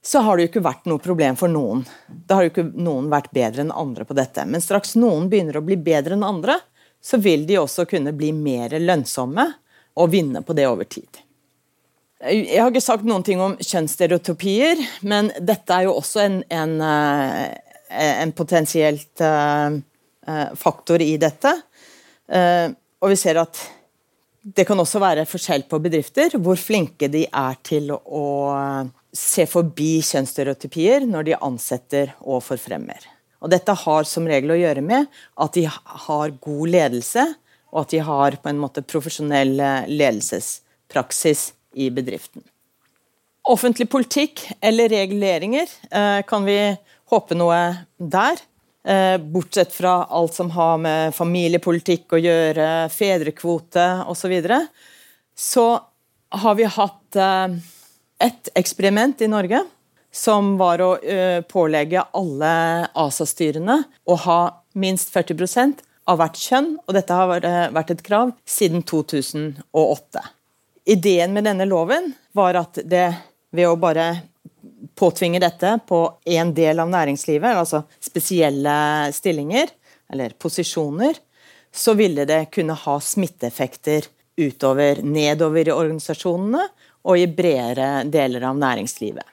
så 0.04 0.18
har 0.18 0.36
det 0.36 0.42
jo 0.42 0.48
ikke 0.50 0.64
vært 0.66 0.88
noe 0.90 0.98
problem 0.98 1.36
for 1.38 1.46
noen. 1.46 1.84
Da 2.10 2.34
har 2.34 2.42
jo 2.42 2.50
ikke 2.50 2.64
noen 2.74 3.06
vært 3.10 3.30
bedre 3.30 3.62
enn 3.62 3.70
andre 3.70 4.02
på 4.04 4.16
dette. 4.18 4.42
Men 4.50 4.60
straks 4.60 4.96
noen 4.98 5.28
begynner 5.30 5.60
å 5.60 5.62
bli 5.62 5.76
bedre 5.78 6.16
enn 6.16 6.26
andre, 6.26 6.56
så 6.98 7.20
vil 7.22 7.46
de 7.46 7.60
også 7.60 7.86
kunne 7.86 8.10
bli 8.10 8.32
mer 8.34 8.74
lønnsomme 8.82 9.46
og 9.94 10.10
vinne 10.10 10.42
på 10.42 10.56
det 10.58 10.66
over 10.66 10.90
tid. 10.90 11.22
Jeg 12.22 12.58
har 12.58 12.70
ikke 12.70 12.82
sagt 12.82 13.06
noen 13.06 13.22
ting 13.26 13.38
om 13.42 13.54
kjønnsstereotypier, 13.58 14.82
men 15.06 15.30
dette 15.38 15.74
er 15.74 15.86
jo 15.86 15.96
også 15.98 16.22
en, 16.22 16.36
en, 16.50 16.74
eh, 16.86 17.71
en 17.92 18.32
potensielt 18.36 19.20
uh, 19.20 19.78
faktor 20.56 21.02
i 21.02 21.16
dette. 21.20 21.50
Og 22.32 23.10
vi 23.10 23.16
ser 23.18 23.40
at 23.42 23.58
det 24.42 24.64
kan 24.66 24.78
også 24.78 25.00
være 25.02 25.26
forskjell 25.28 25.64
på 25.70 25.80
bedrifter, 25.82 26.36
hvor 26.38 26.58
flinke 26.58 27.08
de 27.10 27.24
er 27.26 27.58
til 27.66 27.90
å 27.92 28.22
se 29.12 29.44
forbi 29.50 29.96
kjønnsstereotypier 30.06 31.04
når 31.06 31.28
de 31.28 31.36
ansetter 31.38 32.14
og 32.22 32.42
forfremmer. 32.46 33.02
Og 33.42 33.50
dette 33.50 33.74
har 33.74 34.06
som 34.08 34.26
regel 34.30 34.54
å 34.54 34.60
gjøre 34.60 34.84
med 34.86 35.10
at 35.42 35.58
de 35.58 35.66
har 35.66 36.34
god 36.46 36.72
ledelse, 36.74 37.26
og 37.72 37.84
at 37.84 37.94
de 37.94 38.02
har 38.04 38.38
på 38.38 38.50
en 38.50 38.60
måte 38.60 38.84
profesjonell 38.86 39.54
eh, 39.60 39.90
ledelsespraksis 39.90 41.50
i 41.80 41.88
bedriften. 41.94 42.44
Offentlig 43.50 43.88
politikk 43.90 44.44
eller 44.62 44.92
reguleringer, 44.92 45.70
eh, 45.90 46.20
kan 46.28 46.46
vi 46.46 46.58
håpe 47.12 47.36
noe 47.38 47.60
der? 47.96 48.40
Eh, 48.82 49.18
bortsett 49.18 49.74
fra 49.76 50.02
alt 50.10 50.34
som 50.34 50.50
har 50.56 50.80
med 50.82 51.14
familiepolitikk 51.14 52.16
å 52.16 52.22
gjøre, 52.22 52.68
fedrekvote 52.90 53.86
osv. 54.10 54.24
Så, 54.24 54.32
videre, 54.32 54.58
så 55.38 55.66
har 56.42 56.58
vi 56.58 56.66
hatt 56.66 57.18
et 58.22 58.48
eksperiment 58.56 59.20
i 59.22 59.28
Norge 59.30 59.60
som 60.12 60.54
var 60.60 60.80
å 60.84 60.90
pålegge 61.48 62.02
alle 62.16 62.52
ASA-styrene 62.96 63.76
å 64.08 64.16
ha 64.24 64.40
minst 64.72 65.12
40 65.12 65.76
av 66.08 66.18
hvert 66.18 66.38
kjønn, 66.38 66.70
og 66.86 66.96
dette 66.96 67.16
har 67.16 67.30
vært 67.74 67.92
et 67.94 68.04
krav 68.04 68.32
siden 68.48 68.82
2008. 68.88 70.24
Ideen 70.90 71.34
med 71.34 71.46
denne 71.46 71.66
loven 71.68 72.10
var 72.34 72.58
at 72.58 72.80
det 72.82 73.06
ved 73.54 73.68
å 73.68 73.78
bare 73.78 74.08
påtvinge 74.98 75.40
dette 75.42 75.76
på 75.88 76.00
en 76.36 76.54
del 76.54 76.80
av 76.82 76.90
næringslivet, 76.90 77.56
altså 77.56 77.82
spesielle 78.02 78.74
stillinger 79.14 79.70
eller 80.12 80.34
posisjoner, 80.38 81.16
så 81.72 81.94
ville 81.96 82.26
det 82.28 82.50
kunne 82.52 82.76
ha 82.76 82.96
smitteeffekter 83.00 84.08
utover, 84.36 85.02
nedover 85.02 85.68
i 85.68 85.74
organisasjonene 85.74 86.66
og 87.08 87.18
i 87.18 87.28
bredere 87.28 88.02
deler 88.08 88.44
av 88.48 88.58
næringslivet. 88.60 89.24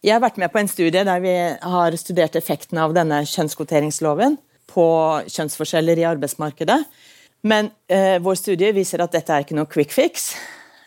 Jeg 0.00 0.16
har 0.16 0.22
vært 0.24 0.38
med 0.40 0.52
på 0.52 0.60
en 0.62 0.70
studie 0.70 1.04
der 1.04 1.20
vi 1.20 1.34
har 1.60 1.96
studert 2.00 2.36
effekten 2.38 2.78
av 2.80 2.94
denne 2.96 3.20
kjønnskvoteringsloven 3.28 4.38
på 4.70 4.86
kjønnsforskjeller 5.28 6.00
i 6.00 6.06
arbeidsmarkedet. 6.08 6.78
Men 7.44 7.70
eh, 7.88 8.16
vår 8.22 8.38
studie 8.40 8.72
viser 8.76 9.02
at 9.04 9.12
dette 9.12 9.34
er 9.34 9.44
ikke 9.44 9.58
noe 9.58 9.68
quick 9.68 9.92
fix. 9.92 10.32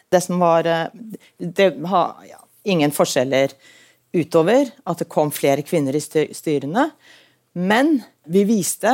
Det 0.09 0.21
som 0.21 0.41
var 0.41 0.65
eh, 0.69 0.89
Det 1.37 1.71
har 1.89 2.25
ja, 2.29 2.41
ingen 2.63 2.93
forskjeller 2.93 3.53
utover 4.13 4.69
at 4.85 5.01
det 5.01 5.09
kom 5.11 5.31
flere 5.33 5.65
kvinner 5.65 5.95
i 5.95 6.01
styrene. 6.03 6.89
Men 7.53 7.97
vi 8.29 8.45
viste 8.49 8.93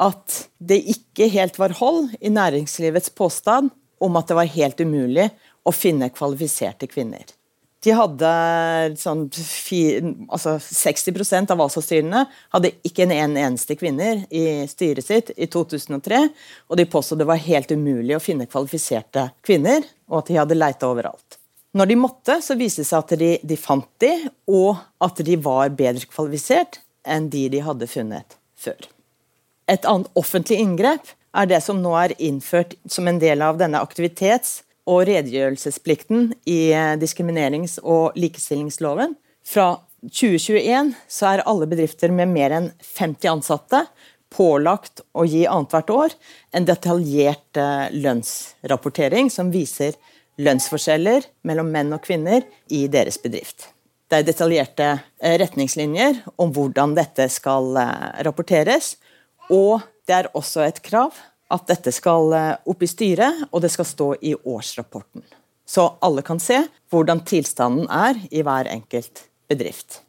at 0.00 0.38
det 0.58 0.80
ikke 0.94 1.28
helt 1.34 1.58
var 1.60 1.76
hold 1.80 2.14
i 2.20 2.32
næringslivets 2.32 3.12
påstand 3.14 3.70
om 4.00 4.16
at 4.16 4.30
det 4.30 4.38
var 4.38 4.54
helt 4.54 4.80
umulig 4.80 5.28
å 5.66 5.74
finne 5.74 6.08
kvalifiserte 6.14 6.88
kvinner. 6.90 7.26
De 7.80 7.92
hadde 7.96 8.30
sånn 9.00 9.22
altså 10.28 10.58
60% 10.60 11.52
av 11.54 11.62
ASA-styrene 11.64 12.26
hadde 12.52 12.74
ikke 12.84 13.06
en, 13.06 13.14
en 13.16 13.38
eneste 13.40 13.76
kvinner 13.80 14.26
i 14.28 14.66
styret 14.68 15.06
sitt 15.06 15.32
i 15.36 15.48
2003. 15.48 16.20
Og 16.68 16.76
de 16.76 16.88
påstod 16.92 17.22
det 17.22 17.28
var 17.30 17.40
helt 17.40 17.72
umulig 17.72 18.18
å 18.18 18.22
finne 18.24 18.48
kvalifiserte 18.50 19.30
kvinner, 19.46 19.86
og 20.12 20.20
at 20.20 20.28
de 20.28 20.40
hadde 20.42 20.60
leita 20.60 20.92
overalt. 20.92 21.39
Når 21.76 21.86
de 21.86 21.96
måtte, 21.98 22.40
så 22.42 22.56
viste 22.58 22.82
det 22.82 22.88
seg 22.88 23.04
at 23.04 23.18
de, 23.20 23.30
de 23.46 23.58
fant 23.58 23.86
de, 24.02 24.10
og 24.50 24.80
at 25.02 25.20
de 25.26 25.36
var 25.38 25.70
bedre 25.78 26.08
kvalifisert 26.10 26.80
enn 27.06 27.28
de 27.30 27.46
de 27.52 27.62
hadde 27.62 27.88
funnet 27.90 28.36
før. 28.58 28.78
Et 29.70 29.86
annet 29.86 30.10
offentlig 30.18 30.58
inngrep 30.58 31.12
er 31.36 31.46
det 31.46 31.60
som 31.62 31.78
nå 31.78 31.92
er 31.94 32.16
innført 32.18 32.74
som 32.90 33.06
en 33.06 33.20
del 33.22 33.44
av 33.46 33.60
denne 33.60 33.82
aktivitets- 33.82 34.64
og 34.90 35.04
redegjørelsesplikten 35.06 36.32
i 36.50 36.72
eh, 36.74 36.96
diskriminerings- 36.98 37.78
og 37.84 38.16
likestillingsloven. 38.18 39.14
Fra 39.46 39.76
2021 40.02 40.94
så 41.06 41.28
er 41.28 41.44
alle 41.46 41.68
bedrifter 41.70 42.10
med 42.10 42.32
mer 42.32 42.56
enn 42.56 42.70
50 42.82 43.30
ansatte 43.30 43.84
pålagt 44.34 45.04
å 45.14 45.26
gi 45.28 45.44
annethvert 45.46 45.92
år 45.94 46.16
en 46.56 46.66
detaljert 46.66 47.60
eh, 47.60 47.86
lønnsrapportering 47.94 49.30
som 49.30 49.52
viser 49.54 49.94
lønnsforskjeller 50.38 51.26
mellom 51.48 51.70
menn 51.72 51.92
og 51.96 52.04
kvinner 52.04 52.46
i 52.68 52.86
deres 52.92 53.18
bedrift. 53.18 53.70
Det 54.10 54.20
er 54.20 54.26
detaljerte 54.26 54.86
eh, 54.92 55.36
retningslinjer 55.40 56.22
om 56.40 56.52
hvordan 56.54 56.94
dette 56.98 57.28
skal 57.30 57.74
rapporteres, 58.26 58.94
og 59.50 59.82
det 60.06 60.16
er 60.16 60.32
også 60.34 60.64
et 60.66 60.80
krav 60.82 61.14
at 61.50 61.66
dette 61.70 61.92
skal 61.94 62.34
eh, 62.36 62.52
opp 62.70 62.82
i 62.82 62.90
styret, 62.90 63.46
og 63.50 63.62
det 63.64 63.72
skal 63.74 63.88
stå 63.88 64.10
i 64.22 64.34
årsrapporten. 64.34 65.24
Så 65.66 65.86
alle 66.02 66.22
kan 66.26 66.40
se 66.42 66.62
hvordan 66.90 67.22
tilstanden 67.26 67.90
er 67.90 68.18
i 68.30 68.42
hver 68.46 68.70
enkelt 68.70 69.24
bedrift. 69.50 70.00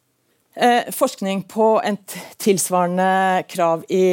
Eh, 0.55 0.89
forskning 0.93 1.45
på 1.49 1.76
et 1.86 2.17
tilsvarende 2.41 3.45
krav 3.49 3.86
i 3.89 4.05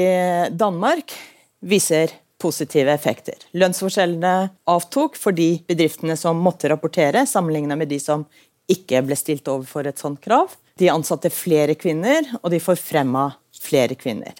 Danmark 0.54 1.14
viser 1.60 2.12
positive 2.38 2.92
effekter. 2.92 3.38
Lønnsforskjellene 3.58 4.50
avtok 4.70 5.16
for 5.18 5.36
de 5.36 5.58
bedriftene 5.68 6.16
som 6.16 6.38
måtte 6.42 6.70
rapportere, 6.70 7.26
sammenlignet 7.26 7.78
med 7.80 7.90
de 7.90 8.00
som 8.02 8.26
ikke 8.68 9.02
ble 9.06 9.16
stilt 9.18 9.48
overfor 9.48 9.88
et 9.88 10.00
sånt 10.00 10.20
krav. 10.24 10.52
De 10.78 10.90
ansatte 10.92 11.30
flere 11.34 11.74
kvinner, 11.78 12.26
og 12.42 12.52
de 12.52 12.60
forfremma 12.62 13.30
flere 13.58 13.96
kvinner. 13.98 14.36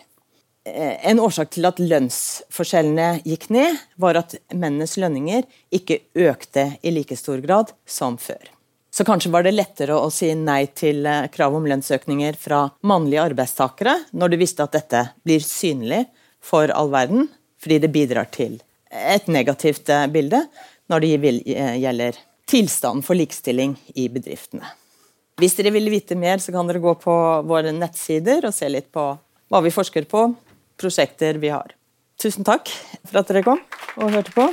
Eh, 0.69 1.11
en 1.11 1.21
årsak 1.21 1.51
til 1.55 1.67
at 1.69 1.81
lønnsforskjellene 1.81 3.25
gikk 3.27 3.49
ned, 3.55 3.81
var 3.97 4.21
at 4.21 4.37
mennenes 4.53 4.97
lønninger 5.01 5.47
ikke 5.75 6.03
økte 6.29 6.71
i 6.83 6.93
like 6.95 7.17
stor 7.19 7.43
grad 7.45 7.73
som 7.89 8.19
før. 8.21 8.53
Så 8.95 9.05
kanskje 9.07 9.31
var 9.31 9.45
det 9.47 9.55
lettere 9.55 9.97
å 9.97 10.09
si 10.13 10.31
nei 10.35 10.67
til 10.77 11.07
eh, 11.07 11.27
krav 11.33 11.57
om 11.57 11.67
lønnsøkninger 11.69 12.39
fra 12.41 12.67
mannlige 12.87 13.25
arbeidstakere, 13.31 13.97
når 14.13 14.35
du 14.35 14.41
visste 14.41 14.65
at 14.65 14.77
dette 14.77 15.05
blir 15.27 15.45
synlig 15.45 16.05
for 16.45 16.71
all 16.75 16.93
verden, 16.93 17.29
fordi 17.63 17.79
det 17.83 17.93
bidrar 17.95 18.31
til 18.35 18.59
et 18.91 19.29
negativt 19.29 19.89
eh, 19.93 20.07
bilde 20.13 20.45
når 20.89 21.05
det 21.05 21.09
gjelder 21.83 22.19
tilstanden 22.49 23.05
for 23.05 23.19
likestilling 23.19 23.77
i 23.95 24.09
bedriftene. 24.09 24.65
Hvis 25.39 25.55
dere 25.59 25.71
vil 25.75 25.91
vite 25.93 26.17
mer, 26.19 26.41
så 26.43 26.51
kan 26.55 26.67
dere 26.67 26.83
gå 26.83 26.95
på 26.99 27.15
våre 27.47 27.71
nettsider 27.75 28.49
og 28.49 28.55
se 28.57 28.71
litt 28.73 28.89
på 28.95 29.05
hva 29.49 29.61
vi 29.65 29.71
forsker 29.73 30.09
på, 30.11 30.25
prosjekter 30.81 31.39
vi 31.39 31.53
har. 31.53 31.75
Tusen 32.19 32.45
takk 32.47 32.73
for 33.07 33.21
at 33.21 33.29
dere 33.31 33.45
kom 33.47 33.61
og 34.01 34.11
hørte 34.17 34.35
på. 34.35 34.49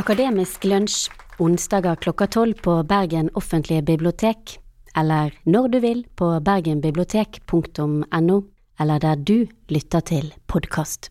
Akademisk 0.00 0.64
lunsj 0.66 1.10
onsdager 1.40 1.96
klokka 2.02 2.26
tolv 2.26 2.58
på 2.64 2.82
Bergen 2.88 3.30
offentlige 3.38 3.82
bibliotek, 3.86 4.58
eller 4.98 5.30
når 5.44 5.68
du 5.68 5.78
vil 5.84 6.04
på 6.16 6.40
bergenbibliotek.no, 6.44 8.40
eller 8.80 8.98
der 8.98 9.16
du 9.16 9.46
lytter 9.68 10.00
til 10.00 10.32
podkast. 10.50 11.10